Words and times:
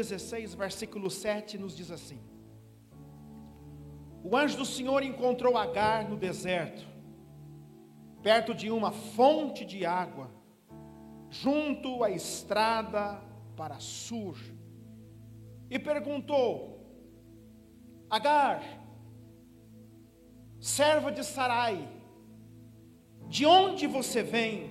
capítulo 0.00 0.04
16, 0.04 0.54
versículo 0.54 1.10
7 1.10 1.58
nos 1.58 1.76
diz 1.76 1.90
assim: 1.90 2.20
O 4.24 4.36
anjo 4.36 4.56
do 4.56 4.64
Senhor 4.64 5.02
encontrou 5.02 5.56
Agar 5.56 6.08
no 6.08 6.16
deserto, 6.16 6.86
perto 8.22 8.54
de 8.54 8.70
uma 8.70 8.90
fonte 8.90 9.64
de 9.64 9.84
água, 9.84 10.30
junto 11.28 12.02
à 12.02 12.10
estrada 12.10 13.20
para 13.56 13.78
Sur, 13.78 14.38
e 15.68 15.78
perguntou: 15.78 16.80
Agar, 18.08 18.62
serva 20.58 21.12
de 21.12 21.24
Sarai, 21.24 21.88
de 23.28 23.44
onde 23.44 23.86
você 23.86 24.22
vem 24.22 24.70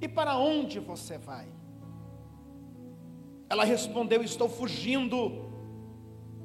e 0.00 0.08
para 0.08 0.38
onde 0.38 0.80
você 0.80 1.18
vai? 1.18 1.59
Ela 3.50 3.64
respondeu: 3.64 4.22
Estou 4.22 4.48
fugindo 4.48 5.50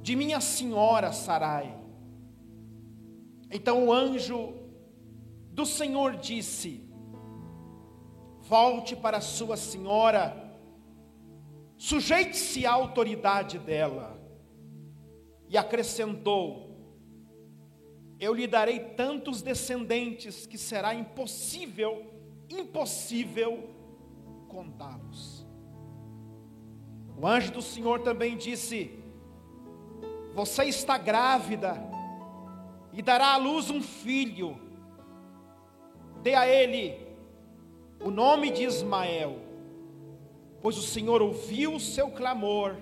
de 0.01 0.15
minha 0.15 0.41
senhora 0.41 1.13
Sarai. 1.13 1.79
Então 3.51 3.87
o 3.87 3.93
anjo 3.93 4.53
do 5.51 5.67
Senhor 5.67 6.17
disse: 6.17 6.83
Volte 8.41 8.95
para 8.95 9.21
sua 9.21 9.55
senhora, 9.55 10.57
sujeite-se 11.77 12.65
à 12.65 12.73
autoridade 12.73 13.59
dela. 13.59 14.19
E 15.47 15.57
acrescentou: 15.57 16.75
Eu 18.19 18.33
lhe 18.33 18.47
darei 18.47 18.79
tantos 18.79 19.43
descendentes 19.43 20.47
que 20.47 20.57
será 20.57 20.95
impossível, 20.95 22.03
impossível 22.49 23.69
contá-los. 24.47 25.34
O 27.17 27.25
anjo 27.25 27.51
do 27.51 27.61
Senhor 27.61 28.01
também 28.01 28.35
disse: 28.35 28.91
Você 30.33 30.65
está 30.65 30.97
grávida 30.97 31.81
e 32.91 33.01
dará 33.01 33.33
à 33.33 33.37
luz 33.37 33.69
um 33.69 33.81
filho. 33.81 34.59
Dê 36.21 36.33
a 36.33 36.47
ele 36.47 37.05
o 38.03 38.11
nome 38.11 38.51
de 38.51 38.63
Ismael, 38.63 39.39
pois 40.61 40.77
o 40.77 40.81
Senhor 40.81 41.21
ouviu 41.21 41.75
o 41.75 41.79
seu 41.79 42.09
clamor 42.11 42.75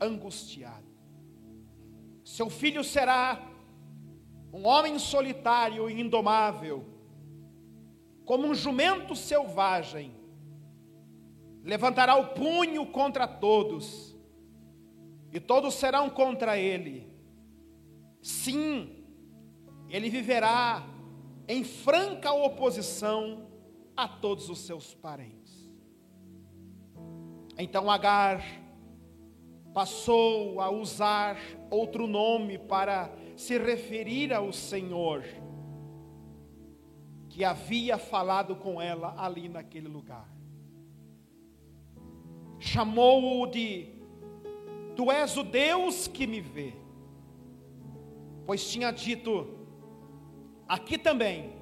angustiado. 0.00 0.86
Seu 2.24 2.48
filho 2.48 2.84
será 2.84 3.42
um 4.52 4.66
homem 4.66 4.98
solitário 4.98 5.90
e 5.90 6.00
indomável, 6.00 6.84
como 8.24 8.46
um 8.46 8.54
jumento 8.54 9.14
selvagem 9.14 10.15
levantará 11.66 12.14
o 12.14 12.28
punho 12.28 12.86
contra 12.86 13.26
todos, 13.26 14.16
e 15.32 15.40
todos 15.40 15.74
serão 15.74 16.08
contra 16.08 16.56
ele. 16.56 17.12
Sim, 18.22 19.04
ele 19.88 20.08
viverá 20.08 20.86
em 21.48 21.64
franca 21.64 22.32
oposição 22.32 23.50
a 23.96 24.06
todos 24.06 24.48
os 24.48 24.60
seus 24.60 24.94
parentes. 24.94 25.68
Então 27.58 27.90
Agar 27.90 28.44
passou 29.74 30.60
a 30.60 30.70
usar 30.70 31.36
outro 31.68 32.06
nome 32.06 32.58
para 32.58 33.10
se 33.36 33.58
referir 33.58 34.32
ao 34.32 34.52
Senhor, 34.52 35.24
que 37.28 37.44
havia 37.44 37.98
falado 37.98 38.54
com 38.54 38.80
ela 38.80 39.14
ali 39.18 39.48
naquele 39.48 39.88
lugar 39.88 40.35
chamou-o 42.58 43.46
de: 43.46 43.88
Tu 44.94 45.10
és 45.10 45.36
o 45.36 45.42
Deus 45.42 46.08
que 46.08 46.26
me 46.26 46.40
vê. 46.40 46.72
Pois 48.44 48.70
tinha 48.70 48.90
dito: 48.90 49.46
Aqui 50.68 50.98
também, 50.98 51.52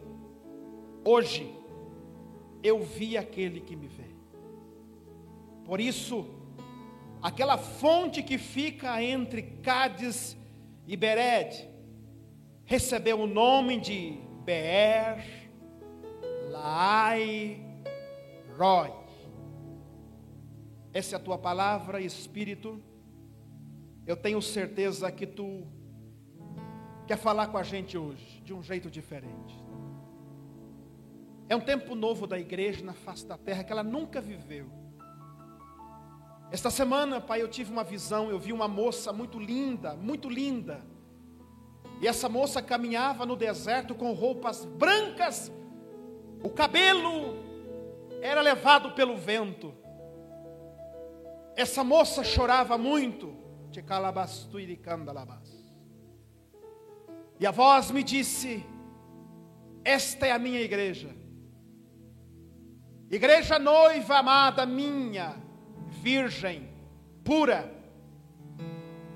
hoje, 1.05 1.53
eu 2.63 2.83
vi 2.83 3.17
aquele 3.17 3.61
que 3.61 3.77
me 3.77 3.87
vê. 3.87 4.05
Por 5.65 5.81
isso, 5.81 6.27
aquela 7.23 7.57
fonte 7.59 8.23
que 8.23 8.39
fica 8.39 9.03
entre 9.03 9.43
Cádiz 9.43 10.37
e 10.87 10.97
Bered, 10.97 11.69
recebeu 12.65 13.21
o 13.21 13.27
nome 13.27 13.81
de 13.81 14.19
Beer 14.45 15.25
Lai 16.51 17.61
Roy. 18.57 19.04
Essa 20.95 21.17
é 21.17 21.19
a 21.19 21.21
tua 21.21 21.37
palavra, 21.37 22.01
Espírito. 22.01 22.81
Eu 24.07 24.17
tenho 24.17 24.41
certeza 24.41 25.11
que 25.11 25.27
tu 25.27 25.67
quer 27.05 27.19
falar 27.19 27.49
com 27.49 27.59
a 27.59 27.65
gente 27.65 27.99
hoje 27.99 28.41
de 28.45 28.55
um 28.55 28.63
jeito 28.63 28.89
diferente. 28.89 29.61
É 31.49 31.57
um 31.57 31.61
tempo 31.61 31.97
novo 31.97 32.29
da 32.29 32.39
igreja 32.39 32.85
na 32.85 32.93
face 32.93 33.27
da 33.27 33.37
terra 33.37 33.65
que 33.65 33.73
ela 33.73 33.83
nunca 33.83 34.21
viveu. 34.21 34.71
Esta 36.53 36.71
semana, 36.71 37.21
pai, 37.21 37.43
eu 37.43 37.49
tive 37.49 37.73
uma 37.73 37.83
visão, 37.83 38.31
eu 38.31 38.39
vi 38.39 38.53
uma 38.53 38.69
moça 38.69 39.13
muito 39.13 39.41
linda, 39.41 39.97
muito 39.97 40.31
linda. 40.31 40.81
E 42.01 42.07
essa 42.07 42.29
moça 42.29 42.63
caminhava 42.63 43.27
no 43.27 43.35
deserto 43.35 43.97
com 43.97 44.13
roupas 44.13 44.65
brancas, 44.65 45.51
o 46.41 46.51
cabelo 46.51 47.35
era 48.23 48.41
levado 48.41 48.93
pelo 48.93 49.17
vento. 49.17 49.75
Essa 51.57 51.85
moça 51.85 52.25
chorava 52.25 52.77
muito. 52.77 53.37
E 57.39 57.47
a 57.47 57.51
voz 57.51 57.91
me 57.91 58.03
disse: 58.03 58.65
Esta 59.85 60.27
é 60.27 60.33
a 60.33 60.39
minha 60.39 60.61
igreja. 60.61 61.15
Igreja 63.11 63.59
noiva 63.59 64.19
amada 64.19 64.67
minha, 64.67 65.37
virgem, 65.89 66.69
pura, 67.23 67.73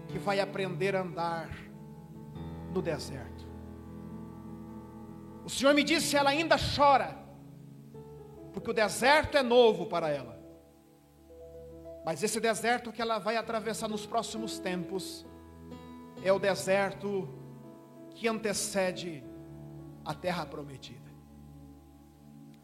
que 0.08 0.18
vai 0.18 0.40
aprender 0.40 0.94
a 0.94 1.02
andar 1.02 1.50
no 2.72 2.82
deserto. 2.82 3.46
O 5.44 5.50
Senhor 5.50 5.74
me 5.74 5.82
disse: 5.82 6.16
ela 6.16 6.30
ainda 6.30 6.56
chora, 6.58 7.16
porque 8.52 8.70
o 8.70 8.74
deserto 8.74 9.36
é 9.36 9.42
novo 9.42 9.86
para 9.86 10.08
ela. 10.10 10.37
Mas 12.08 12.22
esse 12.22 12.40
deserto 12.40 12.90
que 12.90 13.02
ela 13.02 13.18
vai 13.18 13.36
atravessar 13.36 13.86
nos 13.86 14.06
próximos 14.06 14.58
tempos 14.58 15.26
é 16.22 16.32
o 16.32 16.38
deserto 16.38 17.28
que 18.14 18.26
antecede 18.26 19.22
a 20.06 20.14
terra 20.14 20.46
prometida. 20.46 21.06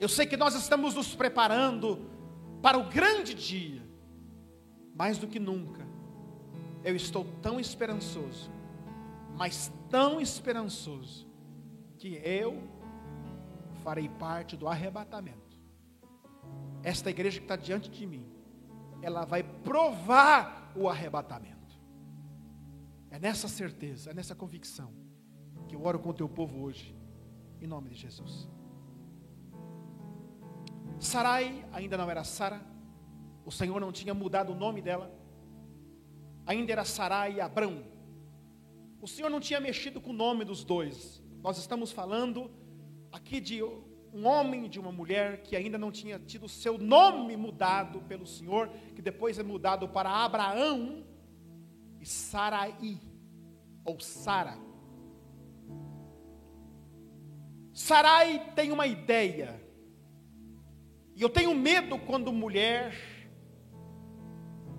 Eu 0.01 0.09
sei 0.09 0.25
que 0.25 0.35
nós 0.35 0.55
estamos 0.55 0.95
nos 0.95 1.15
preparando 1.15 2.11
para 2.63 2.79
o 2.79 2.85
grande 2.85 3.35
dia, 3.35 3.83
mais 4.95 5.19
do 5.19 5.27
que 5.27 5.39
nunca. 5.39 5.87
Eu 6.83 6.97
estou 6.97 7.27
tão 7.43 7.61
esperançoso, 7.61 8.51
mas 9.37 9.71
tão 9.91 10.23
esperançoso, 10.23 11.29
que 11.99 12.19
eu 12.25 12.63
farei 13.83 14.09
parte 14.09 14.57
do 14.57 14.67
arrebatamento. 14.67 15.59
Esta 16.83 17.11
igreja 17.11 17.41
que 17.41 17.45
está 17.45 17.57
diante 17.57 17.91
de 17.91 18.07
mim 18.07 18.34
ela 19.05 19.25
vai 19.25 19.43
provar 19.43 20.73
o 20.75 20.89
arrebatamento. 20.89 21.55
É 23.11 23.19
nessa 23.19 23.49
certeza, 23.49 24.11
é 24.11 24.15
nessa 24.15 24.35
convicção 24.35 24.93
que 25.69 25.77
eu 25.77 25.85
oro 25.85 25.99
com 25.99 26.11
o 26.11 26.15
teu 26.15 26.29
povo 26.29 26.63
hoje, 26.63 26.97
em 27.61 27.67
nome 27.67 27.91
de 27.91 27.97
Jesus. 27.97 28.49
Sarai 30.99 31.65
ainda 31.73 31.97
não 31.97 32.11
era 32.11 32.25
Sara, 32.25 32.61
o 33.45 33.53
Senhor 33.53 33.81
não 33.81 33.93
tinha 33.93 34.15
mudado 34.15 34.53
o 34.53 34.55
nome 34.55 34.81
dela, 34.81 35.13
ainda 36.47 36.73
era 36.73 36.85
Sarai 36.85 37.35
e 37.35 37.41
Abrão. 37.41 37.85
O 39.01 39.07
Senhor 39.07 39.29
não 39.29 39.41
tinha 39.41 39.61
mexido 39.61 40.01
com 40.01 40.11
o 40.11 40.15
nome 40.15 40.45
dos 40.45 40.65
dois. 40.65 41.23
Nós 41.43 41.59
estamos 41.59 41.93
falando 41.93 42.51
aqui 43.13 43.39
de 43.39 43.63
um 44.15 44.29
homem 44.29 44.69
de 44.69 44.79
uma 44.79 44.93
mulher 44.93 45.43
que 45.43 45.57
ainda 45.57 45.77
não 45.77 45.91
tinha 45.91 46.21
tido 46.21 46.49
seu 46.49 46.79
nome 46.79 47.37
mudado 47.37 48.01
pelo 48.03 48.25
Senhor, 48.25 48.71
que 48.95 49.03
depois 49.03 49.41
é 49.41 49.43
mudado 49.43 49.89
para 49.89 50.09
Abraão 50.09 51.05
e 52.01 52.07
Sarai, 52.07 53.01
ou 53.85 53.99
Sara. 53.99 54.57
Sarai 57.73 58.53
tem 58.55 58.71
uma 58.71 58.87
ideia, 58.87 59.61
e 61.17 61.21
eu 61.21 61.29
tenho 61.29 61.53
medo 61.53 61.99
quando 61.99 62.33
mulher 62.33 62.95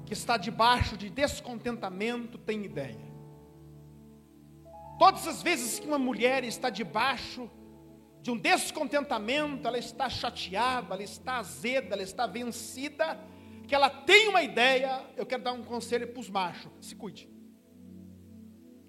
que 0.05 0.13
está 0.13 0.37
debaixo 0.37 0.95
de 0.95 1.09
descontentamento 1.09 2.37
tem 2.37 2.63
ideia. 2.63 3.13
Todas 4.97 5.27
as 5.27 5.41
vezes 5.43 5.77
que 5.77 5.87
uma 5.87 5.99
mulher 5.99 6.45
está 6.45 6.69
debaixo 6.69 7.49
de 7.49 7.64
um 8.31 8.37
descontentamento, 8.37 9.67
ela 9.67 9.77
está 9.77 10.09
chateada, 10.09 10.95
ela 10.95 11.03
está 11.03 11.37
azeda, 11.37 11.93
ela 11.93 12.01
está 12.01 12.25
vencida, 12.25 13.19
que 13.67 13.75
ela 13.75 13.89
tem 13.89 14.27
uma 14.29 14.41
ideia, 14.41 15.03
eu 15.15 15.25
quero 15.25 15.43
dar 15.43 15.53
um 15.53 15.63
conselho 15.63 16.07
para 16.07 16.19
os 16.19 16.29
machos: 16.29 16.71
se 16.81 16.95
cuide. 16.95 17.29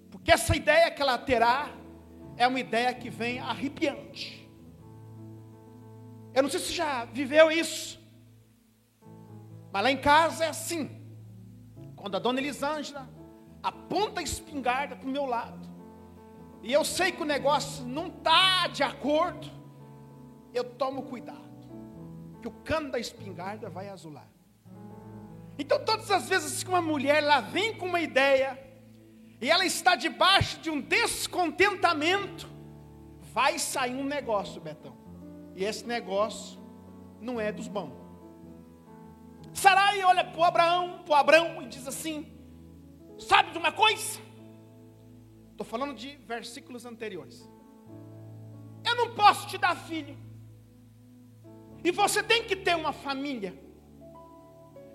Porque 0.09 0.31
essa 0.31 0.55
ideia 0.55 0.89
que 0.89 1.01
ela 1.01 1.17
terá 1.17 1.69
é 2.35 2.47
uma 2.47 2.59
ideia 2.59 2.93
que 2.93 3.09
vem 3.09 3.39
arrepiante. 3.39 4.49
Eu 6.33 6.43
não 6.43 6.49
sei 6.49 6.59
se 6.59 6.73
já 6.73 7.05
viveu 7.05 7.51
isso, 7.51 7.99
mas 9.71 9.83
lá 9.83 9.91
em 9.91 9.97
casa 9.97 10.45
é 10.45 10.49
assim. 10.49 10.89
Quando 11.95 12.15
a 12.15 12.19
dona 12.19 12.39
Elisângela 12.39 13.09
aponta 13.61 14.19
a 14.19 14.23
espingarda 14.23 14.95
para 14.95 15.07
o 15.07 15.11
meu 15.11 15.25
lado, 15.25 15.76
e 16.61 16.73
eu 16.73 16.83
sei 16.83 17.11
que 17.11 17.21
o 17.21 17.25
negócio 17.25 17.85
não 17.85 18.07
está 18.07 18.67
de 18.67 18.83
acordo, 18.83 19.47
eu 20.53 20.63
tomo 20.63 21.03
cuidado, 21.03 21.67
que 22.41 22.47
o 22.47 22.51
cano 22.51 22.91
da 22.91 22.99
espingarda 22.99 23.69
vai 23.69 23.89
azular. 23.89 24.27
Então, 25.59 25.83
todas 25.83 26.11
as 26.11 26.29
vezes 26.29 26.63
que 26.63 26.69
uma 26.69 26.81
mulher 26.81 27.23
lá 27.23 27.41
vem 27.41 27.73
com 27.75 27.87
uma 27.87 27.99
ideia, 27.99 28.59
e 29.39 29.49
ela 29.49 29.65
está 29.65 29.95
debaixo 29.95 30.59
de 30.59 30.69
um 30.69 30.81
descontentamento, 30.81 32.47
vai 33.33 33.59
sair 33.59 33.95
um 33.95 34.03
negócio, 34.03 34.61
Betão. 34.61 34.95
E 35.55 35.63
esse 35.63 35.85
negócio 35.85 36.59
não 37.19 37.39
é 37.39 37.51
dos 37.51 37.67
bons. 37.67 37.93
Sarai 39.53 40.03
olha 40.03 40.23
para 40.23 40.39
o 40.39 40.43
Abraão, 40.43 40.99
para 41.03 41.11
o 41.11 41.15
Abraão 41.15 41.61
e 41.63 41.67
diz 41.67 41.87
assim: 41.87 42.31
Sabe 43.17 43.51
de 43.51 43.57
uma 43.57 43.71
coisa? 43.71 44.19
Estou 45.57 45.65
falando 45.65 45.95
de 45.95 46.09
versículos 46.17 46.85
anteriores. 46.85 47.49
Eu 48.85 48.95
não 48.95 49.15
posso 49.15 49.47
te 49.47 49.57
dar 49.57 49.75
filho. 49.75 50.15
E 51.83 51.89
você 51.89 52.21
tem 52.21 52.43
que 52.43 52.55
ter 52.55 52.75
uma 52.75 52.93
família. 52.93 53.59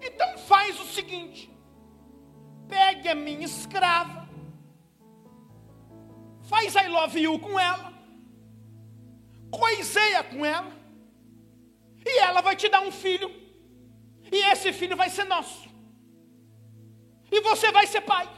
Então 0.00 0.38
faz 0.38 0.78
o 0.78 0.84
seguinte: 0.84 1.50
pegue 2.68 3.08
a 3.08 3.14
minha 3.16 3.44
escrava, 3.44 4.28
faz 6.42 6.76
I 6.76 6.86
love 6.86 7.18
you 7.20 7.40
com 7.40 7.58
ela, 7.58 7.92
coiseia 9.50 10.22
com 10.22 10.46
ela, 10.46 10.72
e 12.06 12.18
ela 12.20 12.40
vai 12.40 12.54
te 12.54 12.68
dar 12.68 12.82
um 12.82 12.92
filho, 12.92 13.28
e 14.30 14.36
esse 14.52 14.72
filho 14.72 14.96
vai 14.96 15.10
ser 15.10 15.24
nosso, 15.24 15.68
e 17.32 17.40
você 17.40 17.72
vai 17.72 17.86
ser 17.88 18.02
pai, 18.02 18.28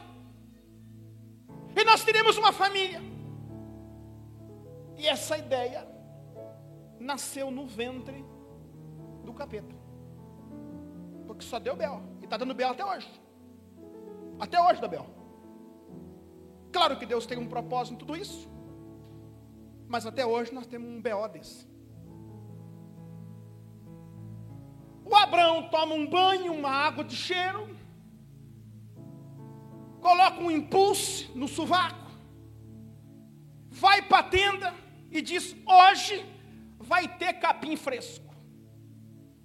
e 1.75 1.83
nós 1.83 2.03
teremos 2.03 2.37
uma 2.37 2.51
família. 2.51 3.01
E 4.97 5.07
essa 5.07 5.37
ideia 5.37 5.87
nasceu 6.99 7.51
no 7.51 7.65
ventre 7.67 8.25
do 9.23 9.33
capeta. 9.33 9.75
Porque 11.27 11.43
só 11.43 11.59
deu 11.59 11.75
Bel. 11.75 12.01
E 12.21 12.23
está 12.25 12.37
dando 12.37 12.53
Bel 12.53 12.71
até 12.71 12.85
hoje. 12.85 13.21
Até 14.39 14.61
hoje 14.61 14.81
da 14.81 14.87
Bel. 14.87 15.05
Claro 16.71 16.97
que 16.97 17.05
Deus 17.05 17.25
tem 17.25 17.37
um 17.37 17.47
propósito 17.47 17.93
em 17.93 17.97
tudo 17.97 18.15
isso. 18.15 18.49
Mas 19.87 20.05
até 20.05 20.25
hoje 20.25 20.53
nós 20.53 20.65
temos 20.65 20.89
um 20.89 21.01
BO 21.01 21.27
desse. 21.31 21.67
O 25.05 25.15
Abraão 25.15 25.69
toma 25.69 25.93
um 25.93 26.07
banho, 26.07 26.51
uma 26.51 26.69
água 26.69 27.03
de 27.03 27.15
cheiro, 27.15 27.75
coloca 30.05 30.39
um 30.39 30.51
impulso 30.51 31.31
no 31.33 31.47
sovaco, 31.47 32.11
vai 33.71 34.03
para 34.03 34.19
a 34.19 34.23
tenda 34.23 34.71
e 35.09 35.19
diz: 35.19 35.55
Hoje 35.65 36.23
vai 36.77 37.07
ter 37.07 37.33
capim 37.39 37.75
fresco. 37.75 38.31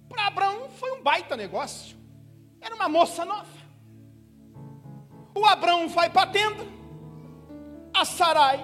Para 0.07 0.27
Abraão 0.27 0.69
foi 0.69 0.91
um 0.91 1.01
baita 1.01 1.35
negócio. 1.35 1.97
Era 2.59 2.75
uma 2.75 2.87
moça 2.87 3.25
nova. 3.25 3.49
O 5.35 5.43
Abraão 5.47 5.87
vai 5.89 6.11
para 6.11 6.29
a 6.29 6.31
tenda. 6.31 6.63
A 7.91 8.05
Sarai 8.05 8.63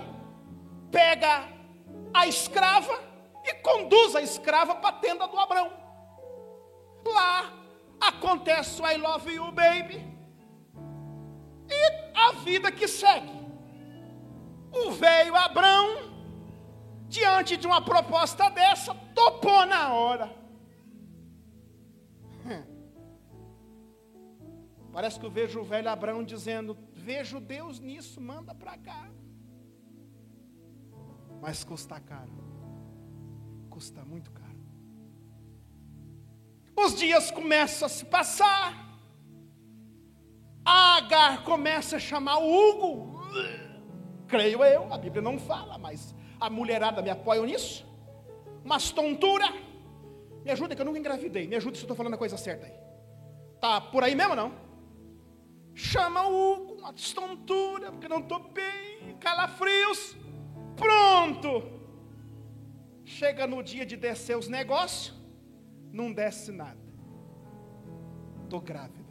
pega 0.91 1.49
a 2.13 2.27
escrava 2.27 2.93
e 3.43 3.55
conduz 3.55 4.15
a 4.15 4.21
escrava 4.21 4.75
para 4.75 4.89
a 4.89 4.99
tenda 4.99 5.27
do 5.27 5.39
Abraão. 5.39 5.71
Lá 7.03 7.51
acontece 7.99 8.79
o 8.83 8.87
I 8.87 8.97
love 8.97 9.33
you, 9.33 9.51
baby. 9.51 10.16
E 11.69 12.11
a 12.13 12.31
vida 12.43 12.71
que 12.71 12.87
segue. 12.87 13.37
O 14.71 14.91
velho 14.91 15.35
Abraão, 15.35 16.11
diante 17.07 17.57
de 17.57 17.65
uma 17.65 17.81
proposta 17.81 18.49
dessa, 18.49 18.93
topou 19.13 19.65
na 19.65 19.93
hora. 19.93 20.35
Parece 24.91 25.19
que 25.19 25.25
eu 25.25 25.31
vejo 25.31 25.59
o 25.59 25.63
velho 25.63 25.89
Abraão 25.89 26.23
dizendo: 26.23 26.77
Vejo 26.93 27.39
Deus 27.39 27.79
nisso, 27.79 28.19
manda 28.19 28.53
para 28.53 28.77
cá. 28.77 29.09
Mas 31.41 31.63
custa 31.63 31.99
caro. 31.99 32.33
Custa 33.69 34.03
muito 34.03 34.31
caro. 34.31 34.47
Os 36.75 36.95
dias 36.95 37.31
começam 37.31 37.85
a 37.85 37.89
se 37.89 38.05
passar. 38.05 38.86
Agar 40.67 41.43
começa 41.43 41.95
a 41.95 41.99
chamar 41.99 42.37
o 42.39 42.51
Hugo. 42.51 43.21
Creio 44.27 44.63
eu, 44.63 44.93
a 44.93 44.97
Bíblia 44.97 45.21
não 45.21 45.39
fala, 45.39 45.77
mas 45.77 46.13
a 46.39 46.49
mulherada 46.49 47.01
me 47.01 47.09
apoia 47.09 47.41
nisso. 47.45 47.85
Umas 48.65 48.91
tontura. 48.91 49.47
Me 50.43 50.51
ajuda 50.51 50.75
que 50.75 50.81
eu 50.81 50.85
nunca 50.85 50.99
engravidei. 50.99 51.47
Me 51.47 51.55
ajuda 51.55 51.75
se 51.75 51.81
eu 51.81 51.85
estou 51.85 51.95
falando 51.95 52.15
a 52.15 52.17
coisa 52.17 52.35
certa 52.35 52.65
aí. 52.65 52.73
Tá 53.61 53.79
por 53.79 54.03
aí 54.03 54.13
mesmo 54.13 54.35
não? 54.35 54.67
chama 55.77 56.27
o 56.27 56.53
Hugo, 56.53 56.73
uma 56.79 56.91
destontura, 56.91 57.91
porque 57.91 58.07
não 58.07 58.19
estou 58.19 58.39
bem, 58.49 59.15
calafrios. 59.19 60.17
Pronto. 60.75 61.63
Chega 63.05 63.45
no 63.45 63.61
dia 63.61 63.85
de 63.85 63.95
descer 63.95 64.35
os 64.35 64.47
negócios, 64.47 65.15
não 65.93 66.11
desce 66.11 66.51
nada. 66.51 66.81
Estou 68.43 68.59
grávida. 68.59 69.06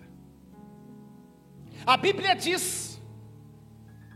A 1.86 1.96
Bíblia 1.96 2.34
diz 2.34 3.00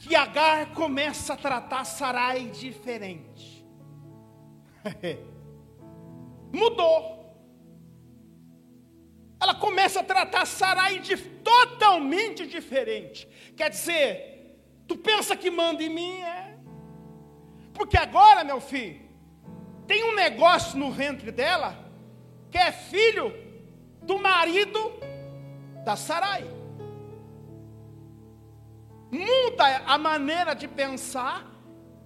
que 0.01 0.15
Agar 0.15 0.75
começa 0.75 1.35
a 1.35 1.37
tratar 1.37 1.85
Sarai 1.85 2.49
diferente. 2.51 3.65
Mudou 6.53 7.21
ela 9.41 9.55
começa 9.55 10.01
a 10.01 10.05
tratar 10.05 10.47
Sarai 10.47 10.99
de 10.99 11.17
totalmente 11.17 12.47
diferente. 12.47 13.27
Quer 13.57 13.71
dizer, 13.71 14.61
tu 14.87 14.97
pensa 14.99 15.35
que 15.35 15.51
manda 15.51 15.83
em 15.83 15.89
mim? 15.89 16.21
É. 16.21 16.59
Porque 17.73 17.97
agora, 17.97 18.45
meu 18.45 18.61
filho, 18.61 19.01
tem 19.87 20.05
um 20.05 20.15
negócio 20.15 20.79
no 20.79 20.93
ventre 20.93 21.33
dela 21.33 21.89
que 22.51 22.59
é 22.59 22.71
filho 22.71 23.33
do 24.03 24.19
marido 24.19 24.79
da 25.85 25.97
Sarai. 25.97 26.45
Muda 29.11 29.83
a 29.87 29.99
maneira 29.99 30.55
de 30.55 30.69
pensar, 30.69 31.47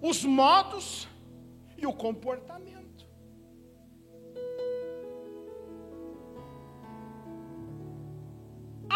os 0.00 0.24
modos 0.24 1.08
e 1.76 1.86
o 1.86 1.92
comportamento. 1.92 2.74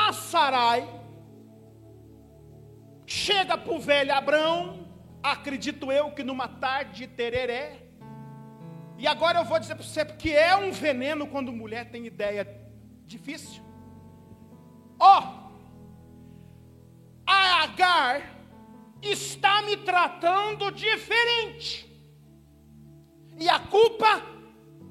a 0.09 0.13
Sarai, 0.13 0.89
chega 3.07 3.59
para 3.59 3.73
o 3.73 3.79
velho 3.79 4.15
Abraão, 4.15 4.87
acredito 5.23 5.91
eu 5.93 6.11
que 6.13 6.23
numa 6.23 6.49
tarde 6.49 7.01
de 7.01 7.07
tereré, 7.09 7.83
e 8.97 9.07
agora 9.07 9.41
eu 9.41 9.45
vou 9.45 9.59
dizer 9.59 9.75
para 9.75 9.85
você, 9.85 10.05
porque 10.05 10.31
é 10.31 10.57
um 10.57 10.73
veneno 10.73 11.27
quando 11.27 11.53
mulher 11.53 11.91
tem 11.91 12.07
ideia 12.07 12.47
difícil. 13.05 13.63
Ó, 14.99 15.21
oh, 15.21 15.38
a 17.29 17.63
Agar 17.65 18.23
está 19.03 19.61
me 19.63 19.77
tratando 19.77 20.71
diferente, 20.73 21.87
e 23.39 23.49
a 23.49 23.61
culpa 23.61 24.23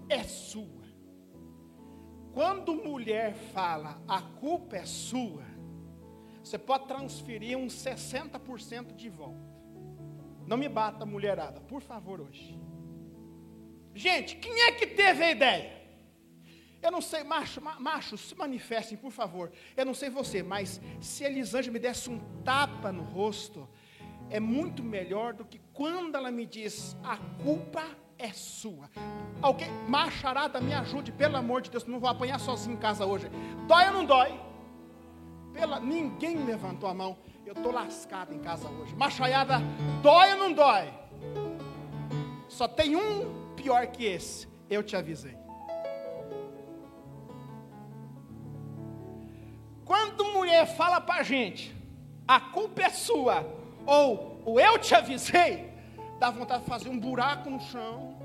é 0.07 0.23
sua. 0.23 0.67
Quando 2.33 2.75
mulher 2.75 3.33
fala, 3.33 3.99
a 4.07 4.21
culpa 4.21 4.77
é 4.77 4.85
sua, 4.85 5.43
você 6.43 6.59
pode 6.59 6.87
transferir 6.87 7.57
uns 7.57 7.73
60% 7.73 8.95
de 8.95 9.09
volta. 9.09 9.57
Não 10.45 10.55
me 10.55 10.69
bata, 10.69 11.05
mulherada, 11.05 11.59
por 11.59 11.81
favor, 11.81 12.21
hoje. 12.21 12.57
Gente, 13.95 14.37
quem 14.37 14.61
é 14.61 14.71
que 14.73 14.85
teve 14.85 15.23
a 15.23 15.31
ideia? 15.31 15.76
Eu 16.87 16.91
não 16.91 17.01
sei, 17.01 17.21
macho, 17.21 17.61
macho, 17.61 18.17
se 18.17 18.33
manifestem, 18.33 18.97
por 18.97 19.11
favor. 19.11 19.51
Eu 19.75 19.85
não 19.85 19.93
sei 19.93 20.09
você, 20.09 20.41
mas 20.41 20.79
se 21.01 21.25
Elisângela 21.25 21.73
me 21.73 21.79
desse 21.79 22.09
um 22.09 22.17
tapa 22.45 22.93
no 22.93 23.03
rosto, 23.03 23.67
é 24.29 24.39
muito 24.39 24.81
melhor 24.81 25.33
do 25.33 25.43
que 25.43 25.59
quando 25.73 26.15
ela 26.15 26.31
me 26.31 26.45
diz: 26.45 26.95
a 27.03 27.17
culpa 27.43 27.83
é 28.17 28.31
sua. 28.31 28.89
Alguém, 29.41 29.67
macharada, 29.85 30.61
me 30.61 30.73
ajude, 30.73 31.11
pelo 31.11 31.35
amor 31.35 31.61
de 31.61 31.69
Deus, 31.69 31.83
não 31.83 31.99
vou 31.99 32.09
apanhar 32.09 32.39
sozinho 32.39 32.75
em 32.75 32.79
casa 32.79 33.05
hoje. 33.05 33.29
Dói 33.67 33.87
ou 33.87 33.91
não 33.91 34.05
dói? 34.05 34.39
Pela, 35.51 35.81
ninguém 35.81 36.45
levantou 36.45 36.87
a 36.87 36.93
mão. 36.93 37.17
Eu 37.45 37.51
estou 37.51 37.73
lascado 37.73 38.33
em 38.33 38.39
casa 38.39 38.69
hoje. 38.69 38.95
Machaiada, 38.95 39.59
dói 40.01 40.31
ou 40.31 40.39
não 40.39 40.53
dói? 40.53 40.93
Só 42.47 42.65
tem 42.65 42.95
um 42.95 43.53
pior 43.57 43.85
que 43.87 44.05
esse. 44.05 44.47
Eu 44.69 44.81
te 44.81 44.95
avisei. 44.95 45.46
Fala 50.65 50.99
para 50.99 51.21
a 51.21 51.23
gente, 51.23 51.75
a 52.27 52.39
culpa 52.39 52.81
é 52.83 52.89
sua, 52.89 53.45
ou 53.85 54.41
o 54.45 54.59
eu 54.59 54.77
te 54.79 54.95
avisei, 54.95 55.71
dá 56.19 56.29
vontade 56.29 56.63
de 56.63 56.69
fazer 56.69 56.89
um 56.89 56.99
buraco 56.99 57.49
no 57.49 57.59
chão 57.59 58.17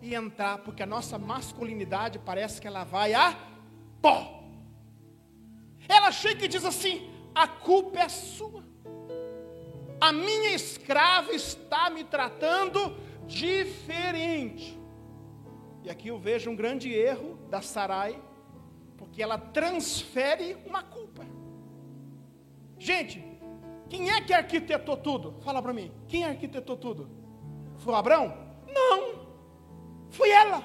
e 0.00 0.14
entrar, 0.14 0.58
porque 0.58 0.82
a 0.82 0.86
nossa 0.86 1.18
masculinidade 1.18 2.18
parece 2.18 2.60
que 2.60 2.66
ela 2.66 2.84
vai 2.84 3.14
a 3.14 3.36
pó. 4.00 4.44
Ela 5.88 6.12
chega 6.12 6.44
e 6.44 6.48
diz 6.48 6.64
assim: 6.64 7.10
a 7.34 7.48
culpa 7.48 8.00
é 8.00 8.08
sua. 8.08 8.64
A 10.00 10.12
minha 10.12 10.50
escrava 10.50 11.32
está 11.32 11.90
me 11.90 12.04
tratando 12.04 12.96
diferente. 13.26 14.78
E 15.82 15.90
aqui 15.90 16.08
eu 16.08 16.18
vejo 16.18 16.50
um 16.50 16.56
grande 16.56 16.92
erro 16.92 17.38
da 17.48 17.60
Sarai, 17.60 18.20
porque 18.96 19.22
ela 19.22 19.38
transfere 19.38 20.56
uma 20.66 20.82
culpa. 20.82 21.37
Gente, 22.78 23.22
quem 23.88 24.10
é 24.10 24.20
que 24.20 24.32
arquitetou 24.32 24.96
tudo? 24.96 25.40
Fala 25.42 25.62
para 25.62 25.72
mim. 25.72 25.90
Quem 26.06 26.24
arquitetou 26.24 26.76
tudo? 26.76 27.10
Foi 27.78 27.92
o 27.92 27.96
Abraão? 27.96 28.36
Não. 28.66 29.26
Foi 30.10 30.30
ela. 30.30 30.62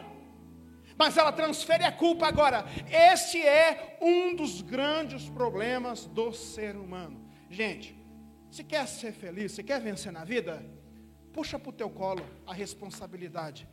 Mas 0.98 1.17
ela 1.17 1.32
transfere 1.32 1.84
a 1.84 1.91
culpa 1.91 2.27
agora. 2.27 2.65
Este 2.89 3.41
é 3.41 3.98
um 4.01 4.36
dos 4.36 4.62
grandes 4.62 5.29
problemas 5.29 6.05
do 6.05 6.32
ser 6.32 6.75
humano. 6.75 7.29
Gente, 7.50 7.96
se 8.51 8.63
quer 8.63 8.88
ser 8.88 9.12
feliz, 9.12 9.53
se 9.53 9.63
quer 9.63 9.82
vencer 9.82 10.12
na 10.12 10.24
vida, 10.24 10.63
puxa 11.32 11.58
para 11.58 11.70
o 11.70 11.74
teu 11.74 11.89
colo 11.89 12.25
a 12.46 12.53
responsabilidade. 12.53 13.67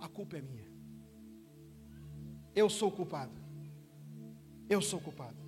A 0.00 0.08
culpa 0.08 0.36
é 0.36 0.42
minha. 0.42 0.70
Eu 2.54 2.68
sou 2.68 2.90
culpado. 2.90 3.40
Eu 4.68 4.82
sou 4.82 5.00
culpado. 5.00 5.41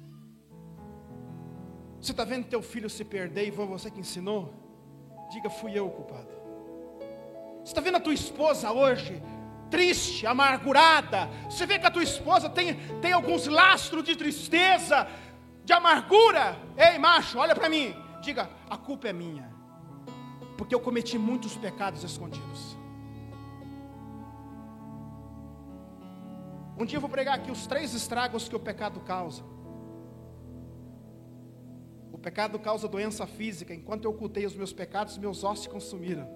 Você 2.04 2.12
está 2.12 2.22
vendo 2.22 2.44
teu 2.44 2.60
filho 2.60 2.90
se 2.90 3.02
perder 3.02 3.48
e 3.48 3.50
foi 3.50 3.64
você 3.64 3.90
que 3.90 3.98
ensinou? 3.98 4.52
Diga, 5.30 5.48
fui 5.48 5.72
eu 5.72 5.86
o 5.86 5.90
culpado. 5.90 6.28
Você 7.60 7.70
está 7.70 7.80
vendo 7.80 7.96
a 7.96 8.00
tua 8.00 8.12
esposa 8.12 8.70
hoje, 8.70 9.22
triste, 9.70 10.26
amargurada? 10.26 11.30
Você 11.48 11.64
vê 11.64 11.78
que 11.78 11.86
a 11.86 11.90
tua 11.90 12.02
esposa 12.02 12.50
tem, 12.50 12.74
tem 13.00 13.14
alguns 13.14 13.46
lastros 13.46 14.04
de 14.04 14.14
tristeza, 14.16 15.08
de 15.64 15.72
amargura? 15.72 16.58
Ei, 16.76 16.98
macho, 16.98 17.38
olha 17.38 17.54
para 17.54 17.70
mim. 17.70 17.96
Diga, 18.20 18.50
a 18.68 18.76
culpa 18.76 19.08
é 19.08 19.12
minha, 19.14 19.50
porque 20.58 20.74
eu 20.74 20.80
cometi 20.80 21.16
muitos 21.16 21.56
pecados 21.56 22.04
escondidos. 22.04 22.76
Um 26.76 26.84
dia 26.84 26.98
eu 26.98 27.00
vou 27.00 27.08
pregar 27.08 27.36
aqui 27.36 27.50
os 27.50 27.66
três 27.66 27.94
estragos 27.94 28.46
que 28.46 28.54
o 28.54 28.60
pecado 28.60 29.00
causa. 29.00 29.53
Pecado 32.24 32.58
causa 32.58 32.88
doença 32.88 33.26
física. 33.26 33.74
Enquanto 33.74 34.06
eu 34.06 34.10
ocultei 34.10 34.46
os 34.46 34.56
meus 34.56 34.72
pecados, 34.72 35.18
meus 35.18 35.44
ossos 35.44 35.64
se 35.64 35.68
consumiram. 35.68 36.26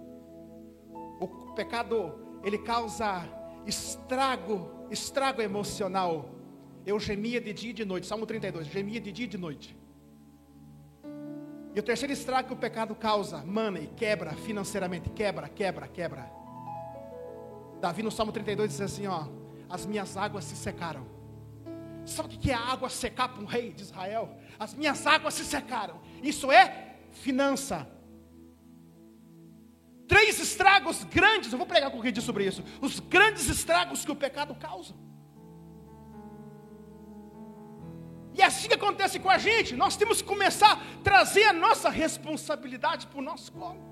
O 1.18 1.54
pecado, 1.54 2.12
ele 2.44 2.58
causa 2.58 3.26
estrago, 3.66 4.86
estrago 4.90 5.40
emocional. 5.40 6.28
Eu 6.84 7.00
gemia 7.00 7.40
de 7.40 7.54
dia 7.54 7.70
e 7.70 7.72
de 7.72 7.86
noite. 7.86 8.06
Salmo 8.06 8.26
32, 8.26 8.66
gemia 8.66 9.00
de 9.00 9.10
dia 9.10 9.24
e 9.24 9.28
de 9.28 9.38
noite. 9.38 9.74
E 11.74 11.80
o 11.80 11.82
terceiro 11.82 12.12
estrago 12.12 12.48
que 12.48 12.54
o 12.54 12.58
pecado 12.58 12.94
causa, 12.94 13.38
money, 13.38 13.90
quebra 13.96 14.34
financeiramente, 14.34 15.08
quebra, 15.08 15.48
quebra, 15.48 15.88
quebra. 15.88 16.30
Davi 17.80 18.02
no 18.02 18.10
Salmo 18.10 18.30
32 18.30 18.72
diz 18.72 18.80
assim, 18.82 19.06
ó, 19.06 19.26
as 19.70 19.86
minhas 19.86 20.18
águas 20.18 20.44
se 20.44 20.54
secaram. 20.54 21.17
Sabe 22.08 22.34
o 22.34 22.38
que 22.38 22.50
é 22.50 22.54
água 22.54 22.88
secar 22.88 23.28
para 23.28 23.42
um 23.42 23.46
rei 23.46 23.72
de 23.72 23.82
Israel? 23.82 24.36
As 24.58 24.74
minhas 24.74 25.06
águas 25.06 25.34
se 25.34 25.44
secaram. 25.44 26.00
Isso 26.22 26.50
é 26.50 26.96
finança. 27.12 27.88
Três 30.06 30.38
estragos 30.40 31.04
grandes, 31.04 31.52
eu 31.52 31.58
vou 31.58 31.66
pregar 31.66 31.90
com 31.90 31.98
o 31.98 32.12
dia 32.12 32.22
sobre 32.22 32.46
isso. 32.46 32.64
Os 32.80 32.98
grandes 32.98 33.48
estragos 33.48 34.04
que 34.04 34.10
o 34.10 34.16
pecado 34.16 34.54
causa. 34.54 34.94
E 38.34 38.40
é 38.40 38.44
assim 38.44 38.68
que 38.68 38.74
acontece 38.74 39.18
com 39.18 39.28
a 39.28 39.38
gente. 39.38 39.76
Nós 39.76 39.96
temos 39.96 40.22
que 40.22 40.28
começar 40.28 40.72
a 40.72 41.02
trazer 41.02 41.44
a 41.44 41.52
nossa 41.52 41.90
responsabilidade 41.90 43.06
para 43.06 43.18
o 43.18 43.22
nosso 43.22 43.52
colo. 43.52 43.82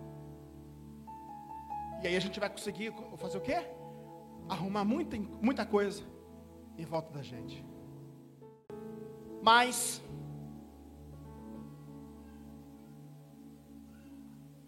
E 2.02 2.06
aí 2.06 2.16
a 2.16 2.20
gente 2.20 2.40
vai 2.40 2.48
conseguir 2.48 2.94
fazer 3.18 3.38
o 3.38 3.40
quê? 3.40 3.58
arrumar 4.48 4.84
muita, 4.84 5.16
muita 5.40 5.66
coisa 5.66 6.04
em 6.76 6.84
volta 6.84 7.12
da 7.12 7.22
gente. 7.22 7.64
Mas 9.46 10.02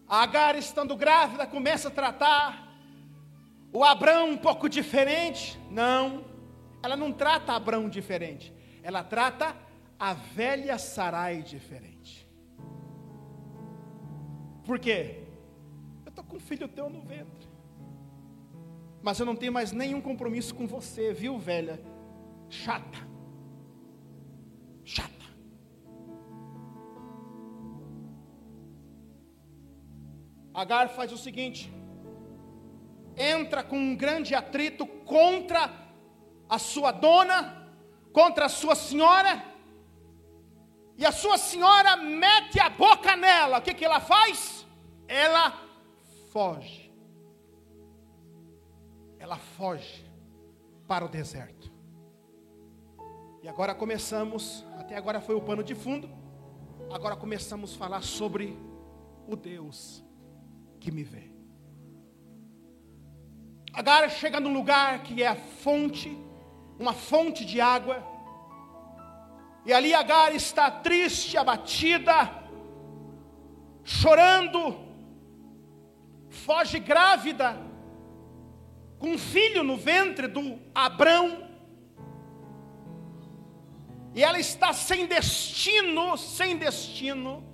a 0.07 0.23
Agar 0.23 0.55
estando 0.57 0.97
grávida 0.97 1.47
começa 1.49 1.89
a 1.89 1.91
tratar 1.91 2.47
o 3.73 3.83
Abrão 3.85 4.31
um 4.31 4.39
pouco 4.39 4.69
diferente. 4.69 5.59
Não, 5.69 6.25
ela 6.81 6.97
não 6.97 7.13
trata 7.13 7.55
Abrão 7.55 7.89
diferente. 7.89 8.55
Ela 8.83 9.03
trata 9.03 9.57
a 9.99 10.15
velha 10.15 10.79
Sarai 10.79 11.43
diferente. 11.43 12.31
Por 14.65 14.79
quê? 14.79 15.25
Eu 16.07 16.11
estou 16.11 16.25
com 16.25 16.37
um 16.37 16.41
filho 16.41 16.69
teu 16.69 16.89
no 16.89 17.03
ventre 17.03 17.49
mas 19.01 19.19
eu 19.19 19.25
não 19.25 19.37
tenho 19.37 19.53
mais 19.53 19.73
nenhum 19.73 20.01
compromisso 20.01 20.55
com 20.55 20.67
você, 20.67 21.13
viu, 21.15 21.39
velha? 21.39 21.81
Chata. 22.51 23.08
Chata. 24.95 25.27
Agar 30.55 30.89
faz 30.89 31.13
o 31.13 31.19
seguinte: 31.27 31.73
entra 33.17 33.63
com 33.63 33.79
um 33.79 33.97
grande 33.97 34.35
atrito 34.35 34.87
contra 34.87 35.63
a 36.49 36.59
sua 36.59 36.91
dona, 36.91 37.39
contra 38.13 38.47
a 38.47 38.49
sua 38.61 38.75
senhora, 38.75 39.33
e 40.97 41.07
a 41.07 41.13
sua 41.13 41.39
senhora 41.39 41.97
mete 41.97 42.59
a 42.59 42.69
boca 42.69 43.17
nela. 43.17 43.59
O 43.59 43.63
que, 43.63 43.75
que 43.75 43.85
ela 43.85 44.01
faz? 44.01 44.67
Ela 45.07 45.47
foge 46.33 46.89
ela 49.29 49.37
foge 49.37 50.05
para 50.87 51.05
o 51.05 51.09
deserto. 51.09 51.58
E 53.41 53.49
agora 53.49 53.73
começamos, 53.73 54.65
até 54.77 54.97
agora 54.97 55.21
foi 55.21 55.37
o 55.37 55.41
pano 55.41 55.63
de 55.63 55.75
fundo, 55.75 56.11
agora 56.93 57.15
começamos 57.15 57.75
a 57.75 57.79
falar 57.79 58.03
sobre 58.03 58.59
o 59.29 59.37
Deus 59.37 60.05
que 60.81 60.91
me 60.91 61.05
vê. 61.05 61.31
Agora 63.73 64.09
chega 64.09 64.41
num 64.41 64.53
lugar 64.53 65.05
que 65.05 65.23
é 65.23 65.29
a 65.29 65.37
fonte, 65.37 66.19
uma 66.81 66.93
fonte 66.93 67.45
de 67.45 67.61
água, 67.61 68.05
e 69.65 69.73
ali 69.73 69.95
Agar 69.95 70.35
está 70.35 70.69
triste, 70.69 71.37
abatida, 71.37 72.43
chorando, 73.85 74.77
foge 76.29 76.81
grávida, 76.81 77.57
com 78.99 79.11
um 79.11 79.19
filho 79.19 79.63
no 79.63 79.77
ventre 79.77 80.27
do 80.27 80.59
Abrão, 80.75 81.48
e 84.19 84.25
ela 84.25 84.41
está 84.41 84.73
sem 84.73 85.07
destino, 85.07 86.17
sem 86.17 86.57
destino, 86.57 87.45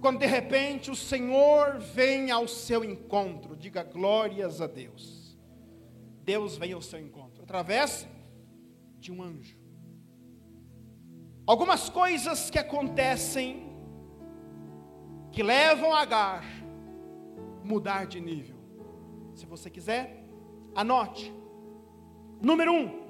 quando 0.00 0.18
de 0.18 0.26
repente 0.26 0.90
o 0.90 0.96
Senhor 0.96 1.78
vem 1.78 2.32
ao 2.32 2.48
seu 2.48 2.82
encontro, 2.82 3.54
diga 3.54 3.84
glórias 3.84 4.60
a 4.60 4.66
Deus. 4.66 5.38
Deus 6.24 6.56
vem 6.56 6.72
ao 6.72 6.82
seu 6.82 6.98
encontro 6.98 7.44
através 7.44 8.08
de 8.98 9.12
um 9.12 9.22
anjo. 9.22 9.56
Algumas 11.46 11.88
coisas 11.88 12.50
que 12.50 12.58
acontecem 12.58 13.68
que 15.30 15.44
levam 15.44 15.94
a 15.94 16.00
Agar 16.00 16.44
mudar 17.62 18.08
de 18.08 18.18
nível. 18.20 18.56
Se 19.32 19.46
você 19.46 19.70
quiser, 19.70 20.24
anote. 20.74 21.32
Número 22.42 22.72
um. 22.72 23.05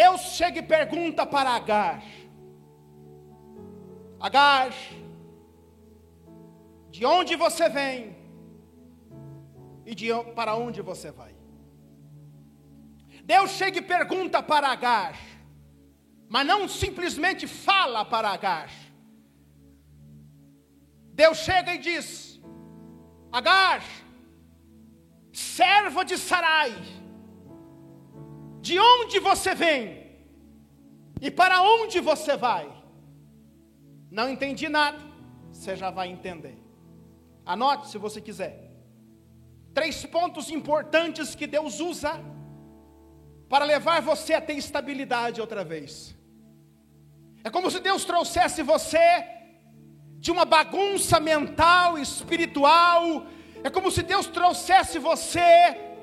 Deus 0.00 0.20
chega 0.36 0.58
e 0.58 0.62
pergunta 0.62 1.24
para 1.24 1.50
Agar: 1.50 2.02
Agar, 4.20 4.72
de 6.90 7.06
onde 7.06 7.34
você 7.36 7.68
vem? 7.68 8.24
e 9.86 9.94
de 9.94 10.08
para 10.34 10.54
onde 10.54 10.80
você 10.82 11.10
vai. 11.10 11.34
Deus 13.24 13.50
chega 13.52 13.78
e 13.78 13.82
pergunta 13.82 14.42
para 14.42 14.68
Agar, 14.68 15.14
mas 16.28 16.46
não 16.46 16.68
simplesmente 16.68 17.46
fala 17.46 18.04
para 18.04 18.30
Agar. 18.30 18.70
Deus 21.12 21.38
chega 21.38 21.74
e 21.74 21.78
diz: 21.78 22.40
Agar, 23.30 23.82
serva 25.32 26.04
de 26.04 26.18
Sarai, 26.18 26.74
de 28.66 28.76
onde 28.78 29.18
você 29.28 29.54
vem 29.54 29.82
e 31.20 31.30
para 31.30 31.56
onde 31.60 32.00
você 32.00 32.34
vai? 32.34 32.66
Não 34.18 34.26
entendi 34.34 34.68
nada, 34.70 34.98
você 35.52 35.76
já 35.76 35.90
vai 35.98 36.08
entender. 36.08 36.56
Anote 37.44 37.88
se 37.88 37.98
você 37.98 38.20
quiser. 38.28 38.54
Três 39.78 39.96
pontos 40.06 40.50
importantes 40.58 41.34
que 41.34 41.46
Deus 41.46 41.78
usa 41.90 42.12
para 43.50 43.66
levar 43.66 44.00
você 44.00 44.32
a 44.32 44.40
ter 44.40 44.56
estabilidade 44.64 45.42
outra 45.42 45.62
vez. 45.62 46.16
É 47.46 47.50
como 47.50 47.70
se 47.70 47.80
Deus 47.80 48.02
trouxesse 48.06 48.62
você 48.62 49.06
de 50.24 50.30
uma 50.30 50.46
bagunça 50.46 51.20
mental, 51.20 51.98
espiritual. 51.98 53.26
É 53.62 53.68
como 53.68 53.90
se 53.90 54.02
Deus 54.02 54.26
trouxesse 54.26 54.98
você 55.10 55.93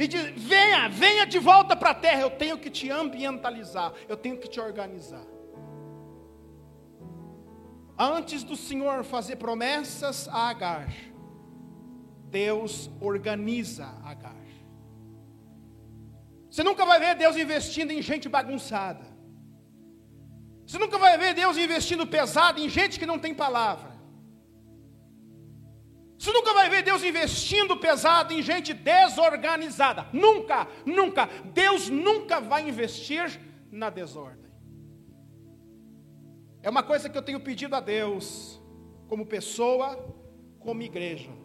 e 0.00 0.08
diz: 0.08 0.32
venha, 0.34 0.88
venha 0.88 1.26
de 1.26 1.38
volta 1.38 1.76
para 1.76 1.90
a 1.90 1.94
terra. 1.94 2.22
Eu 2.22 2.30
tenho 2.30 2.56
que 2.56 2.70
te 2.70 2.90
ambientalizar, 2.90 3.92
eu 4.08 4.16
tenho 4.16 4.38
que 4.38 4.48
te 4.48 4.58
organizar. 4.58 5.26
Antes 7.98 8.42
do 8.42 8.56
Senhor 8.56 9.04
fazer 9.04 9.36
promessas 9.36 10.26
a 10.28 10.48
Agar, 10.48 10.90
Deus 12.30 12.90
organiza 12.98 13.86
Agar. 14.02 14.40
Você 16.50 16.64
nunca 16.64 16.86
vai 16.86 16.98
ver 16.98 17.14
Deus 17.14 17.36
investindo 17.36 17.90
em 17.90 18.00
gente 18.00 18.26
bagunçada. 18.26 19.06
Você 20.66 20.78
nunca 20.78 20.98
vai 20.98 21.18
ver 21.18 21.34
Deus 21.34 21.58
investindo 21.58 22.06
pesado 22.06 22.58
em 22.58 22.68
gente 22.68 22.98
que 22.98 23.04
não 23.04 23.18
tem 23.18 23.34
palavra. 23.34 23.89
Você 26.20 26.32
nunca 26.32 26.52
vai 26.52 26.68
ver 26.68 26.82
Deus 26.82 27.02
investindo 27.02 27.76
pesado 27.76 28.34
em 28.34 28.42
gente 28.42 28.74
desorganizada. 28.74 30.06
Nunca, 30.12 30.68
nunca. 30.84 31.26
Deus 31.46 31.88
nunca 31.88 32.40
vai 32.40 32.68
investir 32.68 33.40
na 33.72 33.88
desordem. 33.88 34.50
É 36.62 36.68
uma 36.68 36.82
coisa 36.82 37.08
que 37.08 37.16
eu 37.16 37.22
tenho 37.22 37.40
pedido 37.40 37.74
a 37.74 37.80
Deus, 37.80 38.60
como 39.08 39.24
pessoa, 39.24 39.96
como 40.58 40.82
igreja 40.82 41.40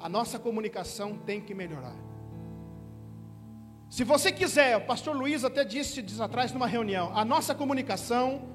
a 0.00 0.08
nossa 0.08 0.38
comunicação 0.38 1.18
tem 1.18 1.40
que 1.40 1.54
melhorar. 1.54 1.96
Se 3.90 4.04
você 4.04 4.30
quiser, 4.30 4.76
o 4.76 4.86
pastor 4.86 5.16
Luiz 5.16 5.44
até 5.44 5.64
disse 5.64 6.02
dias 6.02 6.20
atrás 6.20 6.52
numa 6.52 6.66
reunião, 6.66 7.16
a 7.16 7.24
nossa 7.24 7.54
comunicação 7.54 8.48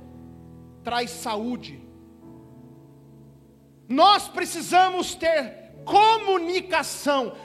traz 0.83 1.09
saúde. 1.09 1.81
Nós 3.87 4.27
precisamos 4.27 5.15
ter 5.15 5.73
comunicação. 5.85 7.35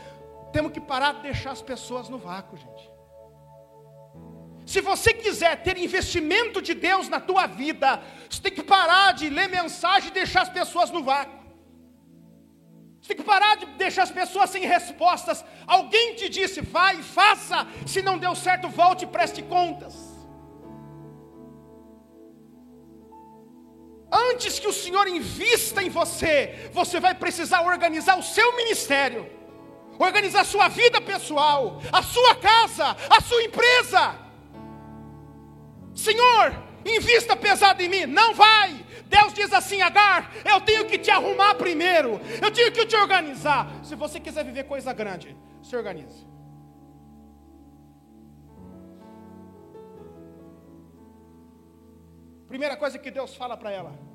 Temos 0.52 0.72
que 0.72 0.80
parar 0.80 1.14
de 1.14 1.22
deixar 1.22 1.50
as 1.50 1.62
pessoas 1.62 2.08
no 2.08 2.18
vácuo, 2.18 2.56
gente. 2.56 2.90
Se 4.66 4.80
você 4.82 5.14
quiser 5.14 5.62
ter 5.62 5.78
investimento 5.78 6.60
de 6.60 6.74
Deus 6.74 7.08
na 7.08 7.18
tua 7.18 7.46
vida, 7.46 8.02
você 8.28 8.42
tem 8.42 8.52
que 8.52 8.62
parar 8.62 9.12
de 9.12 9.30
ler 9.30 9.48
mensagem 9.48 10.10
e 10.10 10.12
deixar 10.12 10.42
as 10.42 10.50
pessoas 10.50 10.90
no 10.90 11.02
vácuo. 11.02 11.38
Você 13.00 13.14
tem 13.14 13.16
que 13.16 13.22
parar 13.22 13.56
de 13.56 13.64
deixar 13.78 14.02
as 14.02 14.10
pessoas 14.10 14.50
sem 14.50 14.66
respostas. 14.66 15.42
Alguém 15.66 16.14
te 16.16 16.28
disse, 16.28 16.60
vai, 16.60 17.02
faça. 17.02 17.66
Se 17.86 18.02
não 18.02 18.18
deu 18.18 18.34
certo, 18.34 18.68
volte 18.68 19.04
e 19.04 19.08
preste 19.08 19.42
contas. 19.42 20.07
Antes 24.30 24.58
que 24.58 24.66
o 24.66 24.72
Senhor 24.72 25.06
invista 25.06 25.82
em 25.82 25.88
você, 25.88 26.70
você 26.72 26.98
vai 26.98 27.14
precisar 27.14 27.60
organizar 27.62 28.18
o 28.18 28.22
seu 28.22 28.56
ministério, 28.56 29.30
organizar 29.98 30.40
a 30.40 30.50
sua 30.52 30.68
vida 30.68 31.00
pessoal, 31.00 31.80
a 31.92 32.02
sua 32.02 32.34
casa, 32.34 32.96
a 33.10 33.20
sua 33.20 33.42
empresa. 33.42 34.16
Senhor, 35.94 36.46
invista 36.84 37.36
pesado 37.36 37.82
em 37.82 37.88
mim. 37.88 38.06
Não 38.06 38.34
vai. 38.34 38.84
Deus 39.06 39.32
diz 39.32 39.52
assim, 39.52 39.80
Agar, 39.82 40.32
eu 40.44 40.60
tenho 40.60 40.84
que 40.86 40.98
te 40.98 41.10
arrumar 41.10 41.54
primeiro, 41.54 42.20
eu 42.42 42.50
tenho 42.50 42.72
que 42.72 42.86
te 42.86 42.96
organizar. 42.96 43.70
Se 43.82 43.94
você 43.94 44.18
quiser 44.20 44.44
viver 44.44 44.64
coisa 44.64 44.92
grande, 44.92 45.36
se 45.62 45.76
organize. 45.76 46.26
Primeira 52.48 52.76
coisa 52.76 52.98
que 52.98 53.10
Deus 53.10 53.34
fala 53.34 53.56
para 53.56 53.70
ela. 53.70 54.07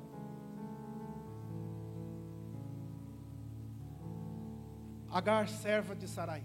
Agar, 5.14 5.48
serva 5.48 5.94
de 5.94 6.08
Sarai. 6.08 6.44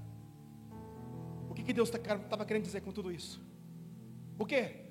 O 1.50 1.56
que, 1.56 1.64
que 1.64 1.74
Deus 1.74 1.90
estava 1.90 2.20
tá, 2.20 2.46
querendo 2.46 2.66
dizer 2.66 2.82
com 2.82 2.92
tudo 2.92 3.12
isso? 3.12 3.42
O 4.38 4.46
que? 4.46 4.86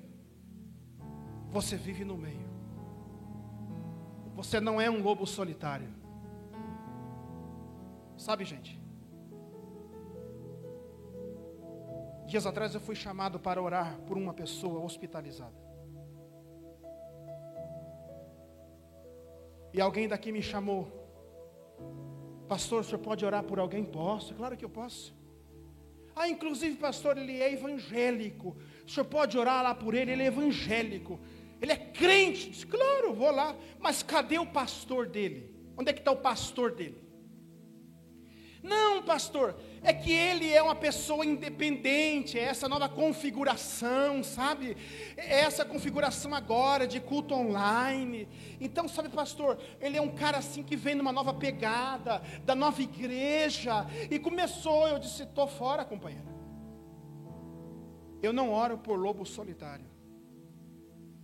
Você 1.49 1.77
vive 1.77 2.03
no 2.03 2.17
meio. 2.17 2.49
Você 4.35 4.59
não 4.59 4.81
é 4.81 4.89
um 4.89 5.01
lobo 5.01 5.25
solitário. 5.25 5.87
Sabe, 8.17 8.43
gente? 8.43 8.77
Dias 12.27 12.45
atrás 12.45 12.75
eu 12.75 12.81
fui 12.81 12.95
chamado 12.95 13.39
para 13.39 13.61
orar 13.61 13.97
por 14.01 14.17
uma 14.17 14.33
pessoa 14.33 14.83
hospitalizada. 14.83 15.55
E 19.73 19.79
alguém 19.79 20.05
daqui 20.05 20.33
me 20.33 20.41
chamou. 20.41 20.99
Pastor, 22.49 22.81
o 22.81 22.83
senhor 22.83 22.97
pode 22.97 23.23
orar 23.23 23.43
por 23.43 23.59
alguém? 23.59 23.83
Posso, 23.83 24.33
claro 24.33 24.57
que 24.57 24.65
eu 24.65 24.69
posso. 24.69 25.13
Ah, 26.15 26.27
inclusive, 26.27 26.75
pastor, 26.77 27.15
ele 27.15 27.39
é 27.39 27.53
evangélico. 27.53 28.57
O 28.87 28.89
senhor 28.89 29.05
pode 29.05 29.37
orar 29.37 29.61
lá 29.63 29.75
por 29.75 29.93
ele, 29.93 30.13
ele 30.13 30.23
é 30.23 30.25
evangélico. 30.25 31.19
Ele 31.61 31.71
é 31.71 31.77
crente. 31.77 32.49
Diz, 32.49 32.63
claro, 32.63 33.13
vou 33.13 33.29
lá. 33.29 33.55
Mas 33.79 34.01
cadê 34.01 34.39
o 34.39 34.47
pastor 34.47 35.07
dele? 35.07 35.53
Onde 35.77 35.91
é 35.91 35.93
que 35.93 35.99
está 35.99 36.11
o 36.11 36.17
pastor 36.17 36.71
dele? 36.71 36.97
Não, 38.61 39.01
pastor, 39.01 39.55
é 39.81 39.93
que 39.93 40.11
ele 40.11 40.51
é 40.51 40.61
uma 40.61 40.75
pessoa 40.75 41.25
independente, 41.25 42.37
é 42.37 42.43
essa 42.43 42.67
nova 42.67 42.89
configuração, 42.89 44.21
sabe? 44.21 44.75
É 45.15 45.41
essa 45.41 45.63
configuração 45.63 46.33
agora 46.35 46.85
de 46.85 46.99
culto 46.99 47.33
online. 47.33 48.27
Então, 48.59 48.87
sabe, 48.87 49.09
pastor, 49.09 49.57
ele 49.79 49.97
é 49.97 50.01
um 50.01 50.13
cara 50.13 50.37
assim 50.37 50.61
que 50.61 50.75
vem 50.75 50.95
numa 50.95 51.11
nova 51.11 51.33
pegada, 51.33 52.21
da 52.43 52.53
nova 52.53 52.81
igreja. 52.81 53.85
E 54.11 54.19
começou, 54.19 54.87
eu 54.87 54.99
disse: 54.99 55.23
estou 55.23 55.47
fora, 55.47 55.85
companheira. 55.85 56.27
Eu 58.21 58.33
não 58.33 58.51
oro 58.51 58.77
por 58.77 58.99
lobo 58.99 59.25
solitário. 59.25 59.85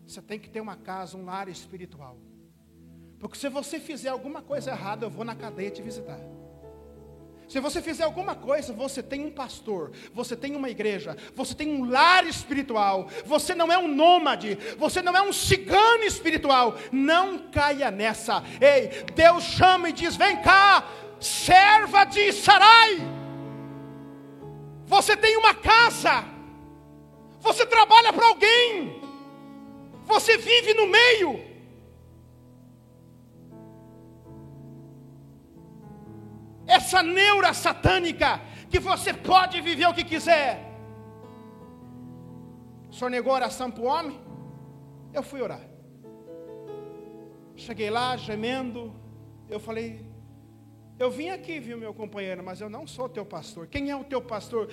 Você 0.07 0.21
tem 0.21 0.39
que 0.39 0.49
ter 0.49 0.61
uma 0.61 0.77
casa, 0.77 1.17
um 1.17 1.25
lar 1.25 1.49
espiritual. 1.49 2.17
Porque 3.19 3.37
se 3.37 3.49
você 3.49 3.79
fizer 3.79 4.09
alguma 4.09 4.41
coisa 4.41 4.71
errada, 4.71 5.05
eu 5.05 5.09
vou 5.09 5.25
na 5.25 5.35
cadeia 5.35 5.71
te 5.71 5.81
visitar. 5.81 6.19
Se 7.47 7.59
você 7.59 7.81
fizer 7.81 8.03
alguma 8.03 8.35
coisa, 8.35 8.73
você 8.73 9.03
tem 9.03 9.23
um 9.23 9.31
pastor, 9.31 9.91
você 10.13 10.35
tem 10.35 10.55
uma 10.55 10.69
igreja, 10.69 11.15
você 11.35 11.53
tem 11.53 11.69
um 11.69 11.89
lar 11.89 12.25
espiritual, 12.25 13.07
você 13.25 13.53
não 13.53 13.71
é 13.71 13.77
um 13.77 13.87
nômade, 13.87 14.57
você 14.77 15.01
não 15.01 15.15
é 15.15 15.21
um 15.21 15.31
cigano 15.31 16.03
espiritual. 16.03 16.75
Não 16.91 17.37
caia 17.37 17.91
nessa. 17.91 18.43
Ei, 18.59 19.03
Deus 19.13 19.43
chama 19.43 19.89
e 19.89 19.93
diz: 19.93 20.15
vem 20.15 20.41
cá, 20.41 20.87
serva 21.19 22.03
de 22.03 22.31
Sarai. 22.33 22.97
Você 24.87 25.15
tem 25.15 25.37
uma 25.37 25.53
casa, 25.53 26.25
você 27.39 27.65
trabalha 27.65 28.13
para 28.13 28.27
alguém, 28.27 29.01
você 30.03 30.37
vive 30.37 30.73
no 30.73 30.87
meio. 30.87 31.54
Essa 36.67 37.03
neura 37.03 37.53
satânica 37.53 38.41
que 38.69 38.79
você 38.79 39.13
pode 39.13 39.61
viver 39.61 39.87
o 39.87 39.93
que 39.93 40.03
quiser. 40.03 40.71
O 42.89 42.93
senhor 42.93 43.09
negou 43.09 43.33
oração 43.33 43.69
para 43.69 43.83
o 43.83 43.85
homem? 43.85 44.19
Eu 45.13 45.23
fui 45.23 45.41
orar. 45.41 45.61
Cheguei 47.55 47.89
lá 47.89 48.17
gemendo. 48.17 48.93
Eu 49.47 49.59
falei, 49.59 50.05
eu 50.97 51.11
vim 51.11 51.29
aqui, 51.29 51.59
viu, 51.59 51.77
meu 51.77 51.93
companheiro, 51.93 52.43
mas 52.43 52.61
eu 52.61 52.69
não 52.69 52.87
sou 52.87 53.07
teu 53.07 53.25
pastor. 53.25 53.67
Quem 53.67 53.89
é 53.89 53.95
o 53.95 54.03
teu 54.03 54.21
pastor? 54.21 54.69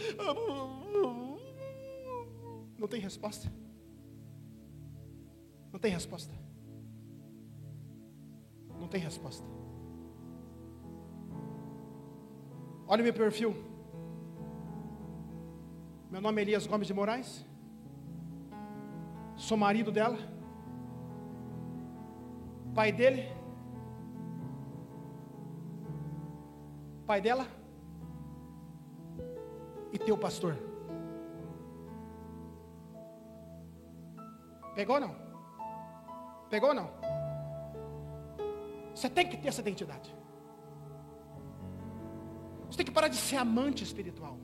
Não 2.78 2.88
tem 2.88 3.00
resposta. 3.00 3.52
Não 5.72 5.78
tem 5.78 5.92
resposta. 5.92 6.35
Não 8.78 8.88
tem 8.88 9.00
resposta. 9.00 9.62
Olha 12.92 13.00
o 13.00 13.05
meu 13.05 13.14
perfil. 13.14 13.50
Meu 16.11 16.20
nome 16.20 16.40
é 16.40 16.44
Elias 16.44 16.66
Gomes 16.66 16.87
de 16.87 16.92
Moraes. 16.92 17.42
Sou 19.35 19.57
marido 19.57 19.90
dela. 19.90 20.18
Pai 22.74 22.92
dele. 22.92 23.22
Pai 27.07 27.22
dela. 27.22 27.46
E 29.90 29.98
teu 29.98 30.18
pastor. 30.18 30.55
Pegou 34.74 35.00
não? 35.00 35.16
Pegou 36.50 36.74
não? 36.74 36.90
Você 38.94 39.09
tem 39.09 39.26
que 39.26 39.38
ter 39.38 39.48
essa 39.48 39.62
identidade. 39.62 40.12
Você 42.73 42.79
tem 42.79 42.87
que 42.87 42.93
parar 42.93 43.09
de 43.09 43.17
ser 43.17 43.37
amante 43.37 43.85
espiritual. 43.85 44.39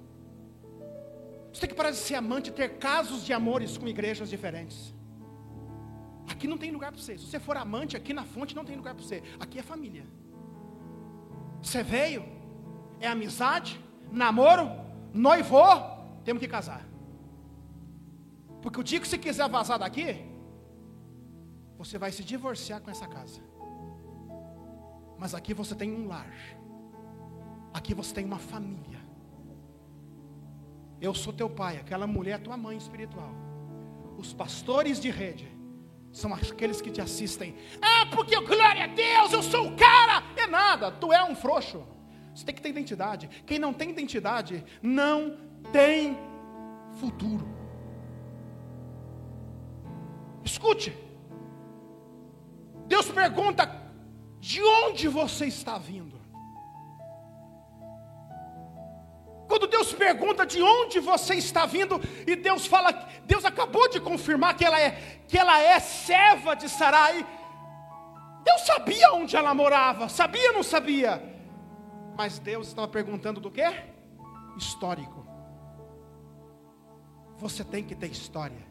Você 1.50 1.60
tem 1.62 1.70
que 1.70 1.74
parar 1.74 1.90
de 1.90 1.96
ser 1.96 2.14
amante 2.14 2.52
ter 2.52 2.76
casos 2.76 3.24
de 3.24 3.32
amores 3.32 3.78
com 3.78 3.88
igrejas 3.88 4.28
diferentes. 4.28 4.94
Aqui 6.32 6.46
não 6.46 6.58
tem 6.58 6.70
lugar 6.70 6.92
para 6.92 7.00
você. 7.00 7.16
Se 7.16 7.24
você 7.24 7.40
for 7.40 7.56
amante, 7.56 7.96
aqui 7.96 8.12
na 8.12 8.26
fonte 8.26 8.54
não 8.54 8.66
tem 8.66 8.76
lugar 8.76 8.94
para 8.94 9.02
você. 9.02 9.22
Aqui 9.40 9.58
é 9.58 9.62
família. 9.62 10.04
Você 11.62 11.82
veio, 11.82 12.22
é 13.00 13.08
amizade, 13.08 13.82
namoro, 14.12 14.70
noivou, 15.14 15.72
temos 16.22 16.42
que 16.42 16.48
casar. 16.48 16.86
Porque 18.60 18.78
o 18.78 18.84
dia 18.84 19.00
que 19.00 19.08
você 19.08 19.16
quiser 19.16 19.48
vazar 19.48 19.78
daqui, 19.78 20.22
você 21.78 21.96
vai 21.96 22.12
se 22.12 22.22
divorciar 22.22 22.82
com 22.82 22.90
essa 22.90 23.08
casa. 23.08 23.40
Mas 25.18 25.34
aqui 25.34 25.54
você 25.54 25.74
tem 25.74 25.90
um 25.90 26.06
lar. 26.06 26.30
Aqui 27.72 27.94
você 27.94 28.14
tem 28.14 28.24
uma 28.24 28.38
família. 28.38 28.98
Eu 31.00 31.14
sou 31.14 31.32
teu 31.32 31.48
pai, 31.48 31.76
aquela 31.76 32.06
mulher 32.06 32.34
é 32.34 32.38
tua 32.38 32.56
mãe 32.56 32.76
espiritual. 32.76 33.30
Os 34.16 34.32
pastores 34.32 34.98
de 34.98 35.10
rede 35.10 35.48
são 36.10 36.34
aqueles 36.34 36.80
que 36.80 36.90
te 36.90 37.00
assistem. 37.00 37.54
Ah, 37.80 38.06
porque 38.06 38.34
glória 38.40 38.84
a 38.84 38.86
Deus, 38.88 39.32
eu 39.32 39.42
sou 39.42 39.68
o 39.68 39.76
cara. 39.76 40.24
É 40.36 40.46
nada, 40.46 40.90
tu 40.90 41.12
é 41.12 41.22
um 41.22 41.36
frouxo. 41.36 41.86
Você 42.34 42.44
tem 42.44 42.54
que 42.54 42.62
ter 42.62 42.70
identidade. 42.70 43.28
Quem 43.46 43.58
não 43.58 43.72
tem 43.72 43.90
identidade 43.90 44.64
não 44.82 45.36
tem 45.72 46.16
futuro. 47.00 47.46
Escute. 50.44 50.96
Deus 52.86 53.08
pergunta: 53.10 53.70
de 54.40 54.62
onde 54.62 55.08
você 55.08 55.46
está 55.46 55.78
vindo? 55.78 56.17
Quando 59.48 59.66
Deus 59.66 59.94
pergunta 59.94 60.44
de 60.44 60.60
onde 60.62 61.00
você 61.00 61.34
está 61.34 61.64
vindo, 61.64 61.98
e 62.26 62.36
Deus 62.36 62.66
fala, 62.66 62.92
Deus 63.24 63.46
acabou 63.46 63.88
de 63.88 63.98
confirmar 63.98 64.54
que 64.54 64.64
ela 64.64 64.78
é, 64.78 65.22
que 65.26 65.38
ela 65.38 65.58
é 65.58 65.80
serva 65.80 66.54
de 66.54 66.68
Sarai. 66.68 67.26
Deus 68.44 68.60
sabia 68.66 69.12
onde 69.14 69.34
ela 69.34 69.54
morava, 69.54 70.08
sabia 70.08 70.50
ou 70.50 70.56
não 70.56 70.62
sabia? 70.62 71.22
Mas 72.16 72.38
Deus 72.38 72.68
estava 72.68 72.86
perguntando 72.88 73.40
do 73.40 73.50
que? 73.50 73.64
Histórico. 74.56 75.26
Você 77.38 77.64
tem 77.64 77.82
que 77.82 77.94
ter 77.94 78.10
história. 78.10 78.66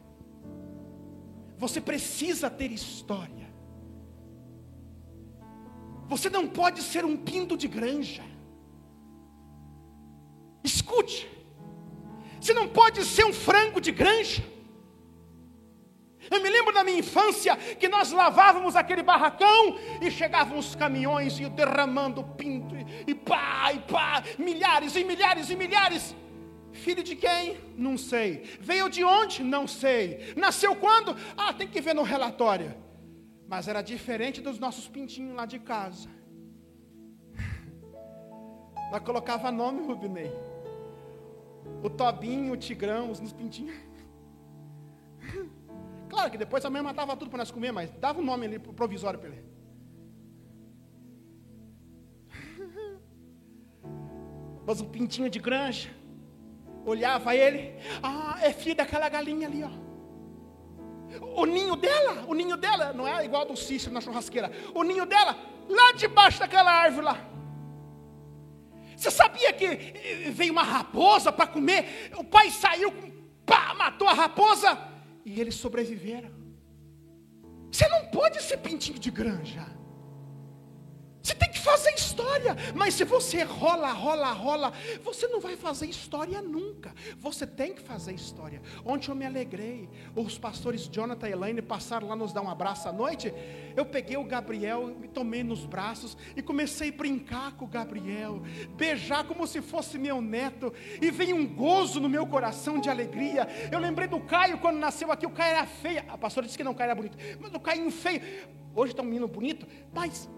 Você 1.56 1.80
precisa 1.80 2.48
ter 2.48 2.70
história. 2.70 3.48
Você 6.06 6.30
não 6.30 6.46
pode 6.46 6.82
ser 6.82 7.04
um 7.04 7.16
pinto 7.16 7.56
de 7.56 7.66
granja. 7.66 8.22
Escute, 10.68 11.18
você 12.40 12.52
não 12.52 12.68
pode 12.68 13.04
ser 13.04 13.24
um 13.24 13.32
frango 13.32 13.80
de 13.80 13.90
granja. 13.90 14.42
Eu 16.30 16.42
me 16.42 16.50
lembro 16.50 16.74
da 16.74 16.84
minha 16.84 16.98
infância 16.98 17.56
que 17.80 17.88
nós 17.88 18.12
lavávamos 18.12 18.76
aquele 18.76 19.02
barracão 19.02 19.78
e 20.02 20.10
chegavam 20.10 20.58
os 20.58 20.74
caminhões 20.74 21.40
e 21.40 21.48
derramando 21.48 22.22
pinto 22.22 22.74
e 23.06 23.14
pá, 23.14 23.72
e 23.72 23.78
pá, 23.92 24.22
milhares 24.38 24.94
e 24.94 25.04
milhares 25.04 25.48
e 25.48 25.56
milhares. 25.56 26.14
Filho 26.84 27.02
de 27.02 27.16
quem? 27.16 27.56
Não 27.74 27.96
sei. 27.96 28.42
Veio 28.60 28.90
de 28.90 29.02
onde? 29.02 29.42
Não 29.42 29.66
sei. 29.66 30.34
Nasceu 30.36 30.76
quando? 30.76 31.16
Ah, 31.34 31.52
tem 31.54 31.66
que 31.66 31.80
ver 31.80 31.94
no 31.94 32.02
relatório. 32.02 32.74
Mas 33.48 33.66
era 33.66 33.80
diferente 33.80 34.42
dos 34.42 34.58
nossos 34.58 34.86
pintinhos 34.86 35.34
lá 35.34 35.46
de 35.46 35.58
casa. 35.58 36.10
Ela 38.90 39.00
colocava 39.00 39.50
nome, 39.50 39.86
Rubinei. 39.86 40.30
O 41.82 41.90
Tobinho, 41.90 42.52
o 42.52 42.56
Tigrão, 42.56 43.10
os 43.10 43.32
pintinhos. 43.32 43.76
Claro 46.08 46.30
que 46.30 46.38
depois 46.38 46.64
a 46.64 46.70
mãe 46.70 46.80
matava 46.80 47.14
tudo 47.16 47.28
para 47.28 47.40
nós 47.40 47.50
comer, 47.50 47.70
mas 47.70 47.90
dava 47.90 48.18
um 48.18 48.24
nome 48.24 48.46
ali 48.46 48.58
provisório 48.58 49.18
para 49.20 49.28
ele. 49.28 49.44
Mas 54.66 54.80
o 54.80 54.86
pintinho 54.86 55.28
de 55.28 55.38
granja 55.38 55.90
olhava 56.86 57.36
ele, 57.36 57.74
ah, 58.02 58.38
é 58.40 58.52
filho 58.54 58.76
daquela 58.76 59.08
galinha 59.10 59.46
ali, 59.46 59.62
ó. 59.62 59.70
O 61.40 61.46
ninho 61.46 61.76
dela, 61.76 62.24
o 62.26 62.34
ninho 62.34 62.56
dela, 62.56 62.92
não 62.92 63.06
é 63.06 63.24
igual 63.24 63.44
do 63.44 63.56
Cícero 63.56 63.92
na 63.92 64.00
churrasqueira. 64.00 64.50
O 64.74 64.82
ninho 64.82 65.06
dela, 65.06 65.36
lá 65.68 65.92
debaixo 65.96 66.38
daquela 66.38 66.70
árvore 66.70 67.04
lá. 67.04 67.37
Você 68.98 69.12
sabia 69.12 69.52
que 69.52 69.64
eh, 69.64 70.30
veio 70.32 70.52
uma 70.52 70.64
raposa 70.64 71.30
para 71.30 71.46
comer? 71.46 72.10
O 72.16 72.24
pai 72.24 72.50
saiu, 72.50 72.92
pá, 73.46 73.72
matou 73.72 74.08
a 74.08 74.12
raposa 74.12 74.76
e 75.24 75.40
eles 75.40 75.54
sobreviveram. 75.54 76.32
Você 77.70 77.86
não 77.86 78.06
pode 78.06 78.42
ser 78.42 78.56
pintinho 78.56 78.98
de 78.98 79.08
granja. 79.08 79.64
Você 81.22 81.34
tem 81.34 81.50
que 81.50 81.58
fazer 81.58 81.90
história, 81.94 82.56
mas 82.74 82.94
se 82.94 83.04
você 83.04 83.42
rola, 83.42 83.92
rola, 83.92 84.32
rola, 84.32 84.72
você 85.02 85.26
não 85.26 85.40
vai 85.40 85.56
fazer 85.56 85.86
história 85.86 86.40
nunca. 86.40 86.94
Você 87.18 87.46
tem 87.46 87.74
que 87.74 87.82
fazer 87.82 88.14
história. 88.14 88.62
Ontem 88.84 89.10
eu 89.10 89.14
me 89.14 89.26
alegrei. 89.26 89.88
Os 90.14 90.38
pastores 90.38 90.88
Jonathan 90.88 91.28
e 91.28 91.32
Elaine 91.32 91.60
passaram 91.60 92.08
lá 92.08 92.16
nos 92.16 92.32
dar 92.32 92.42
um 92.42 92.48
abraço 92.48 92.88
à 92.88 92.92
noite. 92.92 93.32
Eu 93.76 93.84
peguei 93.84 94.16
o 94.16 94.24
Gabriel, 94.24 94.86
me 94.86 95.08
tomei 95.08 95.42
nos 95.42 95.66
braços 95.66 96.16
e 96.36 96.42
comecei 96.42 96.88
a 96.90 96.92
brincar 96.92 97.52
com 97.52 97.64
o 97.64 97.68
Gabriel, 97.68 98.42
beijar 98.76 99.24
como 99.24 99.46
se 99.46 99.60
fosse 99.60 99.98
meu 99.98 100.20
neto, 100.20 100.72
e 101.00 101.10
veio 101.10 101.36
um 101.36 101.46
gozo 101.46 102.00
no 102.00 102.08
meu 102.08 102.26
coração 102.26 102.80
de 102.80 102.88
alegria. 102.88 103.46
Eu 103.70 103.78
lembrei 103.78 104.08
do 104.08 104.20
Caio 104.20 104.58
quando 104.58 104.78
nasceu 104.78 105.12
aqui, 105.12 105.26
o 105.26 105.30
Caio 105.30 105.56
era 105.56 105.66
feio. 105.66 106.04
A 106.08 106.16
pastora 106.16 106.46
disse 106.46 106.56
que 106.56 106.64
não, 106.64 106.72
o 106.72 106.74
Caio 106.74 106.90
era 106.90 106.94
bonito, 106.94 107.18
mas 107.40 107.52
o 107.52 107.60
Caio 107.60 107.90
feio. 107.90 108.22
Hoje 108.74 108.92
está 108.92 109.02
um 109.02 109.06
menino 109.06 109.26
bonito, 109.26 109.66
mas 109.92 110.28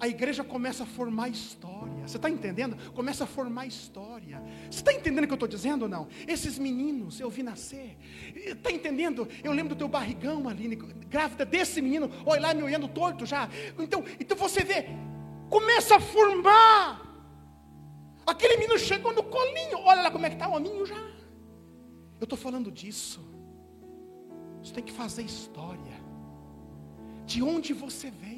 a 0.00 0.08
igreja 0.08 0.42
começa 0.42 0.84
a 0.84 0.86
formar 0.86 1.28
história. 1.28 2.08
Você 2.08 2.16
está 2.16 2.30
entendendo? 2.30 2.74
Começa 2.92 3.24
a 3.24 3.26
formar 3.26 3.66
história. 3.66 4.42
Você 4.70 4.78
está 4.78 4.92
entendendo 4.94 5.24
o 5.24 5.26
que 5.26 5.32
eu 5.32 5.36
estou 5.36 5.48
dizendo 5.48 5.82
ou 5.82 5.88
não? 5.88 6.08
Esses 6.26 6.58
meninos 6.58 7.20
eu 7.20 7.28
vi 7.28 7.42
nascer. 7.42 7.98
Está 8.34 8.72
entendendo? 8.72 9.28
Eu 9.44 9.52
lembro 9.52 9.74
do 9.74 9.78
teu 9.78 9.88
barrigão, 9.88 10.48
Aline, 10.48 10.74
grávida 10.74 11.44
desse 11.44 11.82
menino. 11.82 12.10
Olha 12.24 12.40
lá 12.40 12.54
me 12.54 12.62
olhando 12.62 12.88
torto 12.88 13.26
já. 13.26 13.48
Então, 13.78 14.02
então 14.18 14.36
você 14.36 14.64
vê, 14.64 14.86
começa 15.50 15.96
a 15.96 16.00
formar. 16.00 17.06
Aquele 18.26 18.56
menino 18.56 18.78
chegou 18.78 19.12
no 19.12 19.22
colinho. 19.22 19.80
Olha 19.80 20.02
lá 20.02 20.10
como 20.10 20.24
é 20.24 20.30
que 20.30 20.36
está 20.36 20.48
o 20.48 20.54
hominho 20.54 20.86
já. 20.86 21.02
Eu 22.18 22.24
estou 22.24 22.38
falando 22.38 22.72
disso. 22.72 23.20
Você 24.62 24.72
tem 24.72 24.82
que 24.84 24.92
fazer 24.92 25.22
história. 25.22 26.00
De 27.26 27.42
onde 27.42 27.74
você 27.74 28.10
vem. 28.10 28.29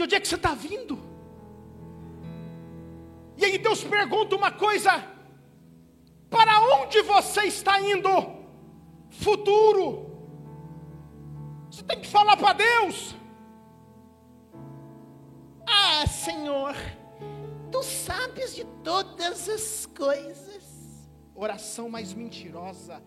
De 0.00 0.04
onde 0.04 0.14
é 0.14 0.20
que 0.20 0.28
você 0.28 0.36
está 0.36 0.54
vindo? 0.54 0.98
E 3.36 3.44
aí 3.44 3.58
Deus 3.58 3.84
pergunta 3.84 4.34
uma 4.34 4.50
coisa: 4.50 4.92
para 6.30 6.58
onde 6.78 7.02
você 7.02 7.42
está 7.42 7.78
indo? 7.82 8.08
Futuro. 9.10 10.06
Você 11.70 11.82
tem 11.82 12.00
que 12.00 12.06
falar 12.06 12.38
para 12.38 12.54
Deus. 12.54 13.14
Ah, 15.68 16.06
Senhor, 16.06 16.74
tu 17.70 17.82
sabes 17.82 18.54
de 18.54 18.64
todas 18.82 19.50
as 19.50 19.84
coisas. 19.84 21.10
Oração 21.34 21.90
mais 21.90 22.14
mentirosa. 22.14 23.02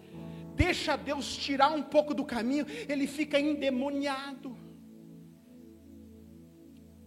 Deixa 0.54 0.96
Deus 0.96 1.36
tirar 1.36 1.72
um 1.72 1.82
pouco 1.82 2.14
do 2.14 2.24
caminho, 2.24 2.68
ele 2.88 3.08
fica 3.08 3.40
endemoniado. 3.40 4.63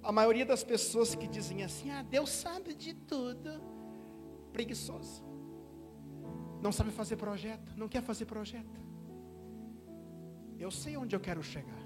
A 0.06 0.12
maioria 0.12 0.46
das 0.46 0.62
pessoas 0.62 1.16
que 1.16 1.26
dizem 1.26 1.64
assim, 1.64 1.90
ah, 1.90 2.00
Deus 2.00 2.30
sabe 2.30 2.74
de 2.74 2.94
tudo, 2.94 3.60
preguiçoso. 4.52 5.24
Não 6.62 6.70
sabe 6.70 6.92
fazer 6.92 7.16
projeto, 7.16 7.76
não 7.76 7.88
quer 7.88 8.04
fazer 8.04 8.24
projeto. 8.24 8.80
Eu 10.60 10.70
sei 10.70 10.96
onde 10.96 11.16
eu 11.16 11.18
quero 11.18 11.42
chegar. 11.42 11.82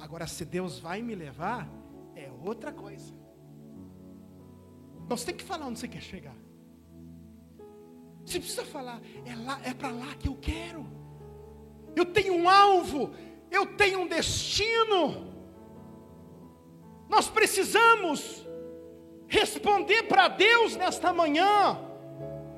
Agora, 0.00 0.26
se 0.26 0.44
Deus 0.44 0.80
vai 0.80 1.00
me 1.00 1.14
levar, 1.14 1.68
é 2.16 2.28
outra 2.44 2.72
coisa. 2.72 3.14
Nós 5.08 5.22
tem 5.22 5.36
que 5.36 5.44
falar 5.44 5.66
onde 5.68 5.78
você 5.78 5.86
quer 5.86 6.02
chegar. 6.02 6.36
Você 8.26 8.40
precisa 8.40 8.64
falar, 8.64 9.00
é 9.24 9.70
é 9.70 9.72
para 9.72 9.92
lá 9.92 10.12
que 10.16 10.26
eu 10.26 10.34
quero. 10.34 10.84
Eu 11.94 12.06
tenho 12.06 12.34
um 12.34 12.48
alvo, 12.48 13.12
eu 13.48 13.76
tenho 13.76 14.00
um 14.00 14.08
destino. 14.08 15.31
Nós 17.12 17.28
precisamos 17.28 18.42
responder 19.28 20.04
para 20.04 20.28
Deus 20.28 20.74
nesta 20.76 21.12
manhã. 21.12 21.78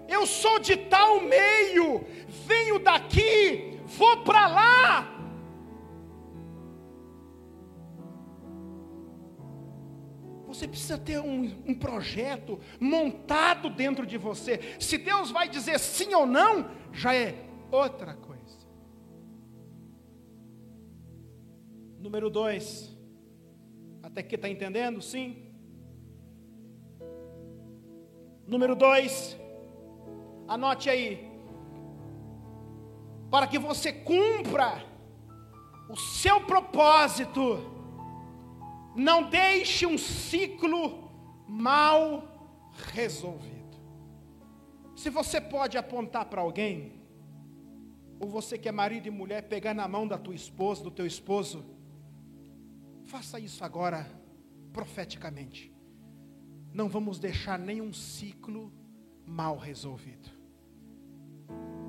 Eu 0.08 0.24
sou 0.26 0.60
de 0.60 0.76
tal 0.76 1.20
meio, 1.22 2.04
venho 2.46 2.78
daqui, 2.78 3.80
vou 3.84 4.22
para 4.22 4.46
lá. 4.46 5.10
Você 10.46 10.68
precisa 10.68 10.96
ter 10.98 11.18
um, 11.18 11.64
um, 11.66 11.74
projeto 11.74 12.60
montado 12.78 13.68
dentro 13.68 14.06
de 14.06 14.16
você. 14.16 14.60
Se 14.78 14.96
Deus 14.96 15.32
vai 15.32 15.48
dizer 15.48 15.80
sim 15.80 16.14
ou 16.14 16.26
não, 16.26 16.70
já 16.92 17.12
é 17.12 17.44
outra 17.72 18.14
coisa. 18.14 18.68
Número 21.98 22.30
dois. 22.30 22.93
Até 24.04 24.22
que 24.22 24.34
está 24.34 24.50
entendendo? 24.50 25.00
Sim. 25.00 25.50
Número 28.46 28.76
dois. 28.76 29.34
Anote 30.46 30.90
aí. 30.90 31.26
Para 33.30 33.46
que 33.46 33.58
você 33.58 33.90
cumpra 33.90 34.84
o 35.88 35.96
seu 35.96 36.42
propósito, 36.42 37.58
não 38.94 39.22
deixe 39.30 39.86
um 39.86 39.96
ciclo 39.96 41.10
mal 41.48 42.28
resolvido. 42.92 43.78
Se 44.94 45.08
você 45.08 45.40
pode 45.40 45.78
apontar 45.78 46.26
para 46.26 46.42
alguém, 46.42 47.00
ou 48.20 48.28
você 48.28 48.58
que 48.58 48.68
é 48.68 48.72
marido 48.72 49.06
e 49.06 49.10
mulher, 49.10 49.48
pegar 49.48 49.72
na 49.72 49.88
mão 49.88 50.06
da 50.06 50.18
tua 50.18 50.34
esposa, 50.34 50.84
do 50.84 50.90
teu 50.90 51.06
esposo, 51.06 51.64
faça 53.06 53.38
isso 53.38 53.64
agora, 53.64 54.10
profeticamente. 54.72 55.72
Não 56.72 56.88
vamos 56.88 57.18
deixar 57.18 57.58
nenhum 57.58 57.92
ciclo 57.92 58.72
mal 59.26 59.56
resolvido. 59.56 60.28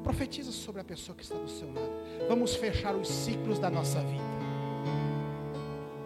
Profetiza 0.04 0.51
sobre 0.51 0.82
a 0.82 0.84
pessoa 0.84 1.15
que 1.15 1.23
está 1.23 1.36
do 1.36 1.49
seu 1.49 1.67
lado. 1.73 1.91
Vamos 2.28 2.56
fechar 2.56 2.95
os 2.95 3.08
ciclos 3.08 3.58
da 3.58 3.69
nossa 3.69 3.99
vida. 4.01 4.23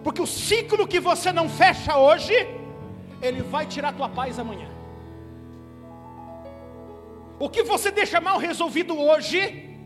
Porque 0.03 0.21
o 0.21 0.27
ciclo 0.27 0.87
que 0.87 0.99
você 0.99 1.31
não 1.31 1.49
fecha 1.49 1.97
hoje, 1.97 2.33
ele 3.21 3.41
vai 3.41 3.65
tirar 3.65 3.93
tua 3.93 4.07
paz 4.07 4.39
amanhã. 4.39 4.69
O 7.37 7.49
que 7.49 7.63
você 7.63 7.91
deixa 7.91 8.21
mal 8.21 8.37
resolvido 8.37 8.97
hoje, 8.97 9.77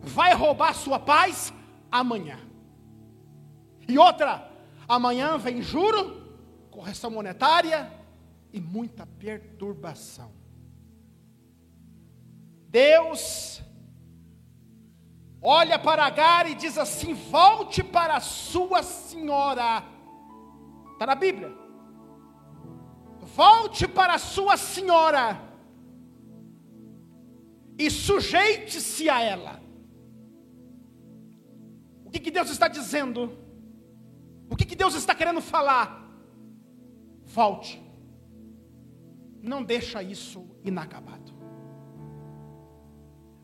vai 0.00 0.34
roubar 0.34 0.74
sua 0.74 0.98
paz 0.98 1.52
amanhã. 1.90 2.38
E 3.86 3.98
outra, 3.98 4.51
amanhã 4.94 5.38
vem 5.38 5.62
juro, 5.62 6.22
correção 6.70 7.10
monetária 7.10 7.90
e 8.52 8.60
muita 8.60 9.06
perturbação. 9.06 10.32
Deus 12.68 13.62
olha 15.40 15.78
para 15.78 16.04
Agar 16.04 16.48
e 16.48 16.54
diz 16.54 16.76
assim: 16.76 17.14
volte 17.14 17.82
para 17.82 18.16
a 18.16 18.20
sua 18.20 18.82
senhora. 18.82 19.82
Está 20.92 21.06
na 21.06 21.14
Bíblia. 21.14 21.52
Volte 23.34 23.88
para 23.88 24.14
a 24.14 24.18
sua 24.18 24.58
senhora 24.58 25.40
e 27.78 27.90
sujeite-se 27.90 29.08
a 29.08 29.22
ela. 29.22 29.62
O 32.04 32.10
que, 32.10 32.20
que 32.20 32.30
Deus 32.30 32.50
está 32.50 32.68
dizendo? 32.68 33.42
O 34.48 34.56
que, 34.56 34.64
que 34.64 34.76
Deus 34.76 34.94
está 34.94 35.14
querendo 35.14 35.40
falar? 35.40 36.02
Volte. 37.24 37.82
Não 39.42 39.62
deixa 39.62 40.02
isso 40.02 40.46
inacabado. 40.64 41.32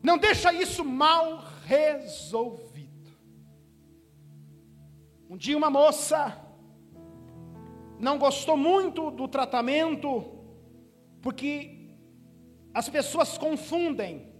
Não 0.01 0.17
deixa 0.17 0.53
isso 0.53 0.83
mal 0.85 1.43
resolvido. 1.65 3.11
Um 5.29 5.37
dia 5.37 5.57
uma 5.57 5.69
moça 5.69 6.49
não 7.99 8.17
gostou 8.17 8.55
muito 8.55 9.11
do 9.11 9.27
tratamento, 9.27 10.23
porque 11.21 11.89
as 12.73 12.87
pessoas 12.87 13.37
confundem. 13.37 14.31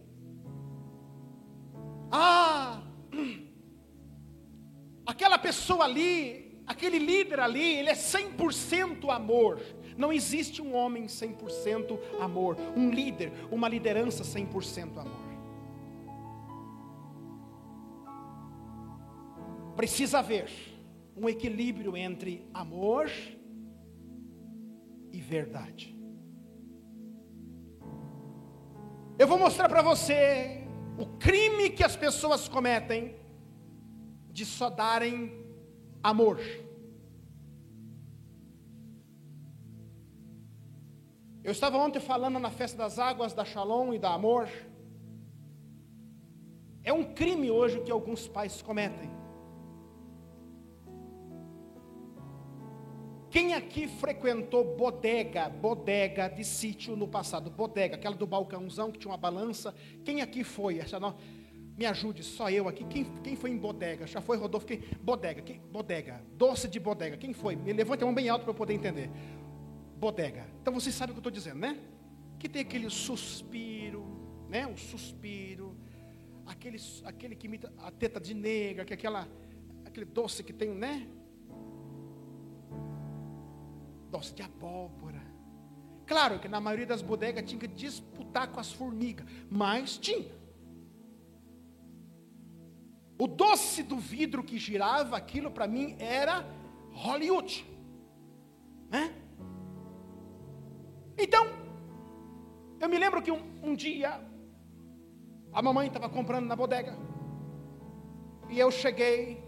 Ah, 2.10 2.82
aquela 5.06 5.38
pessoa 5.38 5.84
ali, 5.84 6.49
aquele 6.69 6.99
líder 6.99 7.41
ali, 7.41 7.79
ele 7.79 7.89
é 7.89 7.95
100% 7.95 9.10
amor. 9.10 9.60
Não 9.97 10.13
existe 10.13 10.62
um 10.62 10.73
homem 10.73 11.08
100% 11.08 11.99
amor, 12.21 12.55
um 12.77 12.89
líder, 12.89 13.34
uma 13.51 13.67
liderança 13.67 14.23
100% 14.23 14.97
amor. 14.99 15.29
precisa 19.79 20.19
haver 20.19 20.49
um 21.15 21.29
equilíbrio 21.29 21.95
entre 21.95 22.45
amor 22.53 23.10
e 25.10 25.21
verdade. 25.21 25.97
Eu 29.17 29.25
vou 29.25 29.39
mostrar 29.39 29.69
para 29.69 29.82
você 29.82 30.67
o 30.97 31.05
crime 31.17 31.69
que 31.69 31.82
as 31.82 31.95
pessoas 31.95 32.49
cometem 32.49 33.15
de 34.29 34.43
só 34.43 34.69
darem 34.69 35.32
amor. 36.04 36.40
Eu 41.44 41.52
estava 41.52 41.78
ontem 41.78 42.00
falando 42.00 42.38
na 42.38 42.52
festa 42.52 42.78
das 42.78 43.00
águas 43.00 43.34
da 43.34 43.44
Shalom 43.44 43.94
e 43.94 44.00
da 44.00 44.14
Amor. 44.14 44.48
É 46.84 46.94
um 46.94 47.14
crime 47.14 47.50
hoje 47.50 47.82
que 47.82 47.92
alguns 47.92 48.28
pais 48.28 48.62
cometem. 48.62 49.10
Quem 53.30 53.54
aqui 53.54 53.88
frequentou 53.88 54.76
bodega, 54.76 55.50
bodega 55.50 56.28
de 56.28 56.44
sítio 56.44 56.96
no 56.96 57.08
passado? 57.08 57.50
Bodega, 57.50 57.96
aquela 57.96 58.16
do 58.16 58.26
balcãozão 58.26 58.92
que 58.92 58.98
tinha 58.98 59.12
uma 59.12 59.18
balança. 59.18 59.74
Quem 60.04 60.22
aqui 60.22 60.44
foi? 60.44 60.80
Essa 60.80 61.00
não, 61.00 61.16
me 61.80 61.86
ajude, 61.86 62.24
só 62.24 62.50
eu 62.52 62.68
aqui. 62.68 62.84
Quem, 62.84 63.06
quem 63.24 63.38
foi 63.38 63.52
em 63.52 63.58
bodega? 63.58 64.06
Já 64.06 64.20
foi 64.20 64.36
Rodolfo? 64.36 64.68
Quem, 64.68 64.82
bodega, 65.02 65.42
quem, 65.42 65.62
bodega, 65.72 66.22
doce 66.34 66.68
de 66.68 66.78
bodega. 66.78 67.15
Quem 67.15 67.32
foi? 67.32 67.56
Me 67.56 67.72
levante 67.72 68.04
a 68.04 68.06
mão 68.06 68.13
bem 68.13 68.28
alto 68.28 68.42
para 68.44 68.52
eu 68.52 68.56
poder 68.56 68.74
entender. 68.74 69.10
Bodega. 69.96 70.46
Então 70.62 70.74
vocês 70.74 70.94
sabem 70.94 71.12
o 71.12 71.15
que 71.15 71.20
eu 71.20 71.30
estou 71.30 71.32
dizendo, 71.32 71.60
né? 71.60 71.80
Que 72.38 72.50
tem 72.50 72.63
aquele 72.63 72.89
suspiro, 72.89 74.06
né? 74.50 74.68
O 74.68 74.78
suspiro, 74.78 75.74
aquele, 76.46 76.78
aquele 77.06 77.34
que 77.34 77.48
imita 77.48 77.72
a 77.78 77.89
teta 77.89 78.20
de 78.20 78.34
negra, 78.34 78.84
que 78.84 78.92
é 78.92 78.96
aquela, 78.96 79.26
aquele 79.86 80.06
doce 80.06 80.44
que 80.44 80.52
tem, 80.52 80.72
né? 80.72 81.08
doce 84.12 84.34
de 84.34 84.42
abóbora. 84.42 85.22
Claro 86.06 86.39
que 86.39 86.50
na 86.50 86.60
maioria 86.60 86.88
das 86.88 87.02
bodegas 87.02 87.46
tinha 87.48 87.60
que 87.60 87.68
disputar 87.68 88.50
com 88.50 88.60
as 88.60 88.74
formigas, 88.74 89.26
mas 89.50 89.98
tinha. 89.98 90.38
O 93.19 93.27
doce 93.27 93.84
do 93.84 93.97
vidro 93.97 94.41
que 94.41 94.58
girava, 94.58 95.17
aquilo 95.17 95.51
para 95.51 95.67
mim 95.67 95.93
era 95.99 96.45
Hollywood. 96.93 97.65
Né? 98.89 99.13
Então, 101.17 101.45
eu 102.79 102.88
me 102.88 102.97
lembro 102.97 103.21
que 103.21 103.29
um, 103.29 103.41
um 103.62 103.75
dia, 103.75 104.25
a 105.51 105.62
mamãe 105.62 105.88
estava 105.88 106.08
comprando 106.08 106.45
na 106.45 106.55
bodega, 106.55 106.97
e 108.49 108.58
eu 108.58 108.71
cheguei 108.71 109.43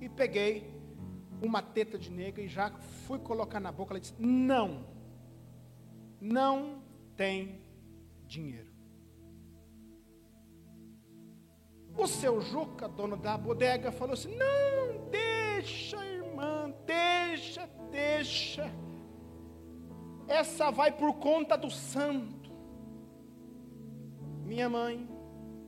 e 0.00 0.08
peguei 0.08 0.68
uma 1.40 1.62
teta 1.62 1.96
de 1.96 2.10
nega 2.10 2.42
e 2.42 2.48
já 2.48 2.72
fui 3.06 3.20
colocar 3.20 3.60
na 3.60 3.70
boca. 3.70 3.92
Ela 3.92 4.00
disse: 4.00 4.14
Não, 4.18 4.84
não 6.20 6.82
tem 7.16 7.62
dinheiro. 8.26 8.71
O 12.02 12.06
seu 12.08 12.40
Juca, 12.40 12.88
dono 12.88 13.16
da 13.16 13.38
bodega, 13.38 13.92
falou 13.92 14.14
assim: 14.14 14.34
Não, 14.34 15.08
deixa, 15.08 16.04
irmã, 16.04 16.74
deixa, 16.84 17.70
deixa. 17.92 18.68
Essa 20.26 20.72
vai 20.72 20.90
por 20.90 21.14
conta 21.14 21.56
do 21.56 21.70
santo. 21.70 22.50
Minha 24.44 24.68
mãe, 24.68 25.08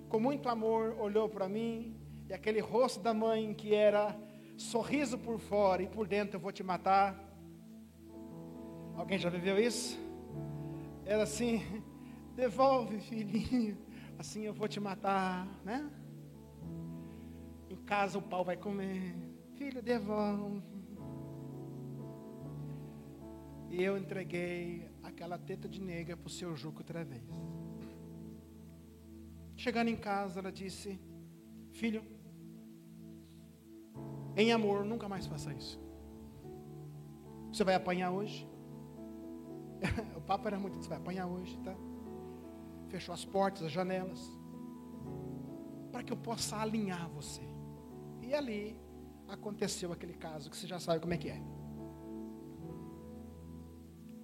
com 0.09 0.18
muito 0.18 0.49
amor, 0.49 0.97
olhou 0.99 1.29
para 1.29 1.49
mim, 1.49 1.97
e 2.29 2.35
aquele 2.35 2.59
rosto 2.59 2.99
da 2.99 3.14
mãe 3.14 3.55
que 3.55 3.73
era 3.73 4.18
sorriso 4.57 5.16
por 5.16 5.38
fora 5.38 5.85
e 5.85 5.87
por 5.87 6.09
dentro 6.09 6.35
eu 6.35 6.40
vou 6.40 6.51
te 6.51 6.64
matar. 6.64 7.16
Alguém 8.97 9.18
já 9.18 9.31
viveu 9.31 9.57
isso? 9.57 9.97
Era 11.07 11.23
assim, 11.23 11.62
Devolve, 12.35 12.99
filhinho. 12.99 13.79
Assim 14.18 14.42
eu 14.42 14.53
vou 14.53 14.66
te 14.66 14.81
matar, 14.81 15.47
né? 15.64 15.88
Casa 17.87 18.18
o 18.18 18.23
pau 18.23 18.44
vai 18.44 18.57
comer. 18.57 19.14
Filho, 19.57 19.83
devolve. 19.83 20.62
E 23.70 23.83
eu 23.83 23.99
entreguei 23.99 24.88
aquela 25.03 25.37
teta 25.37 25.68
de 25.68 25.81
nega 25.81 26.16
para 26.16 26.27
o 26.27 26.31
seu 26.31 26.57
Juco 26.57 26.79
outra 26.79 27.05
vez. 27.05 27.23
Chegando 29.57 29.88
em 29.88 29.97
casa, 29.97 30.40
ela 30.40 30.53
disse: 30.53 30.99
Filho, 31.73 32.03
em 34.37 34.53
amor, 34.53 34.85
nunca 34.85 35.09
mais 35.09 35.27
faça 35.27 35.53
isso. 35.53 35.81
Você 37.53 37.62
vai 37.62 37.75
apanhar 37.75 38.11
hoje? 38.11 38.49
o 40.16 40.20
papo 40.20 40.49
era 40.49 40.59
muito: 40.59 40.77
você 40.77 40.88
vai 40.88 40.99
apanhar 40.99 41.27
hoje, 41.27 41.57
tá? 41.59 41.75
Fechou 42.88 43.12
as 43.12 43.25
portas, 43.25 43.62
as 43.62 43.73
janelas, 43.73 44.20
para 45.92 46.03
que 46.03 46.12
eu 46.12 46.16
possa 46.16 46.57
alinhar 46.57 47.09
você. 47.11 47.53
E 48.26 48.34
ali 48.34 48.76
aconteceu 49.28 49.92
aquele 49.92 50.14
caso 50.14 50.50
que 50.50 50.56
você 50.56 50.66
já 50.66 50.80
sabe 50.80 51.00
como 51.00 51.14
é 51.14 51.16
que 51.16 51.28
é. 51.28 51.40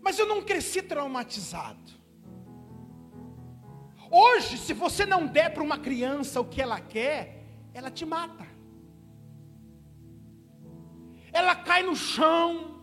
Mas 0.00 0.18
eu 0.18 0.26
não 0.26 0.42
cresci 0.42 0.82
traumatizado. 0.82 1.92
Hoje, 4.10 4.58
se 4.58 4.72
você 4.72 5.06
não 5.06 5.26
der 5.26 5.52
para 5.52 5.62
uma 5.62 5.78
criança 5.78 6.40
o 6.40 6.44
que 6.44 6.60
ela 6.60 6.80
quer, 6.80 7.44
ela 7.72 7.90
te 7.90 8.04
mata. 8.04 8.46
Ela 11.32 11.54
cai 11.54 11.82
no 11.82 11.94
chão. 11.94 12.82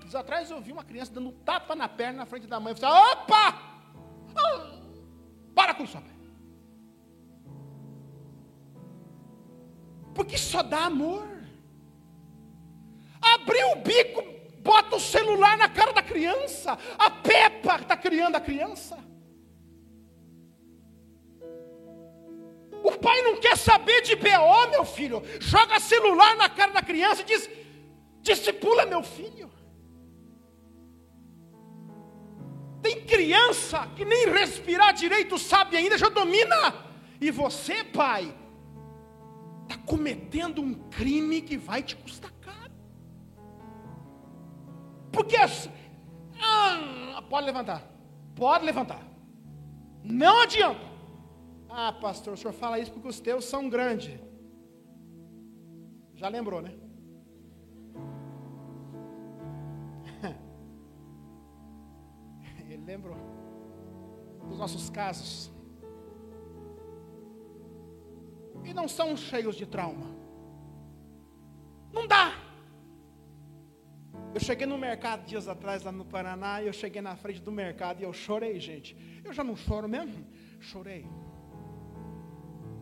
Dias 0.00 0.14
atrás 0.14 0.50
eu 0.50 0.60
vi 0.60 0.72
uma 0.72 0.84
criança 0.84 1.12
dando 1.12 1.32
tapa 1.32 1.74
na 1.74 1.88
perna 1.88 2.18
na 2.18 2.26
frente 2.26 2.46
da 2.46 2.60
mãe. 2.60 2.72
Eu 2.72 2.76
falei, 2.76 3.12
opa! 3.12 3.70
Para 5.54 5.74
com 5.74 5.84
isso, 5.84 5.98
Porque 10.14 10.36
só 10.36 10.62
dá 10.62 10.84
amor. 10.84 11.26
Abriu 13.20 13.72
o 13.72 13.76
bico, 13.76 14.22
bota 14.60 14.96
o 14.96 15.00
celular 15.00 15.56
na 15.56 15.68
cara 15.68 15.92
da 15.92 16.02
criança. 16.02 16.76
A 16.98 17.10
Pepa 17.10 17.76
está 17.76 17.96
criando 17.96 18.36
a 18.36 18.40
criança. 18.40 18.98
O 22.82 22.92
pai 22.92 23.20
não 23.22 23.36
quer 23.36 23.56
saber 23.56 24.02
de 24.02 24.16
BO, 24.16 24.70
meu 24.70 24.84
filho. 24.84 25.22
Joga 25.38 25.78
celular 25.78 26.34
na 26.36 26.48
cara 26.48 26.72
da 26.72 26.82
criança 26.82 27.22
e 27.22 27.26
diz: 27.26 27.48
discipula 28.22 28.86
meu 28.86 29.02
filho. 29.02 29.50
Criança 33.20 33.86
que 33.96 34.04
nem 34.04 34.30
respirar 34.30 34.92
direito 34.94 35.38
sabe 35.38 35.76
ainda, 35.76 35.98
já 35.98 36.08
domina. 36.08 36.74
E 37.20 37.30
você, 37.30 37.84
pai, 37.84 38.34
está 39.64 39.76
cometendo 39.84 40.62
um 40.62 40.74
crime 40.88 41.42
que 41.42 41.56
vai 41.56 41.82
te 41.82 41.96
custar 41.96 42.30
porque 45.12 45.36
ah, 46.40 47.22
pode 47.28 47.46
levantar. 47.46 47.82
Pode 48.34 48.64
levantar. 48.64 49.02
Não 50.02 50.40
adianta. 50.40 50.80
Ah, 51.68 51.92
pastor, 51.92 52.34
o 52.34 52.36
senhor 52.36 52.52
fala 52.52 52.78
isso 52.78 52.90
porque 52.92 53.08
os 53.08 53.20
teus 53.20 53.44
são 53.44 53.68
grandes. 53.68 54.18
Já 56.14 56.28
lembrou, 56.28 56.62
né? 56.62 56.72
Ele 62.90 62.96
lembrou 62.96 63.16
dos 64.48 64.58
nossos 64.58 64.90
casos. 64.90 65.52
E 68.64 68.74
não 68.74 68.88
são 68.88 69.16
cheios 69.16 69.54
de 69.54 69.64
trauma. 69.64 70.06
Não 71.92 72.06
dá. 72.06 72.34
Eu 74.34 74.40
cheguei 74.40 74.66
no 74.66 74.76
mercado 74.76 75.24
dias 75.24 75.46
atrás, 75.46 75.84
lá 75.84 75.92
no 75.92 76.04
Paraná, 76.04 76.62
e 76.62 76.66
eu 76.66 76.72
cheguei 76.72 77.00
na 77.00 77.16
frente 77.16 77.40
do 77.40 77.52
mercado 77.52 78.00
e 78.00 78.04
eu 78.04 78.12
chorei, 78.12 78.58
gente. 78.58 78.96
Eu 79.24 79.32
já 79.32 79.44
não 79.44 79.54
choro 79.54 79.88
mesmo? 79.88 80.26
Chorei. 80.58 81.06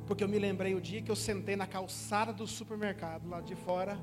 Porque 0.06 0.24
eu 0.24 0.28
me 0.28 0.38
lembrei 0.38 0.74
o 0.74 0.80
dia 0.80 1.02
que 1.02 1.10
eu 1.10 1.16
sentei 1.16 1.54
na 1.54 1.66
calçada 1.66 2.32
do 2.32 2.46
supermercado, 2.46 3.28
lá 3.28 3.42
de 3.42 3.54
fora, 3.54 3.98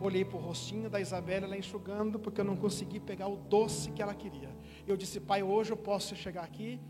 olhei 0.00 0.24
para 0.24 0.38
o 0.38 0.40
rostinho 0.40 0.88
da 0.88 1.00
Isabela, 1.00 1.44
ela 1.44 1.56
enxugando, 1.56 2.18
porque 2.18 2.40
eu 2.40 2.44
não 2.44 2.56
consegui 2.56 2.98
pegar 2.98 3.28
o 3.28 3.36
doce 3.36 3.90
que 3.90 4.00
ela 4.00 4.14
queria. 4.14 4.50
Eu 4.88 4.96
disse, 4.96 5.20
pai, 5.20 5.42
hoje 5.42 5.70
eu 5.70 5.76
posso 5.76 6.16
chegar 6.16 6.42
aqui. 6.42 6.80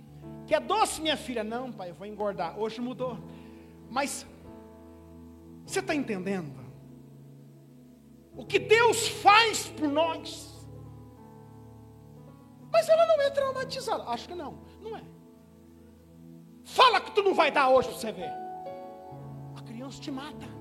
Que 0.46 0.54
é 0.54 0.60
doce, 0.60 1.00
minha 1.00 1.16
filha? 1.16 1.44
Não, 1.44 1.72
pai, 1.72 1.90
eu 1.90 1.94
vou 1.94 2.06
engordar. 2.06 2.58
Hoje 2.58 2.80
mudou. 2.80 3.18
Mas, 3.90 4.26
você 5.66 5.80
está 5.80 5.94
entendendo? 5.94 6.68
o 8.38 8.44
que 8.46 8.60
Deus 8.60 9.08
faz 9.08 9.66
por 9.66 9.88
nós. 9.88 10.56
Mas 12.70 12.88
ela 12.88 13.04
não 13.04 13.20
é 13.20 13.30
traumatizada. 13.30 14.04
Acho 14.04 14.28
que 14.28 14.34
não, 14.34 14.60
não 14.80 14.96
é. 14.96 15.02
Fala 16.64 17.00
que 17.00 17.10
tu 17.10 17.20
não 17.20 17.34
vai 17.34 17.50
dar 17.50 17.68
hoje 17.68 17.88
para 17.88 17.98
você 17.98 18.12
ver. 18.12 18.30
A 19.56 19.62
criança 19.62 20.00
te 20.00 20.12
mata. 20.12 20.57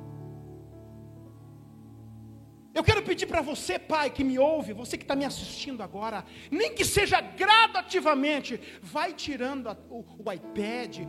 Eu 2.77 2.83
quero 2.83 3.01
pedir 3.01 3.25
para 3.25 3.41
você, 3.41 3.79
pai, 3.79 4.11
que 4.11 4.23
me 4.23 4.37
ouve, 4.37 4.71
você 4.71 4.99
que 4.99 5.03
está 5.03 5.15
me 5.15 5.25
assistindo 5.25 5.81
agora, 5.81 6.23
nem 6.51 6.75
que 6.75 6.85
seja 6.85 7.19
gradativamente, 7.19 8.61
vai 8.83 9.13
tirando 9.13 9.67
a, 9.67 9.75
o, 9.89 10.05
o, 10.23 10.31
iPad, 10.31 10.99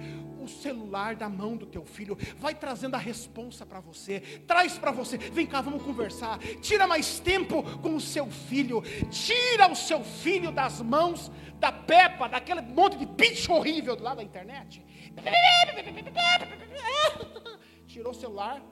o 0.41 0.49
celular 0.49 1.15
da 1.15 1.29
mão 1.29 1.59
do 1.59 1.67
teu 1.67 1.85
filho, 1.85 2.17
vai 2.39 2.55
trazendo 2.55 2.95
a 2.95 2.99
responsa 2.99 3.67
para 3.67 3.81
você, 3.81 4.21
traz 4.47 4.79
para 4.79 4.91
você, 4.91 5.19
vem 5.19 5.47
cá, 5.47 5.61
vamos 5.61 5.83
conversar, 5.83 6.39
tira 6.63 6.87
mais 6.87 7.21
tempo 7.21 7.63
com 7.81 7.97
o 7.97 8.01
seu 8.01 8.31
filho, 8.31 8.83
tira 9.11 9.71
o 9.71 9.77
seu 9.77 10.03
filho 10.03 10.51
das 10.51 10.81
mãos 10.81 11.31
da 11.57 11.71
Peppa, 11.71 12.31
daquele 12.31 12.63
monte 12.63 12.97
de 12.97 13.05
bicho 13.05 13.53
horrível 13.53 13.95
lá 14.01 14.15
da 14.15 14.23
internet. 14.23 14.83
Tirou 17.87 18.13
o 18.13 18.15
celular, 18.15 18.63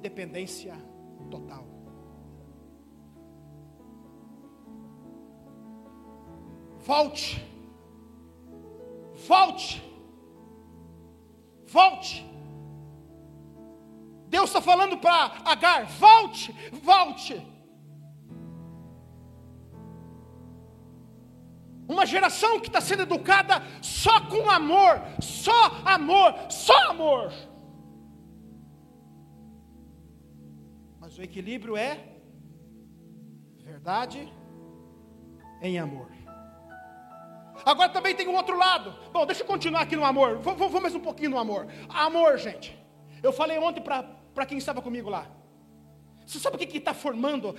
dependência 0.00 0.87
total. 1.28 1.64
Volte. 6.80 7.44
Volte. 9.26 9.82
Volte. 11.66 12.26
Deus 14.28 14.50
está 14.50 14.60
falando 14.60 14.96
para 14.98 15.32
Agar: 15.44 15.86
volte, 15.86 16.54
volte. 16.82 17.46
Uma 21.88 22.04
geração 22.04 22.60
que 22.60 22.66
está 22.66 22.82
sendo 22.82 23.02
educada 23.02 23.62
só 23.80 24.20
com 24.26 24.50
amor, 24.50 25.00
só 25.20 25.72
amor, 25.86 26.34
só 26.50 26.90
amor. 26.90 27.32
O 31.18 31.22
equilíbrio 31.22 31.76
é 31.76 31.98
verdade 33.58 34.32
em 35.60 35.78
amor. 35.78 36.08
Agora 37.64 37.88
também 37.88 38.14
tem 38.14 38.28
um 38.28 38.36
outro 38.36 38.56
lado. 38.56 38.94
Bom, 39.12 39.26
deixa 39.26 39.42
eu 39.42 39.46
continuar 39.46 39.80
aqui 39.80 39.96
no 39.96 40.04
amor. 40.04 40.38
Vou, 40.38 40.54
vou, 40.54 40.68
vou 40.68 40.80
mais 40.80 40.94
um 40.94 41.00
pouquinho 41.00 41.30
no 41.30 41.38
amor. 41.38 41.66
Amor, 41.88 42.38
gente. 42.38 42.78
Eu 43.22 43.32
falei 43.32 43.58
ontem 43.58 43.82
para 43.82 44.46
quem 44.46 44.58
estava 44.58 44.80
comigo 44.80 45.10
lá. 45.10 45.26
Você 46.24 46.38
sabe 46.38 46.56
o 46.56 46.58
que 46.58 46.76
está 46.76 46.94
formando 46.94 47.56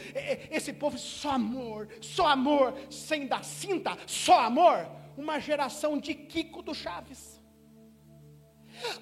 esse 0.50 0.72
povo? 0.72 0.98
Só 0.98 1.32
amor, 1.32 1.90
só 2.00 2.28
amor, 2.28 2.76
sem 2.90 3.28
dar 3.28 3.44
cinta, 3.44 3.98
só 4.06 4.40
amor. 4.42 4.88
Uma 5.18 5.40
geração 5.40 5.98
de 5.98 6.14
Kiko 6.14 6.62
do 6.62 6.74
Chaves. 6.74 7.42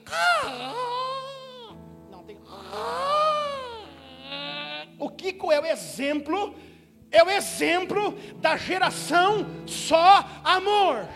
Ah, 0.09 1.75
não 2.09 2.23
tem. 2.23 2.39
Ah, 2.47 3.26
o 4.99 5.09
Kiko 5.09 5.51
é 5.51 5.59
o 5.59 5.65
exemplo, 5.65 6.55
é 7.11 7.23
o 7.23 7.29
exemplo 7.29 8.17
da 8.37 8.57
geração 8.57 9.45
só 9.65 10.25
amor. 10.43 11.07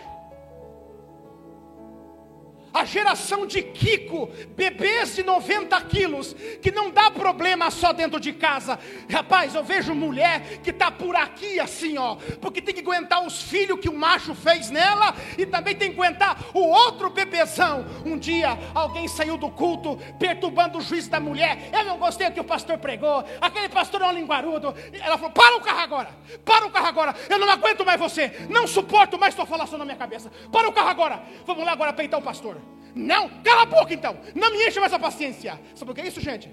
A 2.74 2.86
geração 2.86 3.46
de 3.46 3.62
Kiko, 3.62 4.30
bebês 4.56 5.16
de 5.16 5.24
90 5.24 5.80
quilos, 5.82 6.36
que 6.62 6.72
não 6.72 6.90
dá 6.90 7.12
problema 7.12 7.70
só 7.70 7.92
dentro 7.92 8.20
de 8.20 8.34
casa. 8.34 8.80
Rapaz, 9.10 9.56
eu 9.56 9.64
vejo 9.64 9.94
mulher 9.94 10.60
que 10.64 10.70
está 10.70 10.90
por 10.92 11.16
aqui 11.16 11.60
assim, 11.60 11.98
ó, 11.98 12.16
porque 12.40 12.62
tem 12.62 12.74
que 12.74 12.82
aguentar 12.82 13.26
os 13.26 13.42
filhos 13.42 13.80
que 13.80 13.90
o 13.90 13.98
macho 13.98 14.34
fez 14.34 14.70
nela 14.70 15.14
e 15.38 15.46
também 15.46 15.76
tem 15.76 15.92
que 15.92 16.00
aguentar 16.00 16.38
o 16.54 16.60
outro 16.60 17.10
bebezão. 17.10 17.86
Um 18.06 18.18
dia 18.18 18.58
alguém 18.74 19.08
saiu 19.08 19.38
do 19.38 19.50
culto 19.50 19.98
perturbando 20.20 20.78
o 20.78 20.82
juiz 20.82 21.08
da 21.08 21.20
mulher. 21.20 21.70
Eu 21.72 21.84
não 21.84 21.98
gostei 21.98 22.30
do 22.30 22.34
que 22.34 22.40
o 22.40 22.44
pastor 22.44 22.78
pregou. 22.78 23.24
Aquele 23.40 23.70
pastor 23.70 24.02
é 24.02 24.06
um 24.06 24.14
linguarudo. 24.14 24.74
Ela 24.94 25.18
falou: 25.18 25.32
para 25.32 25.58
o 25.58 25.62
carro 25.62 25.80
agora, 25.80 26.10
para 26.46 26.66
o 26.66 26.72
carro 26.72 26.88
agora. 26.88 27.16
Eu 27.30 27.40
não 27.40 27.50
aguento 27.50 27.86
mais 27.86 28.00
você, 28.00 28.32
não 28.50 28.68
suporto 28.68 29.18
mais 29.18 29.36
tua 29.36 29.46
falação 29.46 29.78
na 29.78 29.86
minha 29.86 29.98
cabeça. 29.98 30.32
Para 30.52 30.70
o 30.70 30.72
carro 30.72 30.90
agora. 30.90 31.24
Vamos 31.46 31.66
lá 31.66 31.72
agora 31.74 31.94
peitar 31.94 32.20
o 32.20 32.24
pastor. 32.24 32.61
Não, 32.96 33.30
cala 33.42 33.64
a 33.64 33.66
boca 33.66 33.94
então. 33.94 34.18
Não 34.36 34.52
me 34.52 34.68
enche 34.68 34.80
mais 34.80 34.94
a 34.94 35.00
paciência. 35.00 35.60
Sabe 35.76 35.92
o 35.92 35.94
que 35.96 36.02
é 36.02 36.08
isso, 36.08 36.22
gente? 36.22 36.50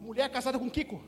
Mulher 0.00 0.30
casada 0.30 0.58
com 0.58 0.70
Kiko. 0.70 1.02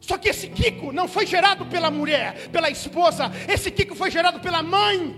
Só 0.00 0.18
que 0.18 0.28
esse 0.28 0.48
Kiko 0.48 0.92
não 0.92 1.06
foi 1.06 1.24
gerado 1.26 1.64
pela 1.66 1.90
mulher, 1.90 2.48
pela 2.50 2.68
esposa. 2.68 3.30
Esse 3.48 3.70
Kiko 3.70 3.94
foi 3.94 4.10
gerado 4.10 4.40
pela 4.40 4.62
mãe. 4.62 5.16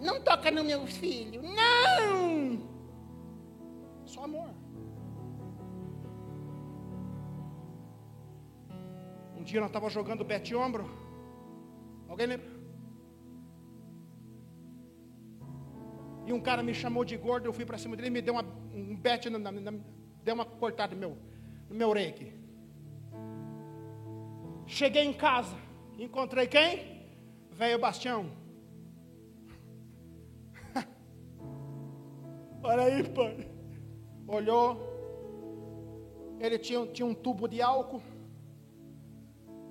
Não 0.00 0.20
toca 0.20 0.50
no 0.50 0.64
meu 0.64 0.86
filho. 0.86 1.42
Não! 1.42 2.68
Só 4.06 4.24
amor. 4.24 4.50
Um 9.36 9.42
dia 9.42 9.60
nós 9.60 9.68
estávamos 9.68 9.92
jogando 9.92 10.24
bete 10.24 10.54
ombro. 10.54 11.09
Alguém 12.10 12.26
lembra? 12.26 12.50
E 16.26 16.32
um 16.32 16.40
cara 16.40 16.62
me 16.62 16.74
chamou 16.74 17.04
de 17.04 17.16
gordo, 17.16 17.46
eu 17.46 17.52
fui 17.52 17.64
para 17.64 17.78
cima 17.78 17.94
dele 17.96 18.08
e 18.08 18.10
me 18.10 18.20
deu 18.20 18.34
uma, 18.34 18.44
um 18.74 18.96
bete, 18.96 19.30
na, 19.30 19.38
na, 19.38 19.52
na, 19.52 19.72
deu 20.24 20.34
uma 20.34 20.44
cortada 20.44 20.92
no 20.94 21.00
meu, 21.00 21.16
no 21.68 21.74
meu 21.74 21.88
orelha 21.88 22.34
Cheguei 24.66 25.04
em 25.04 25.12
casa, 25.12 25.56
encontrei 25.98 26.48
quem? 26.48 27.08
Velho 27.52 27.78
Bastião. 27.78 28.30
Olha 32.62 32.82
aí, 32.82 33.08
pai. 33.08 33.48
Olhou. 34.26 34.68
Ele 36.40 36.58
tinha, 36.58 36.86
tinha 36.86 37.06
um 37.06 37.14
tubo 37.14 37.48
de 37.48 37.60
álcool. 37.60 38.02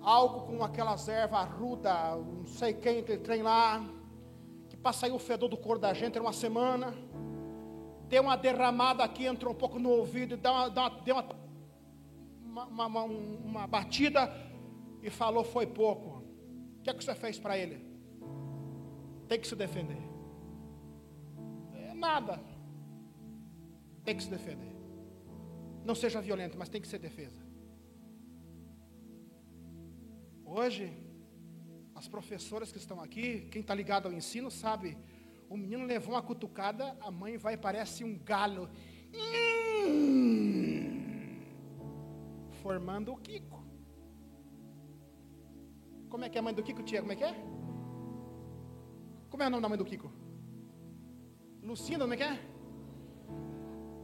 Álcool 0.02 0.48
com 0.48 0.64
aquelas 0.64 1.08
ervas 1.08 1.48
ruda, 1.50 2.16
não 2.16 2.46
sei 2.46 2.74
quem, 2.74 3.00
aquele 3.00 3.20
trem 3.20 3.42
lá. 3.42 3.86
Que 4.70 4.78
para 4.78 4.94
sair 4.94 5.12
o 5.12 5.20
fedor 5.20 5.50
do 5.50 5.58
corpo 5.58 5.82
da 5.82 5.94
gente 5.94 6.16
era 6.16 6.24
uma 6.24 6.34
semana. 6.34 6.94
Deu 8.08 8.24
uma 8.24 8.36
derramada 8.36 9.04
aqui, 9.04 9.26
entrou 9.26 9.54
um 9.54 9.58
pouco 9.58 9.78
no 9.78 9.90
ouvido, 9.90 10.36
deu 10.38 10.52
uma, 10.52 10.70
deu 10.70 11.16
uma, 11.16 12.66
uma, 12.66 12.86
uma, 12.86 13.04
uma 13.04 13.68
batida 13.68 14.34
e 15.02 15.10
falou: 15.10 15.44
Foi 15.44 15.68
pouco. 15.68 16.24
O 16.80 16.82
que 16.82 16.90
é 16.90 16.94
que 16.94 17.04
você 17.04 17.14
fez 17.14 17.38
para 17.38 17.58
ele? 17.58 17.86
Tem 19.28 19.40
que 19.40 19.48
se 19.48 19.56
defender. 19.56 19.98
É 21.74 21.94
nada 21.94 22.40
tem 24.10 24.16
que 24.16 24.24
se 24.24 24.30
defender. 24.30 24.76
Não 25.86 25.94
seja 25.94 26.20
violento, 26.20 26.58
mas 26.58 26.68
tem 26.68 26.82
que 26.82 26.88
ser 26.88 26.98
defesa. 26.98 27.39
Hoje, 30.58 30.86
as 32.00 32.08
professoras 32.08 32.72
que 32.72 32.80
estão 32.84 33.00
aqui, 33.06 33.48
quem 33.52 33.62
está 33.62 33.74
ligado 33.82 34.08
ao 34.08 34.14
ensino 34.20 34.50
sabe, 34.50 34.98
o 35.48 35.56
menino 35.56 35.86
levou 35.86 36.16
uma 36.16 36.22
cutucada, 36.22 36.98
a 37.02 37.12
mãe 37.12 37.38
vai 37.38 37.56
parece 37.56 38.04
um 38.04 38.18
galho. 38.32 38.70
Hum, 39.86 40.22
formando 42.62 43.14
o 43.14 43.18
Kiko. 43.18 43.60
Como 46.10 46.26
é 46.26 46.30
que 46.30 46.38
é 46.38 46.42
a 46.42 46.44
mãe 46.44 46.54
do 46.54 46.64
Kiko, 46.64 46.84
tia? 46.84 47.02
Como 47.02 47.14
é 47.14 47.16
que 47.16 47.24
é? 47.24 47.34
Como 49.30 49.44
é 49.44 49.48
o 49.48 49.50
nome 49.50 49.62
da 49.62 49.70
mãe 49.70 49.78
do 49.78 49.86
Kiko? 49.86 50.12
Lucinda, 51.62 52.06
como 52.06 52.16
é 52.16 52.18
que 52.18 52.24
é? 52.24 52.36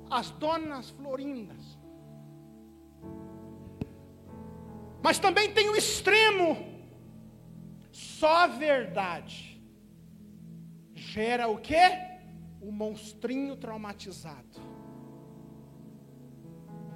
as 0.09 0.31
donas 0.31 0.89
florindas. 0.91 1.74
Mas 5.05 5.19
também 5.19 5.53
tem 5.53 5.69
o 5.69 5.75
extremo. 5.75 6.57
Só 7.91 8.45
a 8.45 8.47
verdade 8.47 9.61
gera 10.95 11.47
o 11.47 11.59
que? 11.59 11.77
O 12.59 12.71
monstrinho 12.71 13.55
traumatizado. 13.55 14.59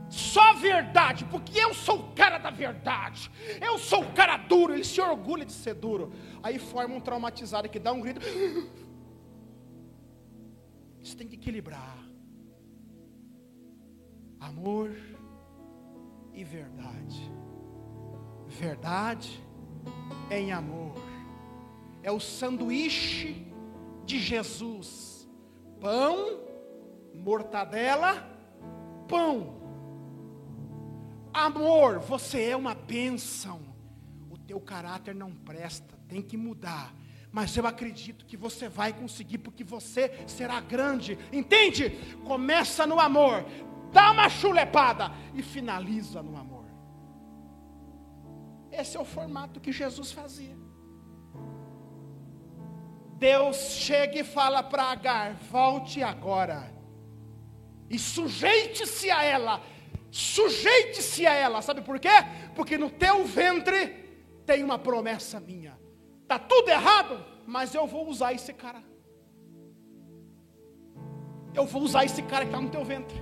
Só 0.09 0.41
a 0.41 0.53
verdade, 0.53 1.23
porque 1.25 1.59
eu 1.59 1.71
sou 1.71 1.99
o 1.99 2.11
cara 2.13 2.39
da 2.39 2.49
verdade. 2.49 3.29
Eu 3.61 3.77
sou 3.77 4.01
o 4.01 4.11
cara 4.13 4.37
duro, 4.37 4.73
ele 4.73 4.83
se 4.83 4.99
orgulha 4.99 5.45
de 5.45 5.51
ser 5.51 5.75
duro. 5.75 6.11
Aí 6.41 6.57
forma 6.57 6.95
um 6.95 6.99
traumatizado 6.99 7.69
que 7.69 7.77
dá 7.77 7.91
um 7.91 8.01
grito. 8.01 8.21
Isso 10.99 11.15
tem 11.15 11.27
que 11.27 11.35
equilibrar 11.35 11.95
amor 14.39 14.95
e 16.33 16.43
verdade. 16.43 17.31
Verdade 18.49 19.41
em 20.29 20.51
amor. 20.51 20.93
É 22.03 22.11
o 22.11 22.19
sanduíche 22.19 23.45
de 24.05 24.19
Jesus. 24.19 25.29
Pão, 25.79 26.41
mortadela, 27.13 28.27
pão. 29.07 29.57
Amor, 31.33 31.99
você 31.99 32.49
é 32.49 32.55
uma 32.55 32.75
bênção. 32.75 33.61
O 34.29 34.37
teu 34.37 34.59
caráter 34.59 35.15
não 35.15 35.31
presta, 35.31 35.95
tem 36.07 36.21
que 36.21 36.35
mudar. 36.35 36.93
Mas 37.31 37.55
eu 37.55 37.67
acredito 37.67 38.25
que 38.25 38.35
você 38.35 38.67
vai 38.67 38.91
conseguir, 38.91 39.37
porque 39.37 39.63
você 39.63 40.11
será 40.27 40.59
grande. 40.59 41.17
Entende? 41.31 41.91
Começa 42.25 42.87
no 42.87 42.99
amor 42.99 43.45
dá 43.91 44.11
uma 44.11 44.29
chulepada 44.29 45.11
e 45.33 45.41
finaliza 45.41 46.21
no 46.21 46.37
amor. 46.37 46.58
Esse 48.79 48.95
é 48.97 48.99
o 48.99 49.05
formato 49.05 49.59
que 49.59 49.71
Jesus 49.71 50.11
fazia. 50.11 50.57
Deus 53.17 53.57
chega 53.87 54.19
e 54.19 54.23
fala 54.23 54.61
para 54.63 54.83
Agar: 54.83 55.33
volte 55.51 56.01
agora 56.01 56.79
e 57.89 57.97
sujeite-se 57.97 59.09
a 59.09 59.23
ela. 59.23 59.61
Sujeite-se 60.11 61.25
a 61.25 61.33
ela, 61.33 61.61
sabe 61.61 61.81
por 61.81 61.99
quê? 61.99 62.09
Porque 62.55 62.77
no 62.77 62.89
teu 62.89 63.25
ventre 63.25 63.87
tem 64.45 64.63
uma 64.63 64.77
promessa 64.77 65.39
minha. 65.39 65.77
Tá 66.27 66.37
tudo 66.39 66.69
errado, 66.69 67.23
mas 67.45 67.73
eu 67.73 67.85
vou 67.87 68.07
usar 68.07 68.33
esse 68.33 68.53
cara. 68.53 68.83
Eu 71.53 71.65
vou 71.65 71.81
usar 71.81 72.05
esse 72.05 72.21
cara 72.23 72.45
que 72.45 72.51
está 72.51 72.61
no 72.61 72.69
teu 72.69 72.83
ventre. 72.83 73.19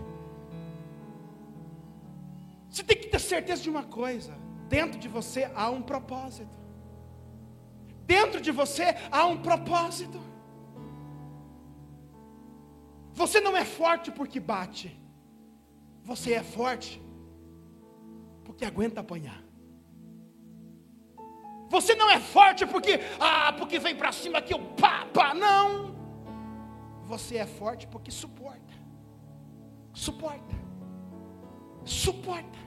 Você 2.70 2.84
tem 2.84 2.98
que 2.98 3.08
ter 3.08 3.20
certeza 3.20 3.64
de 3.64 3.70
uma 3.70 3.84
coisa: 3.84 4.38
dentro 4.68 5.00
de 5.00 5.08
você 5.08 5.50
há 5.56 5.70
um 5.70 5.82
propósito. 5.82 6.58
Dentro 8.06 8.40
de 8.40 8.52
você 8.52 8.96
há 9.12 9.26
um 9.26 9.38
propósito. 9.42 10.20
Você 13.14 13.40
não 13.42 13.56
é 13.58 13.66
forte 13.66 14.12
porque 14.12 14.40
bate. 14.40 14.98
Você 16.04 16.34
é 16.34 16.44
forte 16.44 17.02
porque 18.44 18.64
aguenta 18.64 19.02
apanhar. 19.02 19.44
Você 21.70 21.96
não 21.96 22.10
é 22.10 22.20
forte 22.20 22.66
porque 22.66 23.00
ah, 23.20 23.52
porque 23.54 23.78
vem 23.78 23.96
para 23.96 24.12
cima 24.12 24.42
que 24.42 24.54
eu 24.54 24.60
pá, 24.82 25.34
não. 25.34 25.96
Você 27.04 27.38
é 27.38 27.46
forte 27.46 27.88
porque 27.88 28.12
suporta. 28.12 28.74
Suporta. 29.94 30.56
Suporta. 31.84 32.67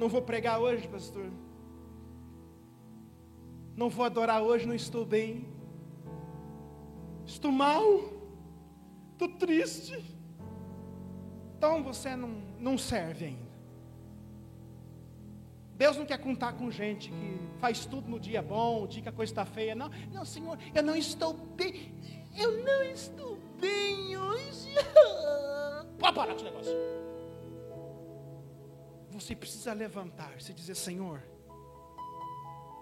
Não 0.00 0.08
vou 0.08 0.22
pregar 0.22 0.58
hoje, 0.58 0.88
pastor. 0.88 1.30
Não 3.76 3.90
vou 3.90 4.02
adorar 4.02 4.42
hoje, 4.42 4.66
não 4.66 4.74
estou 4.74 5.04
bem. 5.04 5.46
Estou 7.26 7.52
mal. 7.52 7.84
Estou 9.12 9.28
triste. 9.28 10.02
Então 11.54 11.82
você 11.82 12.16
não, 12.16 12.30
não 12.58 12.78
serve 12.78 13.26
ainda. 13.26 13.50
Deus 15.76 15.98
não 15.98 16.06
quer 16.06 16.16
contar 16.16 16.54
com 16.54 16.70
gente 16.70 17.10
que 17.10 17.38
faz 17.58 17.84
tudo 17.84 18.08
no 18.08 18.18
dia 18.18 18.40
bom, 18.40 18.84
o 18.84 18.88
dia 18.88 19.02
que 19.02 19.08
a 19.10 19.12
coisa 19.12 19.30
está 19.30 19.44
feia. 19.44 19.74
Não, 19.74 19.90
não, 20.10 20.24
Senhor, 20.24 20.58
eu 20.74 20.82
não 20.82 20.96
estou 20.96 21.34
bem. 21.34 21.94
Eu 22.34 22.64
não 22.64 22.82
estou 22.84 23.38
bem 23.60 24.16
hoje. 24.16 24.72
Pode 26.00 26.14
parar 26.14 26.34
esse 26.34 26.44
negócio. 26.44 26.99
Você 29.10 29.34
precisa 29.34 29.72
levantar-se 29.72 30.52
e 30.52 30.54
dizer: 30.54 30.74
Senhor, 30.74 31.22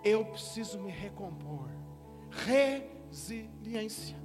eu 0.04 0.24
preciso 0.26 0.78
me 0.78 0.90
recompor. 0.90 1.68
Resiliência. 2.30 4.16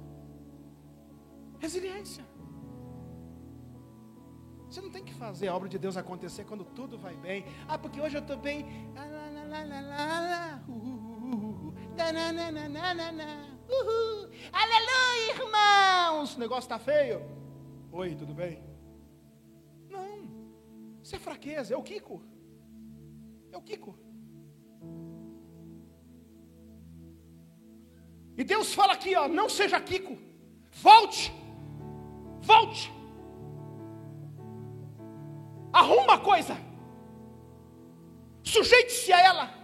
Resiliência. 1.58 2.24
Você 4.68 4.80
não 4.80 4.90
tem 4.90 5.04
que 5.04 5.14
fazer 5.14 5.48
a 5.48 5.54
obra 5.54 5.68
de 5.68 5.78
Deus 5.78 5.96
acontecer 5.96 6.44
quando 6.44 6.64
tudo 6.64 6.98
vai 6.98 7.16
bem. 7.16 7.44
Ah, 7.68 7.78
porque 7.78 8.00
hoje 8.00 8.16
eu 8.16 8.20
estou 8.20 8.36
bem. 8.36 8.66
Aleluia, 14.52 15.32
irmãos! 15.32 16.34
O 16.34 16.40
negócio 16.40 16.64
está 16.64 16.78
feio. 16.78 17.22
Oi, 17.92 18.14
tudo 18.16 18.34
bem? 18.34 18.73
Isso 21.04 21.16
é 21.16 21.18
fraqueza. 21.18 21.74
É 21.74 21.76
o 21.76 21.82
Kiko. 21.82 22.22
É 23.52 23.56
o 23.58 23.60
Kiko. 23.60 23.94
E 28.38 28.42
Deus 28.42 28.72
fala 28.72 28.94
aqui, 28.94 29.14
ó, 29.14 29.28
não 29.28 29.48
seja 29.50 29.78
Kiko. 29.78 30.16
Volte. 30.72 31.30
Volte. 32.40 32.90
Arruma 35.74 36.14
a 36.14 36.18
coisa. 36.18 36.56
Sujeite-se 38.42 39.12
a 39.12 39.20
ela. 39.20 39.54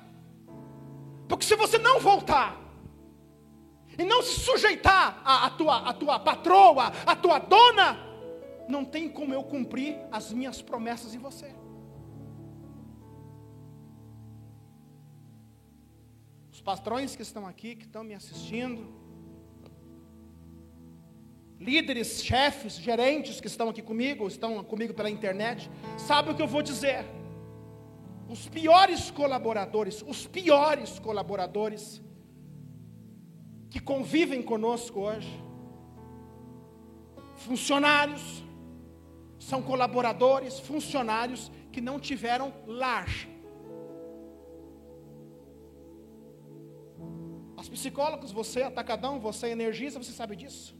Porque 1.26 1.46
se 1.46 1.56
você 1.56 1.78
não 1.78 2.00
voltar 2.00 2.60
e 3.98 4.04
não 4.04 4.22
se 4.22 4.40
sujeitar 4.40 5.22
à, 5.24 5.46
à, 5.46 5.50
tua, 5.50 5.88
à 5.88 5.92
tua 5.94 6.20
patroa, 6.20 6.92
à 7.06 7.16
tua 7.16 7.38
dona, 7.38 8.09
não 8.70 8.84
tem 8.84 9.08
como 9.08 9.34
eu 9.34 9.42
cumprir 9.42 9.98
as 10.10 10.32
minhas 10.32 10.62
promessas 10.62 11.14
em 11.14 11.18
você. 11.18 11.54
Os 16.52 16.60
patrões 16.60 17.16
que 17.16 17.22
estão 17.22 17.46
aqui, 17.46 17.74
que 17.74 17.86
estão 17.86 18.04
me 18.04 18.14
assistindo, 18.14 18.86
líderes, 21.58 22.22
chefes, 22.24 22.74
gerentes 22.74 23.40
que 23.40 23.46
estão 23.46 23.68
aqui 23.68 23.82
comigo, 23.82 24.26
estão 24.26 24.62
comigo 24.64 24.94
pela 24.94 25.10
internet, 25.10 25.70
sabem 25.98 26.32
o 26.32 26.36
que 26.36 26.42
eu 26.42 26.46
vou 26.46 26.62
dizer. 26.62 27.04
Os 28.28 28.48
piores 28.48 29.10
colaboradores, 29.10 30.02
os 30.06 30.26
piores 30.26 30.98
colaboradores 30.98 32.02
que 33.68 33.80
convivem 33.80 34.42
conosco 34.42 35.00
hoje, 35.00 35.30
funcionários, 37.36 38.44
são 39.40 39.62
colaboradores, 39.62 40.60
funcionários 40.60 41.50
que 41.72 41.80
não 41.80 41.98
tiveram 41.98 42.52
lar. 42.66 43.08
As 47.56 47.68
psicólogas, 47.68 48.30
você, 48.30 48.62
atacadão, 48.62 49.18
você 49.18 49.48
energiza, 49.48 49.98
você 50.02 50.12
sabe 50.12 50.36
disso. 50.36 50.76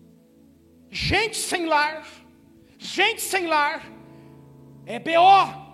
Gente 0.90 1.38
sem 1.38 1.66
lar, 1.66 2.06
gente 2.78 3.22
sem 3.22 3.46
lar, 3.46 3.82
é 4.84 4.98
BO. 4.98 5.70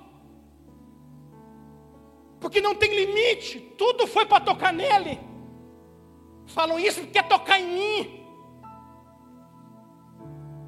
Porque 2.39 2.61
não 2.61 2.74
tem 2.74 2.95
limite, 3.05 3.59
tudo 3.76 4.07
foi 4.07 4.26
para 4.26 4.45
tocar 4.45 4.72
nele. 4.72 5.18
Falam 6.47 6.78
isso 6.78 7.01
porque 7.01 7.14
quer 7.14 7.26
tocar 7.26 7.59
em 7.59 7.66
mim. 7.66 8.26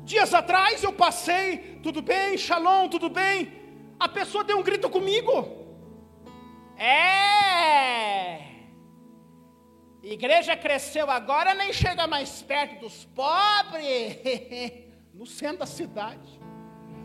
Dias 0.02 0.32
atrás 0.32 0.82
eu 0.82 0.92
passei, 0.92 1.77
tudo 1.88 2.02
bem, 2.02 2.36
shalom, 2.36 2.86
tudo 2.86 3.08
bem. 3.08 3.50
A 3.98 4.06
pessoa 4.10 4.44
deu 4.44 4.58
um 4.58 4.62
grito 4.62 4.90
comigo. 4.90 5.32
É. 6.76 8.40
Igreja 10.02 10.54
cresceu 10.54 11.10
agora, 11.10 11.54
nem 11.54 11.72
chega 11.72 12.06
mais 12.06 12.42
perto 12.42 12.80
dos 12.80 13.06
pobres, 13.06 14.18
no 15.14 15.24
centro 15.24 15.60
da 15.60 15.66
cidade. 15.66 16.38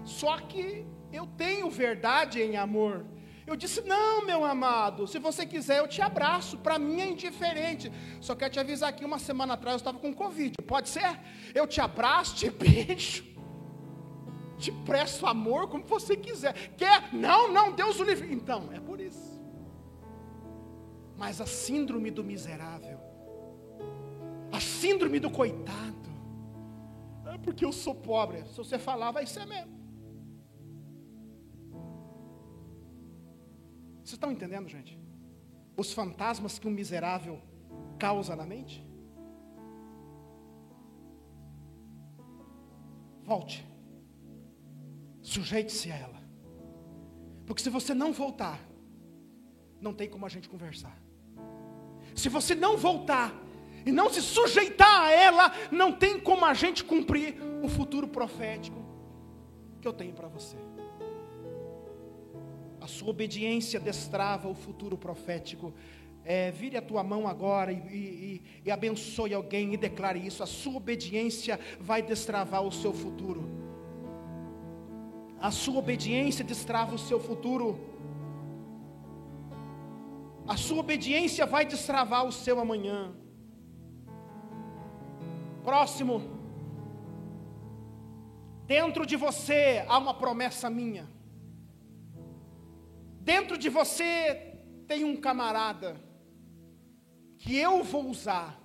Só 0.03 0.37
que 0.37 0.85
eu 1.13 1.27
tenho 1.27 1.69
verdade 1.69 2.41
em 2.41 2.57
amor. 2.57 3.05
Eu 3.47 3.55
disse: 3.55 3.81
Não, 3.81 4.25
meu 4.25 4.43
amado, 4.43 5.07
se 5.07 5.17
você 5.17 5.45
quiser 5.45 5.79
eu 5.79 5.87
te 5.87 6.01
abraço, 6.01 6.57
para 6.57 6.77
mim 6.77 6.99
é 6.99 7.07
indiferente. 7.07 7.89
Só 8.19 8.35
quero 8.35 8.51
te 8.51 8.59
avisar 8.59 8.89
aqui: 8.89 9.05
uma 9.05 9.19
semana 9.19 9.53
atrás 9.53 9.75
eu 9.75 9.77
estava 9.77 9.97
com 9.97 10.13
Covid, 10.13 10.55
pode 10.67 10.89
ser? 10.89 11.19
Eu 11.55 11.65
te 11.65 11.79
abraço, 11.79 12.35
te 12.35 12.49
beijo, 12.51 13.32
te 14.63 14.71
presto 14.71 15.25
amor 15.27 15.67
como 15.67 15.83
você 15.83 16.15
quiser. 16.15 16.53
Quer? 16.77 17.13
Não, 17.13 17.51
não, 17.51 17.73
Deus 17.73 17.99
o 17.99 18.03
livre. 18.03 18.33
Então, 18.33 18.71
é 18.71 18.79
por 18.79 18.99
isso. 19.01 19.41
Mas 21.17 21.41
a 21.41 21.45
síndrome 21.45 22.09
do 22.09 22.23
miserável, 22.23 22.97
a 24.51 24.59
síndrome 24.59 25.19
do 25.19 25.29
coitado, 25.29 26.09
é 27.33 27.37
porque 27.37 27.65
eu 27.65 27.73
sou 27.73 27.93
pobre. 27.93 28.45
Se 28.45 28.57
você 28.57 28.79
falar, 28.79 29.11
vai 29.11 29.25
ser 29.25 29.45
mesmo. 29.45 29.73
Vocês 33.97 34.13
estão 34.13 34.31
entendendo, 34.31 34.67
gente? 34.69 34.97
Os 35.75 35.91
fantasmas 35.91 36.57
que 36.57 36.67
um 36.67 36.71
miserável 36.71 37.41
causa 37.97 38.35
na 38.35 38.45
mente? 38.45 38.85
Volte. 43.23 43.72
Sujeite-se 45.33 45.91
a 45.91 45.95
ela. 45.95 46.21
Porque 47.47 47.61
se 47.61 47.69
você 47.69 47.93
não 47.93 48.13
voltar, 48.13 48.59
não 49.81 49.91
tem 49.91 50.07
como 50.07 50.27
a 50.27 50.29
gente 50.29 50.47
conversar. 50.47 50.95
Se 52.13 52.29
você 52.29 52.53
não 52.53 52.77
voltar 52.77 53.33
e 53.83 53.91
não 53.91 54.11
se 54.11 54.21
sujeitar 54.21 55.01
a 55.01 55.11
ela, 55.11 55.51
não 55.71 55.91
tem 55.91 56.19
como 56.19 56.45
a 56.45 56.53
gente 56.53 56.83
cumprir 56.83 57.35
o 57.63 57.67
futuro 57.67 58.07
profético 58.07 58.79
que 59.81 59.87
eu 59.87 59.93
tenho 59.93 60.13
para 60.13 60.27
você. 60.27 60.55
A 62.79 62.87
sua 62.87 63.09
obediência 63.09 63.79
destrava 63.79 64.47
o 64.47 64.53
futuro 64.53 64.97
profético. 64.97 65.73
É, 66.23 66.51
vire 66.51 66.77
a 66.77 66.81
tua 66.81 67.03
mão 67.03 67.27
agora 67.27 67.71
e, 67.73 67.75
e, 67.75 68.43
e, 68.65 68.71
abençoe 68.71 69.33
alguém 69.33 69.73
e 69.73 69.77
declare 69.77 70.19
isso. 70.19 70.43
A 70.43 70.45
sua 70.45 70.77
obediência 70.77 71.59
vai 71.79 72.03
destravar 72.03 72.61
o 72.61 72.71
seu 72.71 72.93
futuro. 72.93 73.62
A 75.47 75.51
sua 75.51 75.79
obediência 75.79 76.43
destrava 76.51 76.95
o 76.95 76.97
seu 77.07 77.19
futuro. 77.19 77.67
A 80.47 80.55
sua 80.55 80.79
obediência 80.79 81.45
vai 81.45 81.65
destravar 81.65 82.23
o 82.25 82.31
seu 82.31 82.61
amanhã. 82.61 83.13
Próximo. 85.65 86.21
Dentro 88.65 89.05
de 89.05 89.17
você 89.17 89.83
há 89.89 89.97
uma 89.97 90.13
promessa 90.13 90.69
minha. 90.69 91.05
Dentro 93.19 93.57
de 93.57 93.67
você 93.67 94.13
tem 94.87 95.03
um 95.03 95.17
camarada 95.17 95.97
que 97.37 97.53
eu 97.57 97.83
vou 97.83 98.05
usar. 98.09 98.57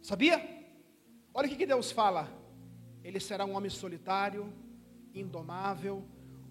Sabia? 0.00 0.38
Olha 1.34 1.48
o 1.48 1.54
que 1.54 1.66
Deus 1.66 1.92
fala. 1.92 2.26
Ele 3.04 3.20
será 3.20 3.44
um 3.44 3.54
homem 3.54 3.68
solitário, 3.68 4.50
indomável, 5.20 6.04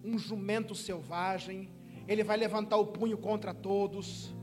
um 0.03 0.18
jumento 0.18 0.76
selvagem, 0.76 1.70
ele 2.07 2.24
vai 2.24 2.38
levantar 2.38 2.78
o 2.78 2.88
punho 2.88 3.18
contra 3.18 3.53
todos, 3.53 4.34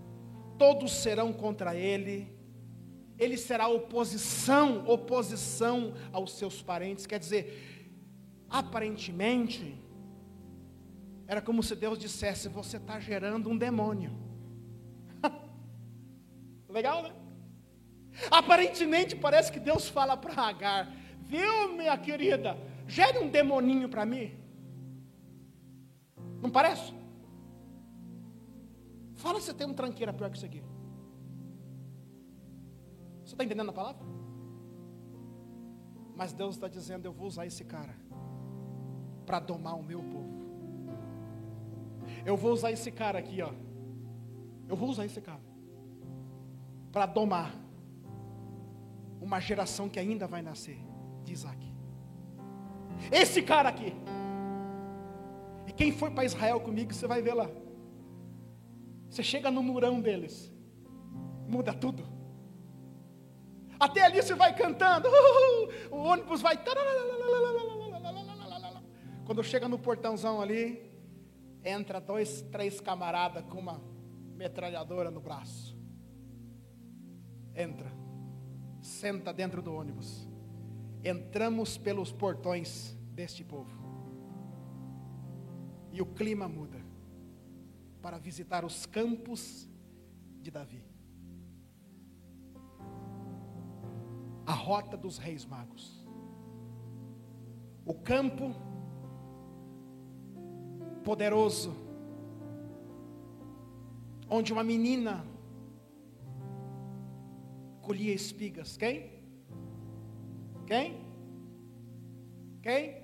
todos 0.59 0.93
serão 0.93 1.33
contra 1.33 1.75
ele, 1.75 2.35
ele 3.19 3.37
será 3.37 3.69
oposição, 3.69 4.87
oposição 4.89 5.95
aos 6.13 6.33
seus 6.33 6.61
parentes. 6.61 7.07
Quer 7.07 7.19
dizer, 7.19 7.95
aparentemente, 8.51 9.81
era 11.27 11.41
como 11.41 11.63
se 11.63 11.75
Deus 11.75 11.99
dissesse: 11.99 12.49
Você 12.49 12.77
está 12.77 12.99
gerando 13.01 13.49
um 13.49 13.57
demônio. 13.57 14.13
Legal, 16.69 17.03
né? 17.03 17.13
Aparentemente 18.31 19.17
parece 19.17 19.51
que 19.51 19.61
Deus 19.61 19.89
fala 19.89 20.17
para 20.17 20.43
Agar: 20.43 20.93
Viu, 21.23 21.75
minha 21.75 21.97
querida, 21.97 22.59
gere 22.87 23.19
um 23.19 23.29
demoninho 23.29 23.89
para 23.89 24.05
mim. 24.05 24.33
Não 26.43 26.51
parece? 26.51 26.93
Fala 29.15 29.41
se 29.41 29.55
tem 29.55 29.67
um 29.67 29.75
tranqueira 29.75 30.13
pior 30.13 30.31
que 30.31 30.37
isso 30.37 30.47
aqui. 30.47 30.63
Você 33.25 33.35
está 33.35 33.45
entendendo 33.45 33.71
a 33.71 33.73
palavra? 33.73 34.05
Mas 36.15 36.33
Deus 36.33 36.55
está 36.55 36.69
dizendo: 36.69 37.07
eu 37.07 37.13
vou 37.13 37.27
usar 37.27 37.47
esse 37.47 37.65
cara 37.65 37.97
para 39.25 39.41
domar 39.41 39.77
o 39.77 39.83
meu 39.83 40.03
povo. 40.03 40.35
Eu 42.25 42.37
vou 42.37 42.53
usar 42.53 42.71
esse 42.71 42.91
cara 42.91 43.19
aqui, 43.19 43.41
ó. 43.43 43.53
Eu 44.69 44.77
vou 44.77 44.89
usar 44.89 45.05
esse 45.05 45.21
cara 45.21 45.43
para 46.93 47.07
domar 47.07 47.55
uma 49.21 49.41
geração 49.41 49.89
que 49.89 49.99
ainda 49.99 50.27
vai 50.27 50.43
nascer. 50.43 50.79
de 51.25 51.33
Isaac. 51.33 51.74
Esse 53.11 53.43
cara 53.43 53.69
aqui. 53.69 53.93
E 55.67 55.73
quem 55.73 55.93
for 55.93 56.11
para 56.11 56.25
Israel 56.25 56.61
comigo, 56.61 56.93
você 56.93 57.07
vai 57.07 57.23
ver 57.23 57.35
lá. 57.35 57.49
Você 59.09 59.23
chega 59.23 59.51
no 59.51 59.63
murão 59.63 60.01
deles, 60.01 60.53
muda 61.47 61.73
tudo. 61.73 62.05
Até 63.79 64.03
ali 64.03 64.23
você 64.23 64.35
vai 64.35 64.55
cantando, 64.55 65.09
o 65.91 65.97
ônibus 65.97 66.41
vai. 66.41 66.59
Quando 69.25 69.43
chega 69.43 69.69
no 69.69 69.79
portãozão 69.79 70.41
ali, 70.41 70.91
entra 71.65 72.01
dois, 72.01 72.43
três 72.43 72.81
camaradas 72.81 73.45
com 73.45 73.59
uma 73.59 73.81
metralhadora 74.35 75.11
no 75.11 75.21
braço. 75.21 75.79
Entra, 77.55 77.91
senta 78.83 79.33
dentro 79.33 79.63
do 79.63 79.73
ônibus. 79.73 80.29
Entramos 81.05 81.77
pelos 81.77 82.11
portões 82.11 82.97
deste 83.13 83.45
povo. 83.45 83.79
E 85.93 86.01
o 86.01 86.07
clima 86.07 86.49
muda 86.49 86.81
para 88.01 88.19
visitar 88.19 88.65
os 88.65 88.87
campos 88.87 89.69
de 90.41 90.51
Davi. 90.51 90.83
A 94.47 94.53
rota 94.53 94.97
dos 94.97 95.19
reis 95.19 95.45
magos. 95.45 96.07
O 97.85 97.93
campo 97.93 98.55
poderoso, 101.05 101.77
onde 104.29 104.55
uma 104.55 104.65
menina 104.65 105.25
colhia 107.83 108.13
espigas. 108.13 108.77
Quem? 108.77 109.14
Quem? 110.67 111.01
Quem? 112.63 113.03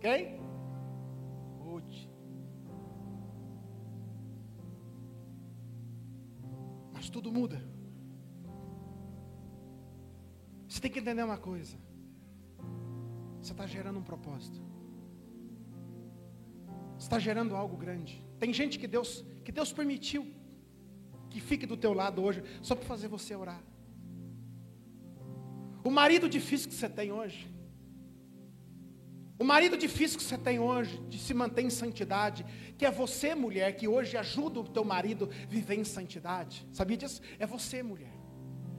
Quem? 0.00 0.40
Ruth. 1.60 2.08
Mas 6.92 7.08
tudo 7.08 7.32
muda. 7.32 7.62
Você 10.68 10.80
tem 10.80 10.90
que 10.90 10.98
entender 10.98 11.22
uma 11.22 11.38
coisa. 11.38 11.76
Você 13.40 13.52
está 13.52 13.66
gerando 13.66 13.98
um 13.98 14.02
propósito 14.02 14.74
está 17.04 17.18
gerando 17.18 17.54
algo 17.54 17.76
grande. 17.76 18.24
Tem 18.38 18.52
gente 18.52 18.78
que 18.78 18.86
Deus, 18.86 19.24
que 19.44 19.52
Deus 19.52 19.72
permitiu 19.72 20.26
que 21.30 21.40
fique 21.40 21.66
do 21.66 21.76
teu 21.76 21.92
lado 21.92 22.22
hoje, 22.22 22.42
só 22.62 22.74
para 22.74 22.84
fazer 22.86 23.08
você 23.08 23.34
orar. 23.34 23.62
O 25.84 25.90
marido 25.90 26.28
difícil 26.28 26.68
que 26.68 26.74
você 26.74 26.88
tem 26.88 27.12
hoje, 27.12 27.46
o 29.38 29.44
marido 29.44 29.76
difícil 29.76 30.16
que 30.16 30.24
você 30.24 30.38
tem 30.38 30.58
hoje, 30.58 30.98
de 31.08 31.18
se 31.18 31.34
manter 31.34 31.62
em 31.62 31.70
santidade, 31.70 32.46
que 32.78 32.86
é 32.86 32.90
você, 32.90 33.34
mulher, 33.34 33.76
que 33.76 33.86
hoje 33.86 34.16
ajuda 34.16 34.60
o 34.60 34.64
teu 34.64 34.84
marido 34.84 35.28
a 35.30 35.46
viver 35.46 35.74
em 35.74 35.84
santidade. 35.84 36.66
Sabia 36.72 36.96
disso? 36.96 37.20
É 37.38 37.46
você, 37.46 37.82
mulher. 37.82 38.13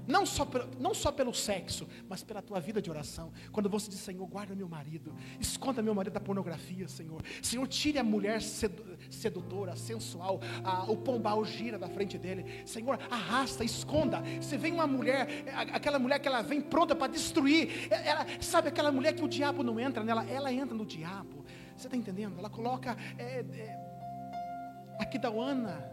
Não 0.08 0.26
só, 0.26 0.46
pelo, 0.46 0.70
não 0.80 0.94
só 0.94 1.12
pelo 1.12 1.34
sexo, 1.34 1.88
mas 2.08 2.24
pela 2.24 2.42
tua 2.42 2.60
vida 2.60 2.82
de 2.82 2.90
oração. 2.90 3.32
Quando 3.52 3.70
você 3.70 3.90
diz, 3.90 4.00
Senhor, 4.00 4.26
guarda 4.28 4.56
meu 4.56 4.68
marido, 4.68 5.14
esconda 5.40 5.82
meu 5.82 5.96
marido 5.96 6.14
da 6.14 6.20
pornografia, 6.20 6.88
Senhor. 6.88 7.22
Senhor, 7.42 7.68
tire 7.68 7.98
a 7.98 8.04
mulher 8.04 8.42
sedutora, 8.42 9.76
sensual, 9.76 10.40
a, 10.64 10.84
o 10.90 10.98
pombal 10.98 11.44
gira 11.46 11.78
da 11.78 11.88
frente 11.88 12.18
dele. 12.18 12.64
Senhor, 12.66 13.00
arrasta, 13.10 13.64
esconda. 13.64 14.22
Você 14.40 14.58
vem 14.58 14.74
uma 14.74 14.88
mulher, 14.88 15.46
aquela 15.74 15.98
mulher 15.98 16.20
que 16.20 16.28
ela 16.28 16.42
vem 16.42 16.62
pronta 16.62 16.96
para 16.96 17.12
destruir. 17.12 17.92
Ela, 17.92 18.26
sabe 18.40 18.70
aquela 18.70 18.92
mulher 18.92 19.14
que 19.14 19.24
o 19.24 19.28
diabo 19.28 19.64
não 19.64 19.80
entra 19.80 20.04
nela, 20.04 20.26
ela 20.30 20.52
entra 20.52 20.76
no 20.76 20.86
diabo. 20.86 21.46
Você 21.76 21.88
está 21.88 21.98
entendendo? 21.98 22.38
Ela 22.40 22.50
coloca 22.50 22.96
é, 23.18 23.40
é, 23.40 24.98
aqui 25.00 25.18
da 25.18 25.30
Ana, 25.30 25.92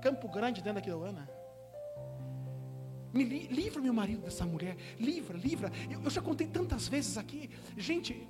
Campo 0.00 0.28
Grande 0.28 0.62
dentro 0.62 0.80
da 0.80 1.08
Ana. 1.08 1.37
Me 3.12 3.24
li, 3.24 3.46
livra 3.48 3.80
meu 3.80 3.92
marido 3.92 4.22
dessa 4.22 4.44
mulher. 4.44 4.76
Livra, 4.98 5.36
livra. 5.36 5.72
Eu, 5.90 6.02
eu 6.02 6.10
já 6.10 6.20
contei 6.20 6.46
tantas 6.46 6.88
vezes 6.88 7.16
aqui. 7.16 7.50
Gente, 7.76 8.28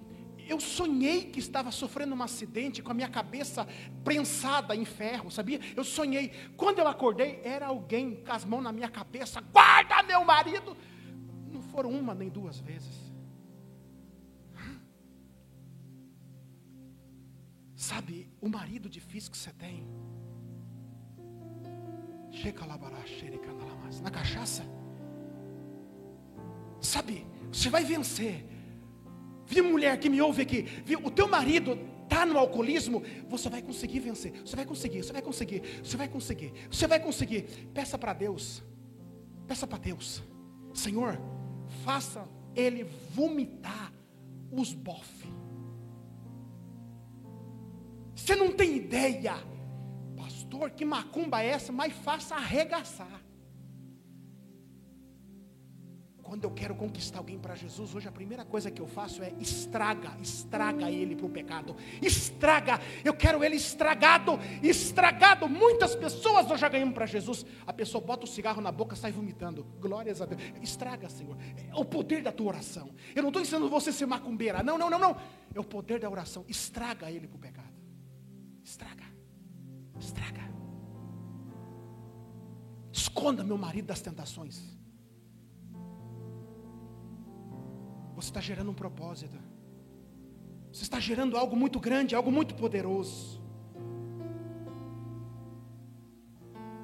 eu 0.48 0.60
sonhei 0.60 1.24
que 1.26 1.40
estava 1.40 1.70
sofrendo 1.70 2.14
um 2.14 2.22
acidente 2.22 2.82
com 2.82 2.90
a 2.90 2.94
minha 2.94 3.08
cabeça 3.08 3.66
prensada 4.02 4.74
em 4.74 4.84
ferro, 4.84 5.30
sabia? 5.30 5.60
Eu 5.76 5.84
sonhei. 5.84 6.32
Quando 6.56 6.78
eu 6.78 6.88
acordei, 6.88 7.40
era 7.44 7.66
alguém 7.66 8.16
com 8.24 8.32
as 8.32 8.44
mãos 8.44 8.62
na 8.62 8.72
minha 8.72 8.88
cabeça. 8.88 9.40
Guarda 9.40 10.02
meu 10.04 10.24
marido. 10.24 10.76
Não 11.52 11.60
foram 11.60 11.90
uma 11.90 12.14
nem 12.14 12.28
duas 12.28 12.58
vezes. 12.60 13.08
Sabe, 17.74 18.30
o 18.40 18.48
marido 18.48 18.88
difícil 18.88 19.30
que 19.30 19.38
você 19.38 19.52
tem 19.52 19.86
na 24.02 24.10
cachaça. 24.10 24.64
Sabe, 26.80 27.26
você 27.50 27.68
vai 27.68 27.84
vencer. 27.84 28.44
Vi 29.46 29.62
mulher 29.62 29.98
que 29.98 30.10
me 30.10 30.20
ouve 30.20 30.42
aqui, 30.42 30.62
viu, 30.84 31.00
o 31.04 31.10
teu 31.10 31.26
marido 31.26 31.78
está 32.04 32.24
no 32.26 32.38
alcoolismo, 32.38 33.02
você 33.28 33.48
vai 33.48 33.62
conseguir 33.62 34.00
vencer. 34.00 34.32
Você 34.44 34.54
vai 34.54 34.64
conseguir, 34.64 35.02
você 35.02 35.12
vai 35.12 35.22
conseguir, 35.22 35.62
você 35.82 35.96
vai 35.96 36.08
conseguir, 36.08 36.52
você 36.70 36.86
vai 36.86 37.00
conseguir. 37.00 37.42
Peça 37.72 37.98
para 37.98 38.12
Deus, 38.12 38.62
peça 39.46 39.66
para 39.66 39.78
Deus, 39.78 40.22
Senhor, 40.74 41.18
faça 41.84 42.28
ele 42.54 42.84
vomitar 43.14 43.92
os 44.50 44.74
bofes. 44.74 45.28
Você 48.14 48.34
não 48.34 48.52
tem 48.52 48.76
ideia 48.76 49.36
pastor, 50.48 50.70
que 50.70 50.84
macumba 50.84 51.42
é 51.42 51.48
essa? 51.48 51.72
Mas 51.72 51.92
faça 51.92 52.34
arregaçar. 52.34 53.22
Quando 56.28 56.44
eu 56.44 56.50
quero 56.50 56.74
conquistar 56.74 57.20
alguém 57.20 57.38
para 57.38 57.54
Jesus, 57.54 57.94
hoje 57.94 58.06
a 58.06 58.12
primeira 58.12 58.44
coisa 58.44 58.70
que 58.70 58.82
eu 58.82 58.86
faço 58.86 59.22
é 59.22 59.32
estraga, 59.40 60.14
estraga 60.20 60.90
ele 60.90 61.16
para 61.16 61.24
o 61.24 61.30
pecado. 61.30 61.74
Estraga, 62.02 62.78
eu 63.02 63.14
quero 63.14 63.42
ele 63.42 63.56
estragado, 63.56 64.38
estragado. 64.62 65.48
Muitas 65.48 65.96
pessoas 65.96 66.46
nós 66.46 66.60
já 66.60 66.68
ganhamos 66.68 66.92
para 66.92 67.06
Jesus. 67.06 67.46
A 67.66 67.72
pessoa 67.72 68.04
bota 68.04 68.24
o 68.24 68.28
cigarro 68.28 68.60
na 68.60 68.70
boca, 68.70 68.94
sai 68.94 69.10
vomitando. 69.10 69.64
Glórias 69.80 70.20
a 70.20 70.26
Deus. 70.26 70.42
Estraga, 70.60 71.08
Senhor. 71.08 71.34
É 71.66 71.74
o 71.74 71.82
poder 71.82 72.22
da 72.22 72.30
tua 72.30 72.48
oração. 72.48 72.94
Eu 73.16 73.22
não 73.22 73.30
estou 73.30 73.40
ensinando 73.40 73.70
você 73.70 73.88
a 73.88 73.92
ser 73.94 74.04
macumbeira. 74.04 74.62
Não, 74.62 74.76
não, 74.76 74.90
não, 74.90 74.98
não. 74.98 75.16
É 75.54 75.58
o 75.58 75.64
poder 75.64 75.98
da 75.98 76.10
oração. 76.10 76.44
Estraga 76.46 77.10
ele 77.10 77.26
para 77.26 77.36
o 77.36 77.40
pecado. 77.40 77.72
Estraga. 78.62 79.04
Estraga. 79.98 80.42
Esconda 82.92 83.42
meu 83.42 83.56
marido 83.56 83.86
das 83.86 84.02
tentações. 84.02 84.76
Você 88.18 88.30
está 88.30 88.40
gerando 88.40 88.72
um 88.72 88.74
propósito. 88.74 89.38
Você 90.72 90.82
está 90.82 90.98
gerando 90.98 91.36
algo 91.36 91.54
muito 91.54 91.78
grande, 91.78 92.16
algo 92.16 92.32
muito 92.32 92.56
poderoso. 92.56 93.40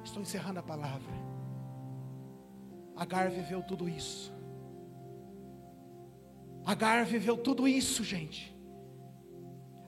Estou 0.01 0.21
encerrando 0.21 0.59
a 0.59 0.63
palavra. 0.63 1.13
Agar 2.95 3.29
viveu 3.29 3.61
tudo 3.61 3.89
isso. 3.89 4.33
Agar 6.65 7.03
viveu 7.03 7.35
tudo 7.35 7.67
isso, 7.67 8.01
gente. 8.01 8.55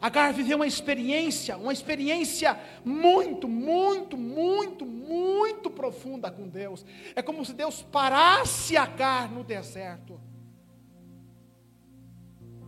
Agar 0.01 0.33
viveu 0.33 0.57
uma 0.57 0.67
experiência, 0.67 1.55
uma 1.55 1.71
experiência 1.71 2.59
muito, 2.83 3.47
muito, 3.47 4.17
muito, 4.17 4.85
muito 4.85 5.69
profunda 5.69 6.29
com 6.29 6.49
Deus. 6.49 6.85
É 7.15 7.21
como 7.21 7.45
se 7.45 7.53
Deus 7.53 7.81
parasse 7.83 8.75
Agar 8.75 9.31
no 9.31 9.45
deserto. 9.45 10.26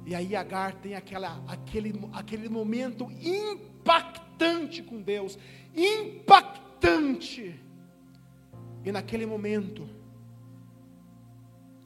E 0.05 0.15
aí 0.15 0.35
Agar 0.35 0.73
tem 0.75 0.95
aquela, 0.95 1.43
aquele, 1.47 1.93
aquele 2.13 2.49
momento 2.49 3.09
impactante 3.11 4.81
com 4.81 5.01
Deus, 5.01 5.37
impactante. 5.75 7.59
E 8.83 8.91
naquele 8.91 9.25
momento, 9.25 9.87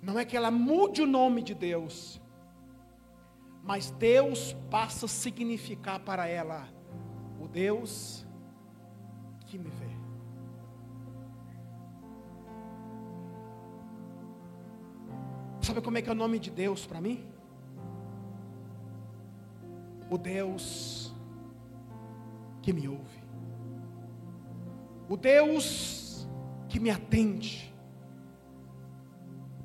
não 0.02 0.20
é 0.20 0.26
que 0.26 0.38
ela 0.38 0.52
mude 0.52 1.02
o 1.02 1.08
nome 1.08 1.42
de 1.42 1.54
Deus, 1.54 2.22
mas 3.64 3.90
Deus 3.92 4.54
passa 4.70 5.06
a 5.06 5.10
significar 5.10 6.00
para 6.00 6.28
ela 6.28 6.68
o 7.42 7.48
Deus 7.48 8.26
que 9.46 9.58
me 9.58 9.70
vê. 9.70 9.94
Sabe 15.62 15.82
como 15.82 15.98
é 15.98 16.02
que 16.02 16.10
é 16.10 16.12
o 16.12 16.16
nome 16.16 16.38
de 16.40 16.52
Deus 16.52 16.86
para 16.86 17.00
mim? 17.00 17.33
O 20.10 20.18
Deus 20.18 21.14
que 22.62 22.72
me 22.72 22.88
ouve. 22.88 23.24
O 25.10 25.18
Deus 25.18 26.28
que 26.70 26.80
me 26.80 26.90
atende. 26.90 27.74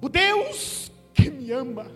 O 0.01 0.09
Deus 0.09 0.93
que 1.14 1.30
me 1.30 1.51
ama. 1.53 1.86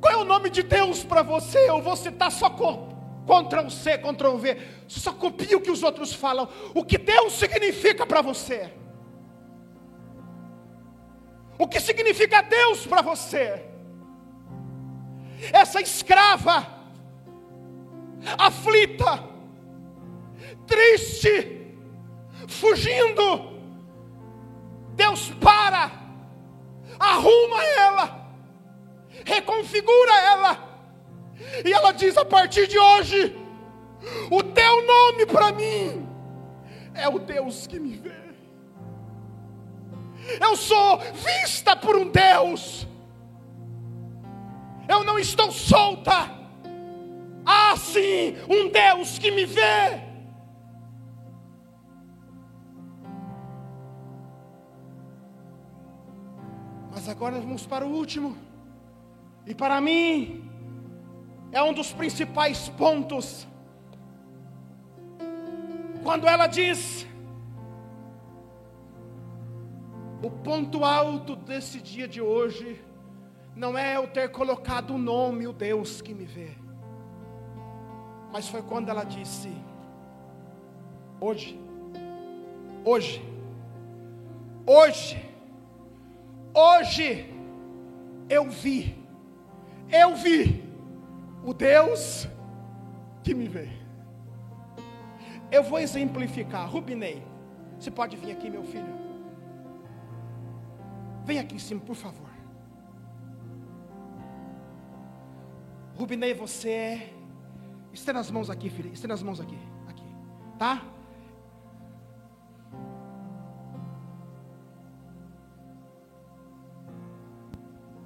Qual 0.00 0.12
é 0.12 0.16
o 0.16 0.24
nome 0.24 0.50
de 0.50 0.62
Deus 0.62 1.04
para 1.04 1.22
você? 1.22 1.70
Ou 1.70 1.80
você 1.80 2.08
está 2.08 2.28
só 2.30 2.50
Ctrl 2.50 3.68
C, 3.70 3.98
Ctrl 3.98 4.36
V. 4.36 4.56
Você 4.88 5.00
só 5.00 5.12
copia 5.12 5.56
o 5.56 5.60
que 5.60 5.70
os 5.70 5.82
outros 5.82 6.12
falam. 6.12 6.48
O 6.74 6.84
que 6.84 6.98
Deus 6.98 7.34
significa 7.34 8.04
para 8.04 8.20
você? 8.20 8.72
O 11.58 11.68
que 11.68 11.78
significa 11.78 12.42
Deus 12.42 12.86
para 12.86 13.02
você? 13.02 13.71
Essa 15.52 15.80
escrava, 15.80 16.66
aflita, 18.38 19.24
triste, 20.66 21.74
fugindo. 22.46 23.50
Deus 24.94 25.30
para, 25.40 25.90
arruma 26.98 27.64
ela, 27.64 28.28
reconfigura 29.24 30.12
ela 30.20 30.72
e 31.64 31.72
ela 31.72 31.92
diz: 31.92 32.16
a 32.16 32.24
partir 32.24 32.66
de 32.66 32.78
hoje, 32.78 33.36
o 34.30 34.42
teu 34.42 34.86
nome 34.86 35.26
para 35.26 35.52
mim 35.52 36.06
é 36.94 37.08
o 37.08 37.18
Deus 37.18 37.66
que 37.66 37.78
me 37.78 37.96
vê. 37.96 38.22
Eu 40.40 40.56
sou 40.56 40.98
vista 40.98 41.74
por 41.74 41.96
um 41.96 42.08
Deus. 42.08 42.86
Eu 44.92 45.02
não 45.08 45.18
estou 45.18 45.50
solta. 45.50 46.18
Há 47.46 47.76
sim 47.76 48.36
um 48.56 48.62
Deus 48.80 49.18
que 49.18 49.30
me 49.30 49.44
vê. 49.46 49.84
Mas 56.92 57.08
agora 57.08 57.40
vamos 57.40 57.66
para 57.66 57.86
o 57.86 57.92
último. 58.02 58.36
E 59.46 59.54
para 59.54 59.80
mim, 59.80 60.44
é 61.50 61.62
um 61.62 61.72
dos 61.72 61.90
principais 61.92 62.68
pontos. 62.68 63.48
Quando 66.04 66.28
ela 66.28 66.46
diz: 66.46 67.06
o 70.22 70.30
ponto 70.30 70.84
alto 70.84 71.34
desse 71.34 71.80
dia 71.80 72.06
de 72.06 72.20
hoje 72.20 72.91
não 73.54 73.76
é 73.76 73.96
eu 73.96 74.06
ter 74.06 74.30
colocado 74.30 74.94
o 74.94 74.98
nome, 74.98 75.46
o 75.46 75.52
Deus 75.52 76.00
que 76.00 76.14
me 76.14 76.24
vê, 76.24 76.50
mas 78.32 78.48
foi 78.48 78.62
quando 78.62 78.88
ela 78.88 79.04
disse: 79.04 79.52
hoje, 81.20 81.60
hoje, 82.84 83.22
hoje, 84.66 85.34
hoje, 86.54 87.34
eu 88.28 88.48
vi, 88.48 88.96
eu 89.90 90.14
vi 90.16 90.64
o 91.44 91.52
Deus 91.52 92.26
que 93.22 93.34
me 93.34 93.46
vê. 93.46 93.68
Eu 95.50 95.62
vou 95.62 95.78
exemplificar. 95.78 96.66
Rubinei, 96.66 97.22
você 97.78 97.90
pode 97.90 98.16
vir 98.16 98.32
aqui, 98.32 98.48
meu 98.48 98.64
filho? 98.64 98.94
Vem 101.26 101.38
aqui 101.38 101.56
em 101.56 101.58
cima, 101.58 101.80
por 101.82 101.94
favor. 101.94 102.31
Rubinei, 105.96 106.34
você 106.34 106.70
é. 106.70 107.14
Estenda 107.92 108.20
as 108.20 108.30
mãos 108.30 108.48
aqui, 108.48 108.70
filho. 108.70 108.92
Estenda 108.92 109.14
as 109.14 109.22
mãos 109.22 109.40
aqui. 109.40 109.58
Aqui. 109.88 110.06
Tá? 110.58 110.82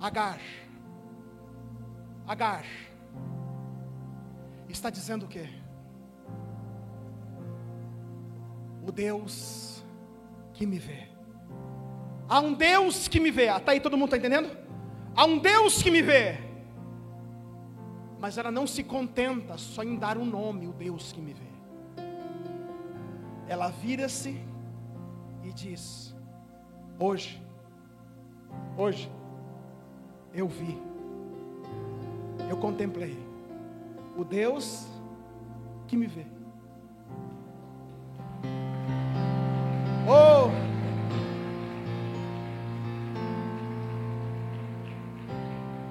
Agache. 0.00 0.66
Agache 2.26 2.86
está 4.76 4.90
dizendo 4.90 5.24
o 5.24 5.28
quê? 5.28 5.48
O 8.86 8.92
Deus 8.92 9.84
que 10.52 10.66
me 10.66 10.78
vê. 10.78 11.08
Há 12.28 12.40
um 12.40 12.52
Deus 12.52 13.08
que 13.08 13.18
me 13.18 13.30
vê. 13.30 13.46
Está 13.46 13.72
aí 13.72 13.80
todo 13.80 13.96
mundo 13.96 14.14
está 14.14 14.18
entendendo? 14.18 14.56
Há 15.14 15.24
um 15.24 15.38
Deus 15.38 15.82
que 15.82 15.90
me 15.90 16.02
vê. 16.02 16.38
Mas 18.18 18.38
ela 18.38 18.50
não 18.50 18.66
se 18.66 18.82
contenta 18.82 19.58
só 19.58 19.82
em 19.82 19.96
dar 19.96 20.16
um 20.16 20.24
nome, 20.24 20.66
o 20.66 20.72
Deus 20.72 21.12
que 21.12 21.20
me 21.20 21.34
vê. 21.34 21.56
Ela 23.46 23.68
vira-se 23.68 24.40
e 25.44 25.52
diz: 25.52 26.14
Hoje, 26.98 27.42
hoje, 28.76 29.10
eu 30.32 30.48
vi, 30.48 30.78
eu 32.48 32.56
contemplei 32.56 33.16
o 34.16 34.24
Deus 34.24 34.86
que 35.86 35.96
me 35.96 36.06
vê. 36.06 36.26
Oh! 40.08 40.50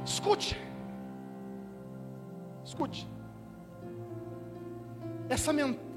Escute. 0.05 0.64
Escute. 2.65 3.07
Essa, 5.29 5.51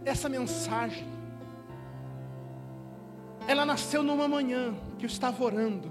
essa 0.04 0.28
mensagem, 0.28 1.08
ela 3.46 3.64
nasceu 3.64 4.02
numa 4.02 4.28
manhã 4.28 4.74
que 4.98 5.06
eu 5.06 5.08
estava 5.08 5.42
orando. 5.42 5.90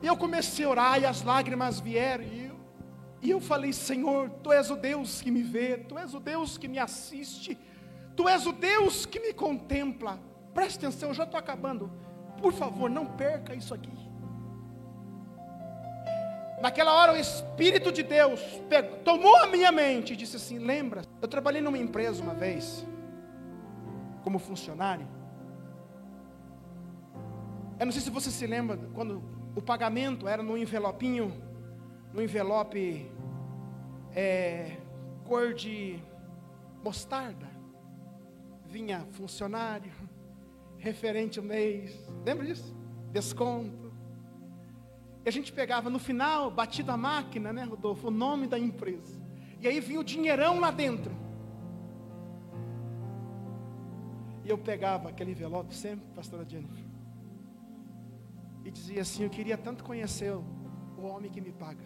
E 0.00 0.06
eu 0.06 0.16
comecei 0.16 0.64
a 0.64 0.68
orar 0.68 1.00
e 1.00 1.04
as 1.04 1.22
lágrimas 1.22 1.80
vieram. 1.80 2.22
E 2.22 2.46
eu, 2.46 2.56
e 3.22 3.30
eu 3.30 3.40
falei: 3.40 3.72
Senhor, 3.72 4.30
Tu 4.30 4.52
és 4.52 4.70
o 4.70 4.76
Deus 4.76 5.20
que 5.20 5.32
me 5.32 5.42
vê, 5.42 5.78
Tu 5.78 5.98
és 5.98 6.14
o 6.14 6.20
Deus 6.20 6.56
que 6.56 6.68
me 6.68 6.78
assiste, 6.78 7.58
Tu 8.14 8.28
és 8.28 8.46
o 8.46 8.52
Deus 8.52 9.04
que 9.04 9.18
me 9.18 9.32
contempla. 9.32 10.20
Preste 10.54 10.78
atenção, 10.78 11.08
eu 11.08 11.14
já 11.14 11.24
estou 11.24 11.40
acabando. 11.40 11.90
Por 12.40 12.52
favor, 12.52 12.88
não 12.88 13.06
perca 13.06 13.52
isso 13.52 13.74
aqui. 13.74 14.05
Naquela 16.60 16.94
hora 16.94 17.12
o 17.12 17.16
Espírito 17.16 17.92
de 17.92 18.02
Deus 18.02 18.40
pegou, 18.68 18.98
tomou 18.98 19.36
a 19.36 19.46
minha 19.46 19.70
mente 19.70 20.14
e 20.14 20.16
disse 20.16 20.36
assim: 20.36 20.58
Lembra, 20.58 21.02
eu 21.20 21.28
trabalhei 21.28 21.60
numa 21.60 21.78
empresa 21.78 22.22
uma 22.22 22.34
vez, 22.34 22.86
como 24.24 24.38
funcionário. 24.38 25.06
Eu 27.78 27.84
não 27.84 27.92
sei 27.92 28.00
se 28.00 28.10
você 28.10 28.30
se 28.30 28.46
lembra 28.46 28.78
quando 28.94 29.22
o 29.54 29.60
pagamento 29.60 30.26
era 30.26 30.42
no 30.42 30.56
envelopinho, 30.56 31.30
no 32.12 32.22
envelope 32.22 33.10
é, 34.14 34.78
cor 35.24 35.52
de 35.52 36.02
mostarda. 36.82 37.46
Vinha 38.64 39.06
funcionário, 39.12 39.92
referente 40.78 41.38
o 41.38 41.42
mês, 41.42 41.94
lembra 42.24 42.46
disso? 42.46 42.74
Desconto. 43.12 43.85
E 45.26 45.28
a 45.28 45.32
gente 45.32 45.52
pegava 45.52 45.90
no 45.90 45.98
final, 45.98 46.50
batido 46.50 46.90
a 46.90 46.96
máquina, 46.96 47.52
né, 47.52 47.64
Rodolfo, 47.64 48.08
o 48.08 48.10
nome 48.10 48.46
da 48.46 48.58
empresa. 48.58 49.20
E 49.60 49.68
aí 49.68 49.80
vinha 49.80 50.00
o 50.00 50.04
dinheirão 50.04 50.58
lá 50.58 50.70
dentro. 50.70 51.14
E 54.42 54.48
eu 54.48 54.56
pegava 54.56 55.10
aquele 55.10 55.32
envelope 55.32 55.74
sempre, 55.74 56.06
pastora 56.14 56.48
Jennifer 56.48 56.86
e 58.66 58.70
dizia 58.70 59.02
assim: 59.02 59.22
Eu 59.22 59.30
queria 59.30 59.56
tanto 59.56 59.84
conhecer 59.84 60.32
o 60.32 61.02
homem 61.02 61.30
que 61.30 61.40
me 61.40 61.52
paga. 61.52 61.84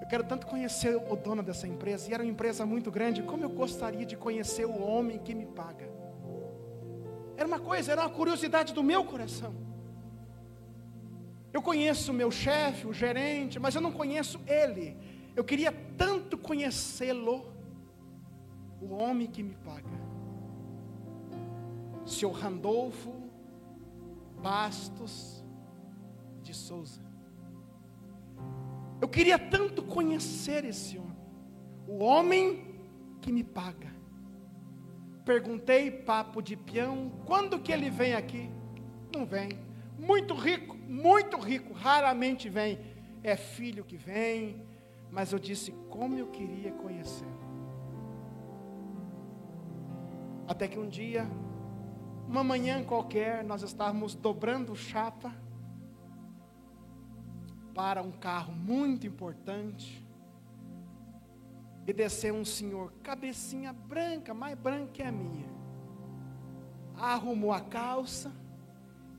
Eu 0.00 0.06
quero 0.08 0.24
tanto 0.24 0.46
conhecer 0.46 0.96
o 0.96 1.14
dono 1.14 1.42
dessa 1.42 1.68
empresa. 1.68 2.10
E 2.10 2.14
era 2.14 2.22
uma 2.22 2.30
empresa 2.30 2.66
muito 2.66 2.90
grande. 2.90 3.22
Como 3.22 3.44
eu 3.44 3.50
gostaria 3.50 4.04
de 4.04 4.16
conhecer 4.16 4.64
o 4.64 4.82
homem 4.82 5.18
que 5.18 5.34
me 5.34 5.46
paga. 5.46 5.88
Era 7.36 7.46
uma 7.46 7.60
coisa, 7.60 7.92
era 7.92 8.02
uma 8.02 8.10
curiosidade 8.10 8.74
do 8.74 8.82
meu 8.82 9.04
coração. 9.04 9.69
Eu 11.52 11.60
conheço 11.60 12.12
o 12.12 12.14
meu 12.14 12.30
chefe, 12.30 12.86
o 12.86 12.92
gerente, 12.92 13.58
mas 13.58 13.74
eu 13.74 13.80
não 13.80 13.92
conheço 13.92 14.40
ele. 14.46 14.96
Eu 15.34 15.44
queria 15.44 15.72
tanto 15.96 16.38
conhecê-lo, 16.38 17.52
o 18.80 18.94
homem 18.94 19.26
que 19.26 19.42
me 19.42 19.54
paga. 19.54 20.10
Seu 22.06 22.30
Randolfo 22.30 23.14
Bastos 24.42 25.44
de 26.42 26.54
Souza. 26.54 27.02
Eu 29.00 29.08
queria 29.08 29.38
tanto 29.38 29.82
conhecer 29.82 30.64
esse 30.64 30.98
homem, 30.98 31.16
o 31.86 32.02
homem 32.02 32.64
que 33.20 33.32
me 33.32 33.42
paga. 33.44 33.90
Perguntei, 35.24 35.90
papo 35.90 36.42
de 36.42 36.56
peão, 36.56 37.12
quando 37.26 37.58
que 37.60 37.72
ele 37.72 37.90
vem 37.90 38.14
aqui? 38.14 38.50
Não 39.14 39.26
vem. 39.26 39.69
Muito 40.00 40.34
rico, 40.34 40.74
muito 40.76 41.38
rico, 41.38 41.74
raramente 41.74 42.48
vem. 42.48 42.78
É 43.22 43.36
filho 43.36 43.84
que 43.84 43.98
vem, 43.98 44.64
mas 45.10 45.30
eu 45.30 45.38
disse 45.38 45.72
como 45.90 46.16
eu 46.16 46.28
queria 46.28 46.72
conhecê-lo. 46.72 47.38
Até 50.48 50.66
que 50.66 50.78
um 50.78 50.88
dia, 50.88 51.30
uma 52.26 52.42
manhã 52.42 52.82
qualquer, 52.82 53.44
nós 53.44 53.62
estávamos 53.62 54.14
dobrando 54.14 54.74
chapa 54.74 55.34
para 57.74 58.02
um 58.02 58.10
carro 58.10 58.52
muito 58.52 59.06
importante. 59.06 60.04
E 61.86 61.92
desceu 61.92 62.34
um 62.34 62.44
senhor, 62.44 62.92
cabecinha 63.02 63.72
branca, 63.72 64.32
mais 64.32 64.56
branca 64.58 64.92
que 64.92 65.02
a 65.02 65.12
minha. 65.12 65.48
Arrumou 66.96 67.52
a 67.52 67.60
calça 67.60 68.32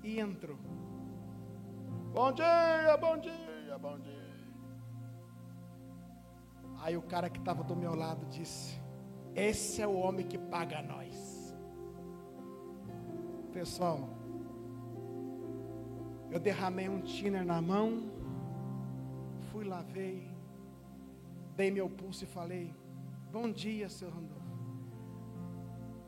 e 0.03 0.19
entrou. 0.19 0.70
Bom 2.13 2.29
dia, 2.33 2.97
bom 2.99 3.17
dia, 3.17 3.77
bom 3.79 3.97
dia. 3.97 4.11
Aí 6.81 6.97
o 6.97 7.01
cara 7.01 7.29
que 7.29 7.39
estava 7.39 7.63
do 7.63 7.73
meu 7.73 7.95
lado 7.95 8.25
disse: 8.25 8.77
Esse 9.33 9.81
é 9.81 9.87
o 9.87 9.95
homem 9.95 10.27
que 10.27 10.37
paga 10.37 10.81
nós. 10.81 11.55
Pessoal, 13.53 14.09
eu 16.29 16.39
derramei 16.39 16.89
um 16.89 16.99
tiner 16.99 17.45
na 17.45 17.61
mão, 17.61 18.11
fui, 19.49 19.63
lavei, 19.63 20.29
dei 21.55 21.71
meu 21.71 21.89
pulso 21.89 22.25
e 22.25 22.27
falei: 22.27 22.75
Bom 23.31 23.49
dia, 23.49 23.87
seu 23.87 24.09
Randolfo. 24.09 24.41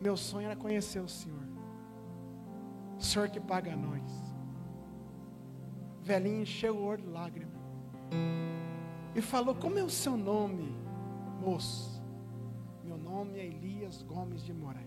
Meu 0.01 0.17
sonho 0.17 0.47
era 0.47 0.55
conhecer 0.55 0.99
o 0.99 1.07
Senhor. 1.07 1.47
O 2.97 3.01
Senhor 3.01 3.29
que 3.29 3.39
paga 3.39 3.73
nós. 3.73 4.22
Velhinho 6.03 6.41
encheu 6.41 6.75
o 6.75 6.83
olho 6.83 7.01
de 7.01 7.09
lágrimas 7.09 7.63
e 9.15 9.21
falou: 9.21 9.55
Como 9.55 9.79
é 9.79 9.83
o 9.83 9.89
seu 9.89 10.17
nome, 10.17 10.75
moço? 11.41 12.01
Meu 12.83 12.97
nome 12.97 13.39
é 13.39 13.45
Elias 13.45 14.03
Gomes 14.03 14.43
de 14.43 14.53
Moraes. 14.53 14.83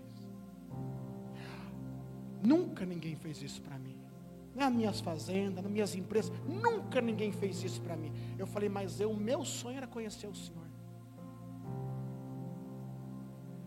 Nunca 2.43 2.85
ninguém 2.85 3.17
fez 3.17 3.43
isso 3.43 3.63
para 3.63 3.79
mim. 3.79 3.97
Nas 4.55 4.73
minhas 4.73 5.01
fazendas, 5.01 5.63
nas 5.63 5.73
minhas 5.73 5.95
empresas, 5.95 6.33
nunca 6.47 7.01
ninguém 7.01 7.33
fez 7.33 7.63
isso 7.63 7.81
para 7.81 7.97
mim. 7.97 8.13
Eu 8.39 8.47
falei, 8.47 8.69
mas 8.69 9.01
eu, 9.01 9.11
o 9.11 9.17
meu 9.17 9.45
sonho 9.45 9.77
era 9.77 9.87
conhecer 9.87 10.27
o 10.27 10.35
Senhor. 10.35 10.65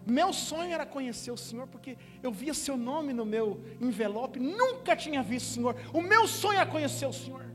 Meu 0.10 0.32
sonho 0.34 0.74
era 0.74 0.86
conhecer 0.86 1.32
o 1.32 1.38
Senhor, 1.38 1.68
porque 1.68 1.98
eu 2.22 2.32
via 2.32 2.54
seu 2.54 2.76
nome 2.76 3.14
no 3.14 3.26
meu 3.26 3.64
envelope, 3.80 4.40
nunca 4.40 4.96
tinha 4.96 5.22
visto 5.22 5.48
o 5.48 5.54
Senhor. 5.54 5.76
O 5.94 6.02
meu 6.02 6.28
sonho 6.28 6.58
era 6.58 6.70
conhecer 6.70 7.06
o 7.06 7.14
Senhor. 7.14 7.50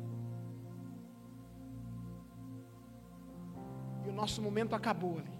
nosso 4.14 4.40
momento 4.40 4.74
acabou 4.74 5.18
ali. 5.18 5.34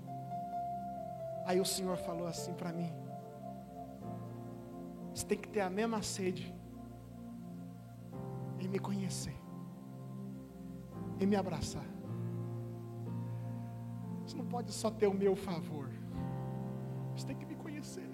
Aí 1.47 1.61
o 1.61 1.65
Senhor 1.65 1.97
falou 1.97 2.27
assim 2.27 2.53
para 2.55 2.73
mim: 2.73 2.93
Você 5.15 5.25
tem 5.25 5.39
que 5.39 5.49
ter 5.49 5.61
a 5.61 5.71
mesma 5.71 6.03
sede 6.03 6.55
em 8.59 8.69
me 8.69 8.79
conhecer, 8.79 9.37
em 11.21 11.27
me 11.27 11.37
abraçar. 11.37 11.87
Você 14.23 14.37
não 14.37 14.47
pode 14.47 14.73
só 14.73 14.91
ter 14.91 15.07
o 15.07 15.15
meu 15.15 15.37
favor, 15.37 15.89
você 17.17 17.27
tem 17.27 17.37
que 17.37 17.47
me 17.47 17.55
conhecer. 17.55 18.09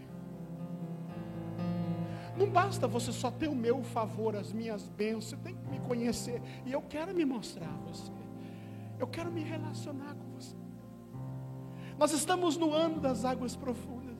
Não 2.36 2.48
basta 2.48 2.86
você 2.88 3.12
só 3.12 3.30
ter 3.30 3.48
o 3.48 3.54
meu 3.54 3.82
favor, 3.82 4.34
as 4.36 4.52
minhas 4.52 4.88
bênçãos, 4.88 5.26
você 5.26 5.36
tem 5.36 5.54
que 5.54 5.68
me 5.68 5.78
conhecer. 5.80 6.40
E 6.64 6.72
eu 6.72 6.82
quero 6.82 7.14
me 7.14 7.24
mostrar 7.24 7.68
a 7.68 7.88
você. 7.88 8.12
Eu 8.98 9.06
quero 9.06 9.30
me 9.30 9.42
relacionar 9.42 10.14
com 10.14 10.30
você. 10.34 10.56
Nós 11.98 12.12
estamos 12.12 12.56
no 12.56 12.72
ano 12.72 13.00
das 13.00 13.24
águas 13.24 13.56
profundas. 13.56 14.16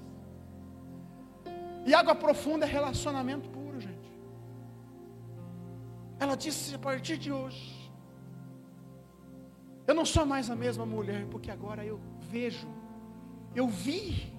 E 1.87 1.95
água 1.95 2.15
profunda 2.15 2.67
é 2.67 2.69
relacionamento 2.69 3.49
puro, 3.49 3.81
gente. 3.81 4.13
Ela 6.19 6.37
disse: 6.37 6.75
a 6.75 6.79
partir 6.79 7.17
de 7.17 7.33
hoje, 7.33 7.91
eu 9.87 9.95
não 9.95 10.05
sou 10.05 10.27
mais 10.27 10.51
a 10.51 10.57
mesma 10.57 10.85
mulher, 10.85 11.27
porque 11.31 11.51
agora 11.51 11.85
eu 11.85 11.99
vejo, 12.21 12.69
eu 13.55 13.67
vi, 13.67 14.33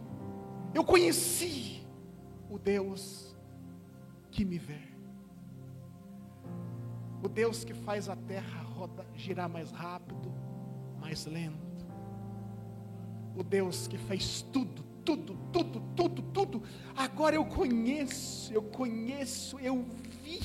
eu 0.74 0.84
conheci 0.84 1.86
o 2.50 2.58
Deus 2.58 3.36
que 4.30 4.46
me 4.46 4.58
vê. 4.58 4.80
O 7.24 7.30
Deus 7.30 7.64
que 7.64 7.74
faz 7.74 8.10
a 8.10 8.16
terra 8.16 8.62
roda, 8.62 9.06
girar 9.16 9.48
mais 9.48 9.72
rápido, 9.72 10.34
mais 11.00 11.26
lento. 11.26 11.86
O 13.36 13.44
Deus 13.44 13.88
que 13.88 13.98
fez 13.98 14.42
tudo, 14.42 14.84
tudo, 15.06 15.38
tudo, 15.52 15.82
tudo, 15.96 16.22
tudo. 16.22 16.64
Agora 16.96 17.36
eu 17.36 17.46
conheço, 17.46 18.52
eu 18.54 18.64
conheço, 18.64 19.60
eu 19.60 19.86
vi 20.24 20.40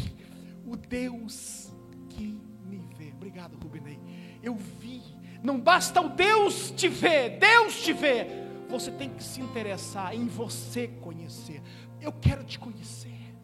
o 0.67 0.77
Deus 0.77 1.73
que 2.11 2.41
me 2.65 2.79
vê. 2.97 3.13
Obrigado, 3.13 3.57
Rubinei. 3.63 3.99
Eu 4.43 4.55
vi. 4.55 5.03
Não 5.43 5.61
basta 5.61 6.01
o 6.01 6.09
Deus 6.11 6.71
te 6.71 6.89
ver, 6.89 7.39
Deus 7.39 7.83
te 7.83 7.93
vê. 7.93 8.46
Você 8.69 8.91
tem 8.91 9.11
que 9.11 9.23
se 9.23 9.41
interessar 9.41 10.15
em 10.15 10.27
você 10.27 10.89
conhecer. 10.89 11.63
Eu 12.01 12.13
quero 12.13 12.45
te 12.45 12.59
conhecer. 12.59 13.35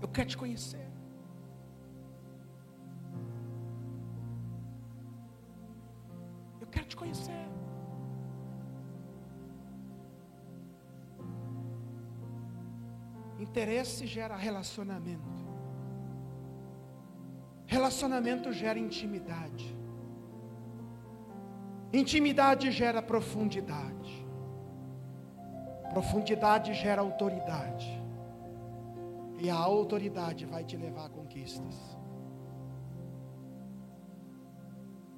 Eu 0.00 0.08
quero 0.08 0.28
te 0.28 0.36
conhecer. 0.36 0.92
quero 6.72 6.86
te 6.86 6.96
conhecer. 6.96 7.48
Interesse 13.38 14.06
gera 14.06 14.34
relacionamento. 14.36 15.42
Relacionamento 17.66 18.52
gera 18.52 18.78
intimidade. 18.78 19.81
Intimidade 21.92 22.70
gera 22.70 23.02
profundidade. 23.02 24.26
Profundidade 25.90 26.72
gera 26.72 27.02
autoridade. 27.02 28.00
E 29.38 29.50
a 29.50 29.56
autoridade 29.56 30.46
vai 30.46 30.64
te 30.64 30.76
levar 30.76 31.06
a 31.06 31.10
conquistas. 31.10 31.74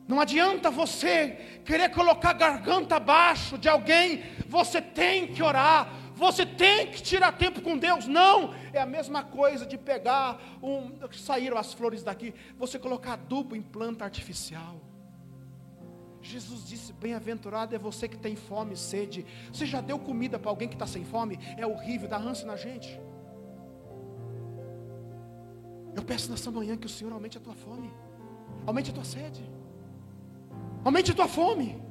Não 0.06 0.20
adianta 0.20 0.70
você 0.70 1.60
querer 1.64 1.90
colocar 1.90 2.32
garganta 2.34 2.96
abaixo 2.96 3.56
de 3.56 3.68
alguém, 3.68 4.22
você 4.46 4.82
tem 4.82 5.28
que 5.28 5.42
orar, 5.42 5.88
você 6.14 6.44
tem 6.44 6.90
que 6.90 7.02
tirar 7.02 7.32
tempo 7.32 7.62
com 7.62 7.78
Deus. 7.78 8.06
Não, 8.06 8.52
é 8.72 8.80
a 8.80 8.86
mesma 8.86 9.22
coisa 9.22 9.64
de 9.64 9.78
pegar 9.78 10.40
um, 10.62 10.92
saíram 11.12 11.56
as 11.56 11.72
flores 11.72 12.02
daqui, 12.02 12.34
você 12.58 12.78
colocar 12.78 13.14
adubo 13.14 13.56
em 13.56 13.62
planta 13.62 14.04
artificial. 14.04 14.80
Jesus 16.24 16.66
disse: 16.66 16.92
Bem-aventurado 16.92 17.74
é 17.74 17.78
você 17.78 18.08
que 18.08 18.16
tem 18.16 18.34
fome 18.34 18.74
e 18.74 18.76
sede. 18.76 19.26
Você 19.52 19.66
já 19.66 19.80
deu 19.80 19.98
comida 19.98 20.38
para 20.38 20.50
alguém 20.50 20.68
que 20.68 20.74
está 20.74 20.86
sem 20.86 21.04
fome? 21.04 21.38
É 21.58 21.66
horrível, 21.66 22.08
dá 22.08 22.16
ânsia 22.16 22.46
na 22.46 22.56
gente. 22.56 22.98
Eu 25.94 26.02
peço 26.02 26.30
nessa 26.30 26.50
manhã 26.50 26.76
que 26.76 26.86
o 26.86 26.88
Senhor 26.88 27.12
aumente 27.12 27.36
a 27.38 27.40
tua 27.40 27.54
fome, 27.54 27.92
aumente 28.66 28.90
a 28.90 28.94
tua 28.94 29.04
sede. 29.04 29.44
Aumente 30.82 31.12
a 31.12 31.14
tua 31.14 31.28
fome. 31.28 31.82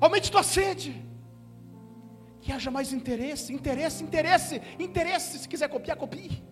Aumente 0.00 0.28
a 0.28 0.32
tua 0.32 0.42
sede. 0.42 1.04
Que 2.40 2.52
haja 2.52 2.70
mais 2.70 2.92
interesse, 2.92 3.52
interesse, 3.52 4.02
interesse, 4.04 4.62
interesse. 4.78 5.38
Se 5.40 5.48
quiser 5.48 5.68
copiar, 5.68 5.96
copie. 5.96 6.42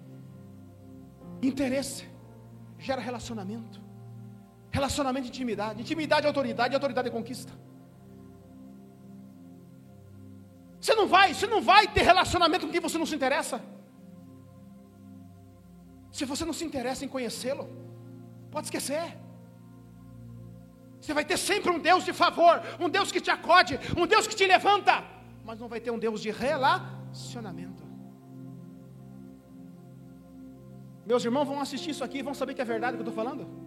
Interesse 1.41 2.05
gera 2.79 3.01
relacionamento. 3.01 3.86
Relacionamento 4.79 5.27
de 5.27 5.33
intimidade. 5.35 5.81
Intimidade 5.85 6.25
é 6.27 6.29
autoridade, 6.33 6.75
autoridade 6.75 7.09
é 7.11 7.15
conquista. 7.19 7.53
Você 10.81 10.95
não 11.01 11.07
vai, 11.15 11.29
você 11.35 11.47
não 11.53 11.61
vai 11.71 11.83
ter 11.95 12.03
relacionamento 12.13 12.67
com 12.67 12.73
quem 12.73 12.83
você 12.87 12.99
não 13.03 13.09
se 13.11 13.17
interessa. 13.19 13.57
Se 16.17 16.25
você 16.31 16.45
não 16.49 16.57
se 16.59 16.65
interessa 16.69 17.05
em 17.07 17.13
conhecê-lo, 17.17 17.65
pode 18.55 18.67
esquecer. 18.69 19.07
Você 21.01 21.15
vai 21.19 21.25
ter 21.31 21.39
sempre 21.51 21.71
um 21.75 21.81
Deus 21.89 22.05
de 22.09 22.13
favor, 22.23 22.55
um 22.85 22.91
Deus 22.97 23.11
que 23.15 23.23
te 23.27 23.33
acode, 23.39 23.75
um 24.01 24.07
Deus 24.15 24.27
que 24.27 24.39
te 24.41 24.47
levanta, 24.55 24.95
mas 25.45 25.59
não 25.63 25.69
vai 25.75 25.81
ter 25.85 25.93
um 25.97 26.01
Deus 26.07 26.21
de 26.27 26.31
relacionamento. 26.31 27.83
Meus 31.13 31.25
irmãos 31.25 31.49
vão 31.53 31.61
assistir 31.67 31.91
isso 31.95 32.05
aqui 32.09 32.19
e 32.19 32.27
vão 32.29 32.35
saber 32.35 32.55
que 32.55 32.65
é 32.67 32.73
verdade 32.75 32.95
o 32.95 32.97
que 32.99 33.05
eu 33.05 33.09
estou 33.09 33.25
falando. 33.25 33.66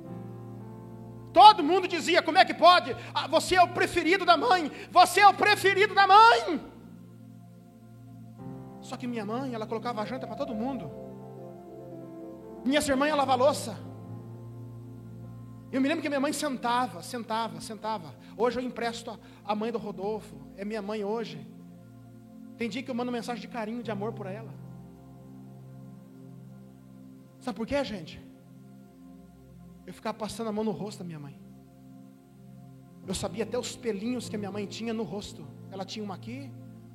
Todo 1.34 1.64
mundo 1.64 1.88
dizia: 1.88 2.22
como 2.22 2.38
é 2.38 2.46
que 2.46 2.54
pode? 2.54 2.96
Ah, 3.14 3.28
você 3.28 3.56
é 3.56 3.62
o 3.62 3.70
preferido 3.70 4.26
da 4.26 4.38
mãe, 4.38 4.72
você 4.92 5.22
é 5.22 5.28
o 5.28 5.34
preferido 5.34 5.94
da 5.94 6.08
mãe. 6.08 6.62
Só 8.82 8.98
que 8.98 9.08
minha 9.08 9.26
mãe, 9.26 9.54
ela 9.54 9.68
colocava 9.68 10.02
a 10.02 10.06
janta 10.06 10.26
para 10.26 10.36
todo 10.36 10.56
mundo. 10.56 10.90
Minhas 12.66 12.88
irmãs, 12.88 13.10
ela 13.10 13.24
lava 13.24 13.36
louça. 13.36 13.78
Eu 15.72 15.80
me 15.80 15.88
lembro 15.88 16.02
que 16.02 16.10
minha 16.10 16.20
mãe 16.20 16.34
sentava, 16.34 17.04
sentava, 17.04 17.62
sentava. 17.62 18.16
Hoje 18.36 18.60
eu 18.60 18.64
empresto 18.64 19.20
a 19.46 19.54
mãe 19.54 19.72
do 19.72 19.78
Rodolfo, 19.78 20.36
é 20.58 20.66
minha 20.66 20.82
mãe 20.82 21.04
hoje. 21.04 21.46
Tem 22.58 22.68
dia 22.68 22.82
que 22.82 22.90
eu 22.90 22.96
mando 22.96 23.12
mensagem 23.12 23.40
de 23.40 23.48
carinho, 23.48 23.84
de 23.84 23.92
amor 23.92 24.12
por 24.14 24.26
ela. 24.26 24.54
Sabe 27.40 27.56
por 27.56 27.68
quê, 27.68 27.84
gente? 27.84 28.29
Eu 29.90 29.94
ficava 30.00 30.16
passando 30.16 30.50
a 30.50 30.52
mão 30.52 30.64
no 30.64 30.70
rosto 30.70 31.00
da 31.00 31.04
minha 31.04 31.20
mãe. 31.20 31.36
Eu 33.08 33.16
sabia 33.16 33.44
até 33.44 33.58
os 33.58 33.76
pelinhos 33.76 34.30
que 34.30 34.36
a 34.36 34.40
minha 34.40 34.52
mãe 34.52 34.68
tinha 34.68 34.94
no 34.94 35.02
rosto. 35.02 35.48
Ela 35.72 35.84
tinha 35.84 36.06
um 36.06 36.12
aqui, 36.14 36.52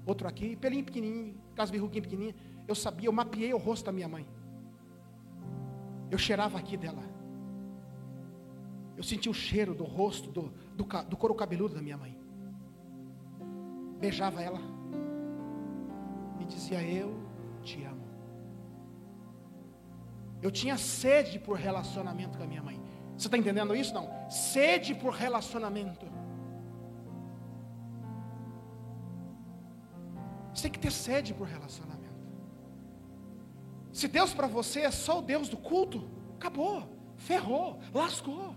outro 0.06 0.28
aqui, 0.28 0.54
pelinho 0.54 0.84
pequenininho, 0.84 1.34
caso 1.56 1.72
verruguinha 1.72 2.02
pequenininha. 2.02 2.36
Eu 2.68 2.74
sabia, 2.76 3.08
eu 3.08 3.12
mapeei 3.12 3.52
o 3.52 3.58
rosto 3.58 3.86
da 3.86 3.90
minha 3.90 4.06
mãe. 4.06 4.24
Eu 6.08 6.18
cheirava 6.18 6.56
aqui 6.56 6.76
dela. 6.76 7.02
Eu 8.96 9.02
sentia 9.02 9.32
o 9.32 9.34
cheiro 9.34 9.74
do 9.74 9.82
rosto, 9.82 10.30
do, 10.30 10.52
do, 10.76 10.84
do 10.84 11.16
couro 11.16 11.34
cabeludo 11.34 11.74
da 11.74 11.82
minha 11.82 11.96
mãe. 11.96 12.16
Beijava 13.98 14.40
ela. 14.40 14.60
E 16.38 16.44
dizia, 16.44 16.80
eu 16.80 17.12
te 17.60 17.82
amo. 17.82 18.04
Eu 20.40 20.52
tinha 20.52 20.78
sede 20.78 21.40
por 21.40 21.58
relacionamento 21.58 22.38
com 22.38 22.44
a 22.44 22.46
minha 22.46 22.62
mãe. 22.62 22.83
Você 23.16 23.28
está 23.28 23.36
entendendo 23.36 23.74
isso? 23.74 23.94
Não. 23.94 24.08
Sede 24.28 24.94
por 24.94 25.12
relacionamento. 25.12 26.06
Você 30.52 30.62
tem 30.62 30.72
que 30.72 30.78
ter 30.78 30.92
sede 30.92 31.34
por 31.34 31.46
relacionamento. 31.46 31.94
Se 33.92 34.08
Deus 34.08 34.34
para 34.34 34.46
você 34.46 34.80
é 34.80 34.90
só 34.90 35.18
o 35.18 35.22
Deus 35.22 35.48
do 35.48 35.56
culto, 35.56 36.08
acabou, 36.36 36.88
ferrou, 37.16 37.78
lascou. 37.92 38.54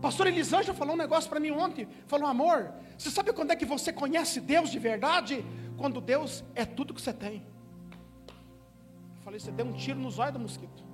Pastor 0.00 0.26
Elisângela 0.26 0.76
falou 0.76 0.94
um 0.94 0.98
negócio 0.98 1.30
para 1.30 1.40
mim 1.40 1.50
ontem. 1.50 1.88
Falou, 2.06 2.28
amor, 2.28 2.72
você 2.98 3.10
sabe 3.10 3.32
quando 3.32 3.52
é 3.52 3.56
que 3.56 3.64
você 3.64 3.92
conhece 3.92 4.40
Deus 4.40 4.70
de 4.70 4.78
verdade? 4.78 5.44
Quando 5.76 6.00
Deus 6.00 6.44
é 6.54 6.64
tudo 6.64 6.92
que 6.92 7.00
você 7.00 7.12
tem. 7.12 7.46
Eu 8.28 9.22
falei, 9.22 9.38
você 9.38 9.52
deu 9.52 9.66
um 9.66 9.72
tiro 9.72 9.98
nos 9.98 10.18
olhos 10.18 10.32
do 10.32 10.40
mosquito. 10.40 10.91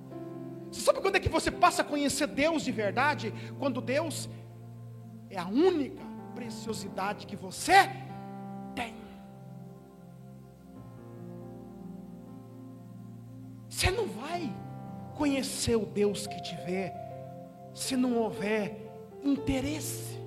Você 0.71 0.81
sabe 0.81 1.01
quando 1.01 1.15
é 1.15 1.19
que 1.19 1.29
você 1.29 1.49
passa 1.49 1.81
a 1.81 1.85
conhecer 1.85 2.27
Deus 2.27 2.63
de 2.63 2.71
verdade? 2.71 3.33
Quando 3.57 3.81
Deus 3.81 4.29
é 5.29 5.37
a 5.37 5.47
única 5.47 6.03
preciosidade 6.35 7.25
que 7.25 7.35
você 7.35 7.89
tem. 8.75 8.95
Você 13.67 13.91
não 13.91 14.07
vai 14.07 14.51
conhecer 15.15 15.75
o 15.75 15.85
Deus 15.85 16.27
que 16.27 16.41
te 16.41 16.55
vê 16.65 16.91
se 17.73 17.95
não 17.95 18.17
houver 18.17 18.89
interesse. 19.23 20.19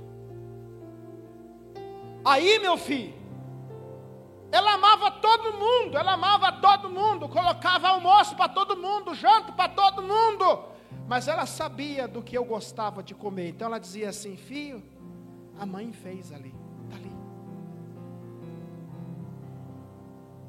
Aí, 2.24 2.59
meu 2.59 2.76
filho, 2.76 3.14
ela 4.53 4.74
amava 4.74 4.91
todo 5.43 5.59
mundo, 5.59 5.99
ela 5.99 6.12
amava 6.12 6.53
todo 6.53 6.88
mundo, 6.88 7.28
colocava 7.28 7.88
almoço 7.88 8.36
para 8.36 8.49
todo 8.49 8.76
mundo, 8.76 9.14
janto 9.14 9.53
para 9.53 9.68
todo 9.68 10.03
mundo. 10.03 10.64
Mas 11.09 11.26
ela 11.26 11.45
sabia 11.47 12.07
do 12.07 12.22
que 12.22 12.36
eu 12.36 12.45
gostava 12.45 13.03
de 13.03 13.14
comer. 13.14 13.49
Então 13.49 13.66
ela 13.66 13.78
dizia 13.78 14.09
assim: 14.09 14.36
"Filho, 14.36 14.82
a 15.59 15.66
mãe 15.66 15.93
fez 15.93 16.32
ali, 16.32 16.55
tá 16.88 16.97
ali. 16.97 17.12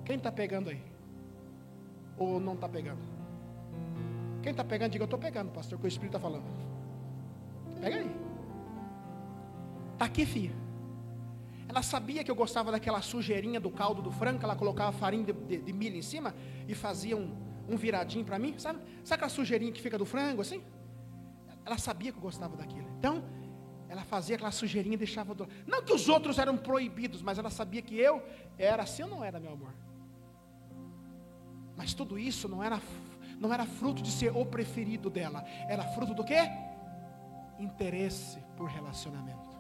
Quem 0.05 0.17
está 0.17 0.31
pegando 0.31 0.69
aí? 0.69 0.81
Ou 2.17 2.39
não 2.39 2.53
está 2.53 2.69
pegando? 2.69 3.01
Quem 4.41 4.51
está 4.51 4.63
pegando, 4.63 4.91
diga: 4.91 5.03
Eu 5.03 5.05
estou 5.05 5.19
pegando, 5.19 5.51
pastor, 5.51 5.79
que 5.79 5.85
o 5.85 5.87
Espírito 5.87 6.17
está 6.17 6.19
falando. 6.19 6.45
Pega 7.81 7.97
aí. 7.97 8.11
Está 9.93 10.05
aqui, 10.05 10.25
filha. 10.25 10.62
Ela 11.73 11.81
sabia 11.81 12.23
que 12.23 12.29
eu 12.29 12.35
gostava 12.35 12.71
daquela 12.71 13.01
sujeirinha 13.01 13.59
do 13.59 13.71
caldo 13.71 13.99
do 13.99 14.11
frango, 14.11 14.43
ela 14.43 14.55
colocava 14.55 14.91
farinha 14.91 15.23
de, 15.23 15.33
de, 15.33 15.57
de 15.57 15.73
milho 15.73 15.95
em 15.97 16.03
cima 16.03 16.35
e 16.67 16.75
fazia 16.75 17.17
um, 17.17 17.35
um 17.67 17.75
viradinho 17.75 18.23
para 18.23 18.37
mim, 18.37 18.53
sabe? 18.59 18.77
Sabe 19.03 19.15
aquela 19.15 19.29
sujeirinha 19.29 19.71
que 19.71 19.81
fica 19.81 19.97
do 19.97 20.05
frango 20.05 20.39
assim? 20.39 20.63
Ela 21.65 21.79
sabia 21.79 22.11
que 22.11 22.19
eu 22.19 22.21
gostava 22.21 22.55
daquilo. 22.55 22.87
Então, 22.99 23.23
ela 23.89 24.03
fazia 24.03 24.35
aquela 24.35 24.51
sujeirinha 24.51 24.93
e 24.93 24.97
deixava 24.97 25.33
do... 25.33 25.47
Não 25.65 25.81
que 25.81 25.91
os 25.91 26.07
outros 26.07 26.37
eram 26.37 26.55
proibidos, 26.55 27.23
mas 27.23 27.39
ela 27.39 27.49
sabia 27.49 27.81
que 27.81 27.97
eu 27.97 28.21
era 28.55 28.83
assim 28.83 29.01
ou 29.01 29.09
não 29.09 29.23
era, 29.23 29.39
meu 29.39 29.53
amor? 29.53 29.73
Mas 31.75 31.95
tudo 31.95 32.19
isso 32.19 32.47
não 32.47 32.63
era, 32.63 32.79
não 33.39 33.51
era 33.51 33.65
fruto 33.65 34.03
de 34.03 34.11
ser 34.11 34.31
o 34.37 34.45
preferido 34.45 35.09
dela. 35.09 35.43
Era 35.67 35.83
fruto 35.85 36.13
do 36.13 36.23
quê? 36.23 36.37
Interesse 37.57 38.37
por 38.55 38.69
relacionamento. 38.69 39.52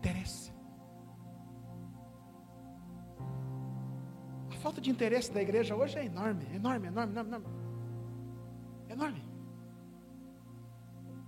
Interesse. 0.00 0.50
A 4.50 4.56
falta 4.56 4.80
de 4.80 4.90
interesse 4.90 5.30
da 5.32 5.40
igreja 5.40 5.76
hoje 5.76 5.98
é 5.98 6.04
enorme, 6.06 6.44
enorme, 6.54 6.88
enorme, 6.88 7.12
enorme, 7.12 7.28
enorme. 7.28 7.46
Enorme. 8.88 9.22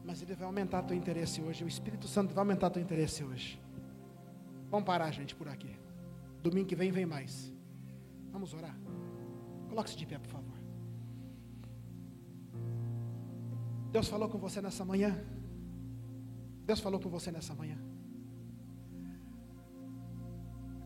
Mas 0.04 0.20
ele 0.22 0.34
vai 0.34 0.46
aumentar 0.46 0.82
teu 0.82 0.96
interesse 0.96 1.40
hoje. 1.40 1.62
O 1.62 1.68
Espírito 1.68 2.08
Santo 2.08 2.34
vai 2.34 2.42
aumentar 2.42 2.70
teu 2.70 2.82
interesse 2.82 3.22
hoje. 3.22 3.60
Vamos 4.70 4.86
parar, 4.86 5.10
gente, 5.12 5.34
por 5.36 5.48
aqui. 5.48 5.78
Domingo 6.42 6.66
que 6.66 6.74
vem 6.74 6.90
vem 6.90 7.06
mais. 7.06 7.52
Vamos 8.32 8.52
orar. 8.54 8.76
Coloque-se 9.68 9.96
de 9.96 10.06
pé, 10.06 10.18
por 10.18 10.30
favor. 10.30 10.58
Deus 13.92 14.08
falou 14.08 14.28
com 14.28 14.38
você 14.38 14.60
nessa 14.60 14.84
manhã. 14.84 15.22
Deus 16.64 16.80
falou 16.80 16.98
com 16.98 17.10
você 17.10 17.30
nessa 17.30 17.54
manhã. 17.54 17.91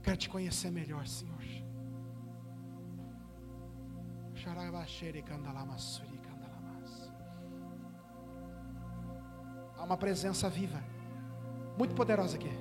Quero 0.06 0.18
te 0.18 0.28
conhecer 0.30 0.70
melhor, 0.70 1.04
Senhor. 1.04 1.42
Há 9.76 9.82
uma 9.82 9.96
presença 9.96 10.48
viva, 10.48 10.80
muito 11.76 11.92
poderosa 11.92 12.36
aqui. 12.36 12.56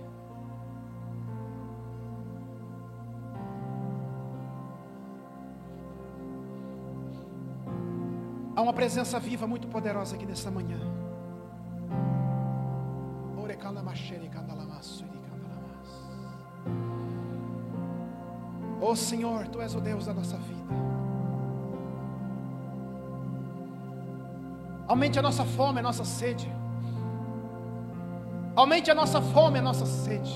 Há 8.55 8.61
uma 8.63 8.73
presença 8.73 9.19
viva 9.19 9.45
muito 9.45 9.67
poderosa 9.67 10.15
aqui 10.15 10.25
nessa 10.25 10.49
manhã. 10.49 10.79
Orecanda 13.37 13.83
machere 13.83 14.29
candalamassuri. 14.29 14.54
Oh 18.87 18.95
Senhor, 18.95 19.47
Tu 19.47 19.59
és 19.59 19.73
o 19.73 19.81
Deus 19.81 20.05
da 20.05 20.13
nossa 20.13 20.37
vida. 20.37 20.75
Aumente 24.87 25.17
a 25.17 25.23
nossa 25.23 25.43
fome, 25.43 25.79
a 25.79 25.81
nossa 25.81 26.05
sede. 26.05 26.47
Aumente 28.55 28.91
a 28.91 28.93
nossa 28.93 29.19
fome, 29.19 29.57
a 29.57 29.61
nossa 29.63 29.87
sede. 29.87 30.31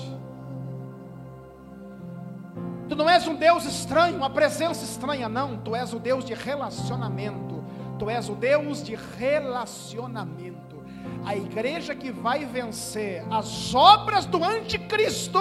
Tu 2.88 2.96
não 2.96 3.08
és 3.08 3.28
um 3.28 3.36
Deus 3.36 3.64
estranho, 3.64 4.16
uma 4.16 4.30
presença 4.30 4.84
estranha, 4.84 5.28
não. 5.28 5.58
Tu 5.58 5.76
és 5.76 5.92
o 5.92 6.00
Deus 6.00 6.24
de 6.24 6.34
relacionamento. 6.34 7.62
Tu 8.00 8.10
és 8.10 8.28
o 8.28 8.34
Deus 8.34 8.82
de 8.82 8.96
relacionamento. 8.96 10.82
A 11.24 11.36
igreja 11.36 11.94
que 11.94 12.10
vai 12.10 12.44
vencer 12.46 13.24
as 13.30 13.72
obras 13.72 14.26
do 14.26 14.42
anticristo 14.42 15.38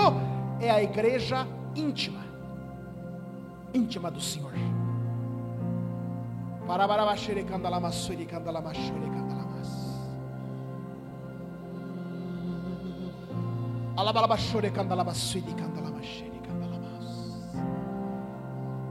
é 0.60 0.70
a 0.70 0.84
igreja 0.84 1.47
íntima 1.76 2.28
íntima 3.74 4.09
do 4.09 4.22
Senhor. 4.22 4.53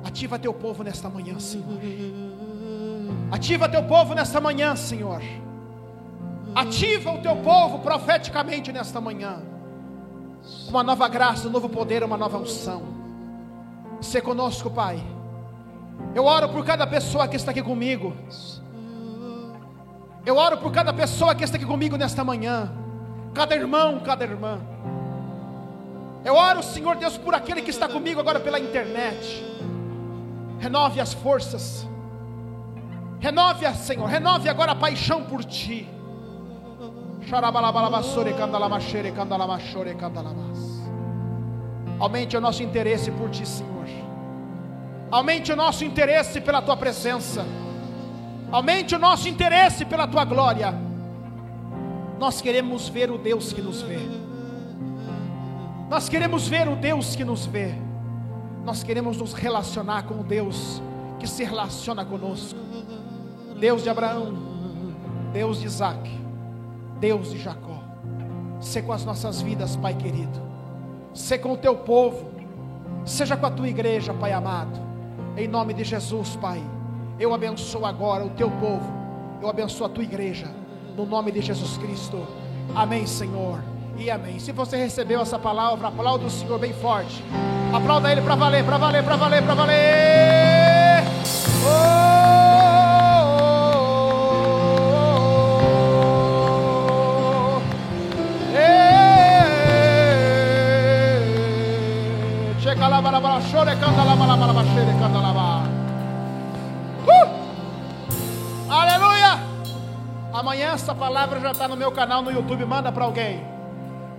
Ativa 0.04 0.38
teu 0.38 0.52
povo 0.52 0.82
nesta 0.82 1.08
manhã, 1.08 1.38
Senhor. 1.38 1.80
Ativa 3.30 3.68
teu 3.68 3.84
povo 3.84 4.14
nesta 4.14 4.40
manhã, 4.40 4.74
Senhor. 4.74 5.22
Ativa 6.54 7.12
o 7.12 7.22
teu 7.22 7.36
povo 7.36 7.78
profeticamente 7.78 8.72
nesta 8.72 9.00
manhã. 9.00 9.40
Uma 10.68 10.82
nova 10.82 11.08
graça, 11.08 11.46
um 11.46 11.50
novo 11.50 11.68
poder, 11.68 12.02
uma 12.02 12.16
nova 12.16 12.36
unção. 12.38 12.97
Ser 14.00 14.22
conosco, 14.22 14.70
Pai. 14.70 15.02
Eu 16.14 16.24
oro 16.24 16.48
por 16.48 16.64
cada 16.64 16.86
pessoa 16.86 17.26
que 17.26 17.36
está 17.36 17.50
aqui 17.50 17.62
comigo. 17.62 18.14
Eu 20.24 20.36
oro 20.36 20.58
por 20.58 20.70
cada 20.70 20.92
pessoa 20.92 21.34
que 21.34 21.44
está 21.44 21.56
aqui 21.56 21.66
comigo 21.66 21.96
nesta 21.96 22.22
manhã. 22.24 22.70
Cada 23.34 23.54
irmão, 23.54 24.00
cada 24.00 24.24
irmã. 24.24 24.60
Eu 26.24 26.34
oro, 26.34 26.62
Senhor 26.62 26.96
Deus, 26.96 27.16
por 27.16 27.34
aquele 27.34 27.62
que 27.62 27.70
está 27.70 27.88
comigo 27.88 28.20
agora 28.20 28.40
pela 28.40 28.58
internet. 28.58 29.44
Renove 30.58 31.00
as 31.00 31.12
forças. 31.12 31.88
Renove, 33.20 33.66
Senhor, 33.74 34.06
renove 34.06 34.48
agora 34.48 34.72
a 34.72 34.76
paixão 34.76 35.24
por 35.24 35.44
Ti. 35.44 35.88
Aumente 41.98 42.36
o 42.36 42.40
nosso 42.40 42.62
interesse 42.62 43.10
por 43.10 43.30
Ti, 43.30 43.46
Senhor. 43.46 43.78
Aumente 45.10 45.52
o 45.52 45.56
nosso 45.56 45.84
interesse 45.84 46.40
pela 46.40 46.62
Tua 46.62 46.76
presença. 46.76 47.44
Aumente 48.50 48.94
o 48.94 48.98
nosso 48.98 49.28
interesse 49.28 49.84
pela 49.84 50.06
Tua 50.06 50.24
glória. 50.24 50.74
Nós 52.18 52.40
queremos 52.40 52.88
ver 52.88 53.10
o 53.10 53.18
Deus 53.18 53.52
que 53.52 53.62
nos 53.62 53.82
vê. 53.82 53.98
Nós 55.88 56.08
queremos 56.08 56.46
ver 56.46 56.68
o 56.68 56.76
Deus 56.76 57.16
que 57.16 57.24
nos 57.24 57.46
vê. 57.46 57.74
Nós 58.64 58.82
queremos 58.82 59.16
nos 59.16 59.32
relacionar 59.32 60.02
com 60.02 60.20
o 60.20 60.24
Deus 60.24 60.82
que 61.18 61.26
se 61.26 61.42
relaciona 61.44 62.04
conosco. 62.04 62.58
Deus 63.58 63.82
de 63.82 63.90
Abraão, 63.90 64.34
Deus 65.32 65.60
de 65.60 65.66
Isaac, 65.66 66.10
Deus 67.00 67.30
de 67.30 67.38
Jacó. 67.38 67.82
Ser 68.60 68.82
com 68.82 68.92
as 68.92 69.04
nossas 69.04 69.40
vidas, 69.40 69.76
Pai 69.76 69.94
querido. 69.94 70.47
Ser 71.14 71.38
com 71.38 71.52
o 71.52 71.56
teu 71.56 71.76
povo. 71.76 72.30
Seja 73.04 73.36
com 73.36 73.46
a 73.46 73.50
tua 73.50 73.68
igreja, 73.68 74.12
Pai 74.14 74.32
amado. 74.32 74.78
Em 75.36 75.48
nome 75.48 75.74
de 75.74 75.84
Jesus, 75.84 76.36
Pai. 76.36 76.62
Eu 77.18 77.34
abençoo 77.34 77.84
agora 77.84 78.24
o 78.24 78.30
teu 78.30 78.50
povo. 78.50 78.92
Eu 79.40 79.48
abençoo 79.48 79.86
a 79.86 79.88
tua 79.88 80.04
igreja. 80.04 80.46
No 80.96 81.06
nome 81.06 81.32
de 81.32 81.40
Jesus 81.40 81.76
Cristo. 81.78 82.26
Amém, 82.74 83.06
Senhor. 83.06 83.62
E 83.96 84.10
amém. 84.10 84.38
Se 84.38 84.52
você 84.52 84.76
recebeu 84.76 85.20
essa 85.20 85.38
palavra, 85.38 85.88
aplauda 85.88 86.24
o 86.26 86.30
Senhor 86.30 86.58
bem 86.58 86.72
forte. 86.72 87.22
Aplauda 87.72 88.10
Ele 88.10 88.22
para 88.22 88.34
valer, 88.34 88.64
para 88.64 88.78
valer, 88.78 89.04
para 89.04 89.16
valer, 89.16 89.42
para 89.42 89.54
valer. 89.54 91.04
Oh! 91.64 92.17
Uh! 107.06 108.72
Aleluia! 108.72 109.38
Amanhã 110.32 110.72
essa 110.72 110.94
palavra 110.94 111.38
já 111.38 111.50
está 111.50 111.68
no 111.68 111.76
meu 111.76 111.92
canal 111.92 112.22
no 112.22 112.30
YouTube. 112.30 112.64
Manda 112.64 112.90
para 112.90 113.04
alguém. 113.04 113.44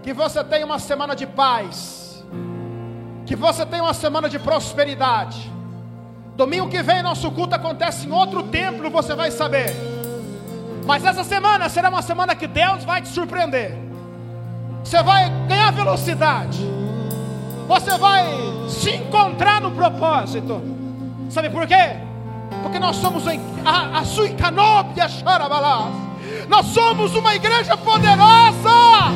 Que 0.03 0.13
você 0.13 0.43
tenha 0.43 0.67
uma 0.67 0.78
semana 0.78 1.15
de 1.15 1.26
paz. 1.26 2.24
Que 3.26 3.36
você 3.36 3.65
tenha 3.65 3.82
uma 3.82 3.93
semana 3.95 4.30
de 4.30 4.38
prosperidade. 4.38 5.51
Domingo 6.36 6.70
que 6.70 6.84
vem 6.84 7.01
nosso 7.01 7.32
culto 7.32 7.55
acontece 7.55 8.05
em 8.05 8.11
outro 8.11 8.43
templo, 8.43 8.91
você 8.91 9.15
vai 9.15 9.32
saber. 9.32 9.76
Mas 10.86 11.03
essa 11.03 11.24
semana 11.24 11.70
será 11.70 11.89
uma 11.89 12.03
semana 12.03 12.36
que 12.36 12.45
Deus 12.45 12.84
vai 12.84 13.01
te 13.01 13.07
surpreender. 13.07 13.76
Você 14.84 15.01
vai 15.01 15.28
ganhar 15.47 15.72
velocidade 15.72 16.78
você 17.70 17.95
vai 17.99 18.26
se 18.67 18.89
encontrar 18.89 19.61
no 19.61 19.70
propósito. 19.70 20.59
Sabe 21.30 21.51
por 21.51 21.67
quê? 21.67 21.97
Porque 22.63 22.80
nós 22.80 22.95
somos 22.95 23.24
a, 23.28 23.99
a 23.99 24.03
Suicanóbia 24.03 25.07
Charabalás. 25.07 25.93
Nós 26.47 26.65
somos 26.65 27.13
uma 27.13 27.36
igreja 27.36 27.78
poderosa. 27.78 29.13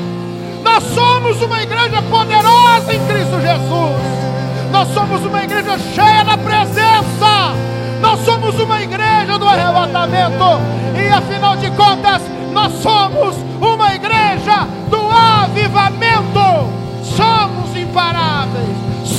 Nós 0.61 0.83
somos 0.83 1.41
uma 1.41 1.63
igreja 1.63 1.99
poderosa 2.03 2.93
em 2.93 3.07
Cristo 3.07 3.41
Jesus. 3.41 4.71
Nós 4.71 4.87
somos 4.89 5.25
uma 5.25 5.43
igreja 5.43 5.75
cheia 5.95 6.23
da 6.23 6.37
presença. 6.37 7.55
Nós 8.01 8.19
somos 8.19 8.53
uma 8.59 8.83
igreja 8.83 9.39
do 9.39 9.47
arrebatamento. 9.47 10.61
E 10.95 11.09
afinal 11.11 11.57
de 11.57 11.71
contas, 11.71 12.21
nós 12.51 12.71
somos 12.83 13.35
uma 13.59 13.95
igreja 13.95 14.67
do 14.91 15.09
avivamento 15.09 16.83
somos 17.03 17.75
imparáveis, 17.75 18.32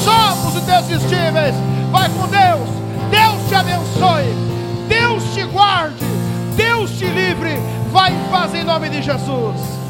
somos 0.05 0.55
indesistíveis. 0.55 1.55
Vai 1.91 2.09
com 2.11 2.29
Deus, 2.29 2.69
Deus 3.11 3.49
te 3.49 3.55
abençoe, 3.55 4.35
Deus 4.89 5.23
te 5.35 5.43
guarde, 5.45 6.05
Deus 6.57 6.91
te 6.99 7.07
livre. 7.07 7.59
Vai 7.91 8.13
em 8.13 8.31
paz 8.31 8.55
em 8.55 8.65
nome 8.65 8.89
de 8.91 9.03
Jesus. 9.03 9.84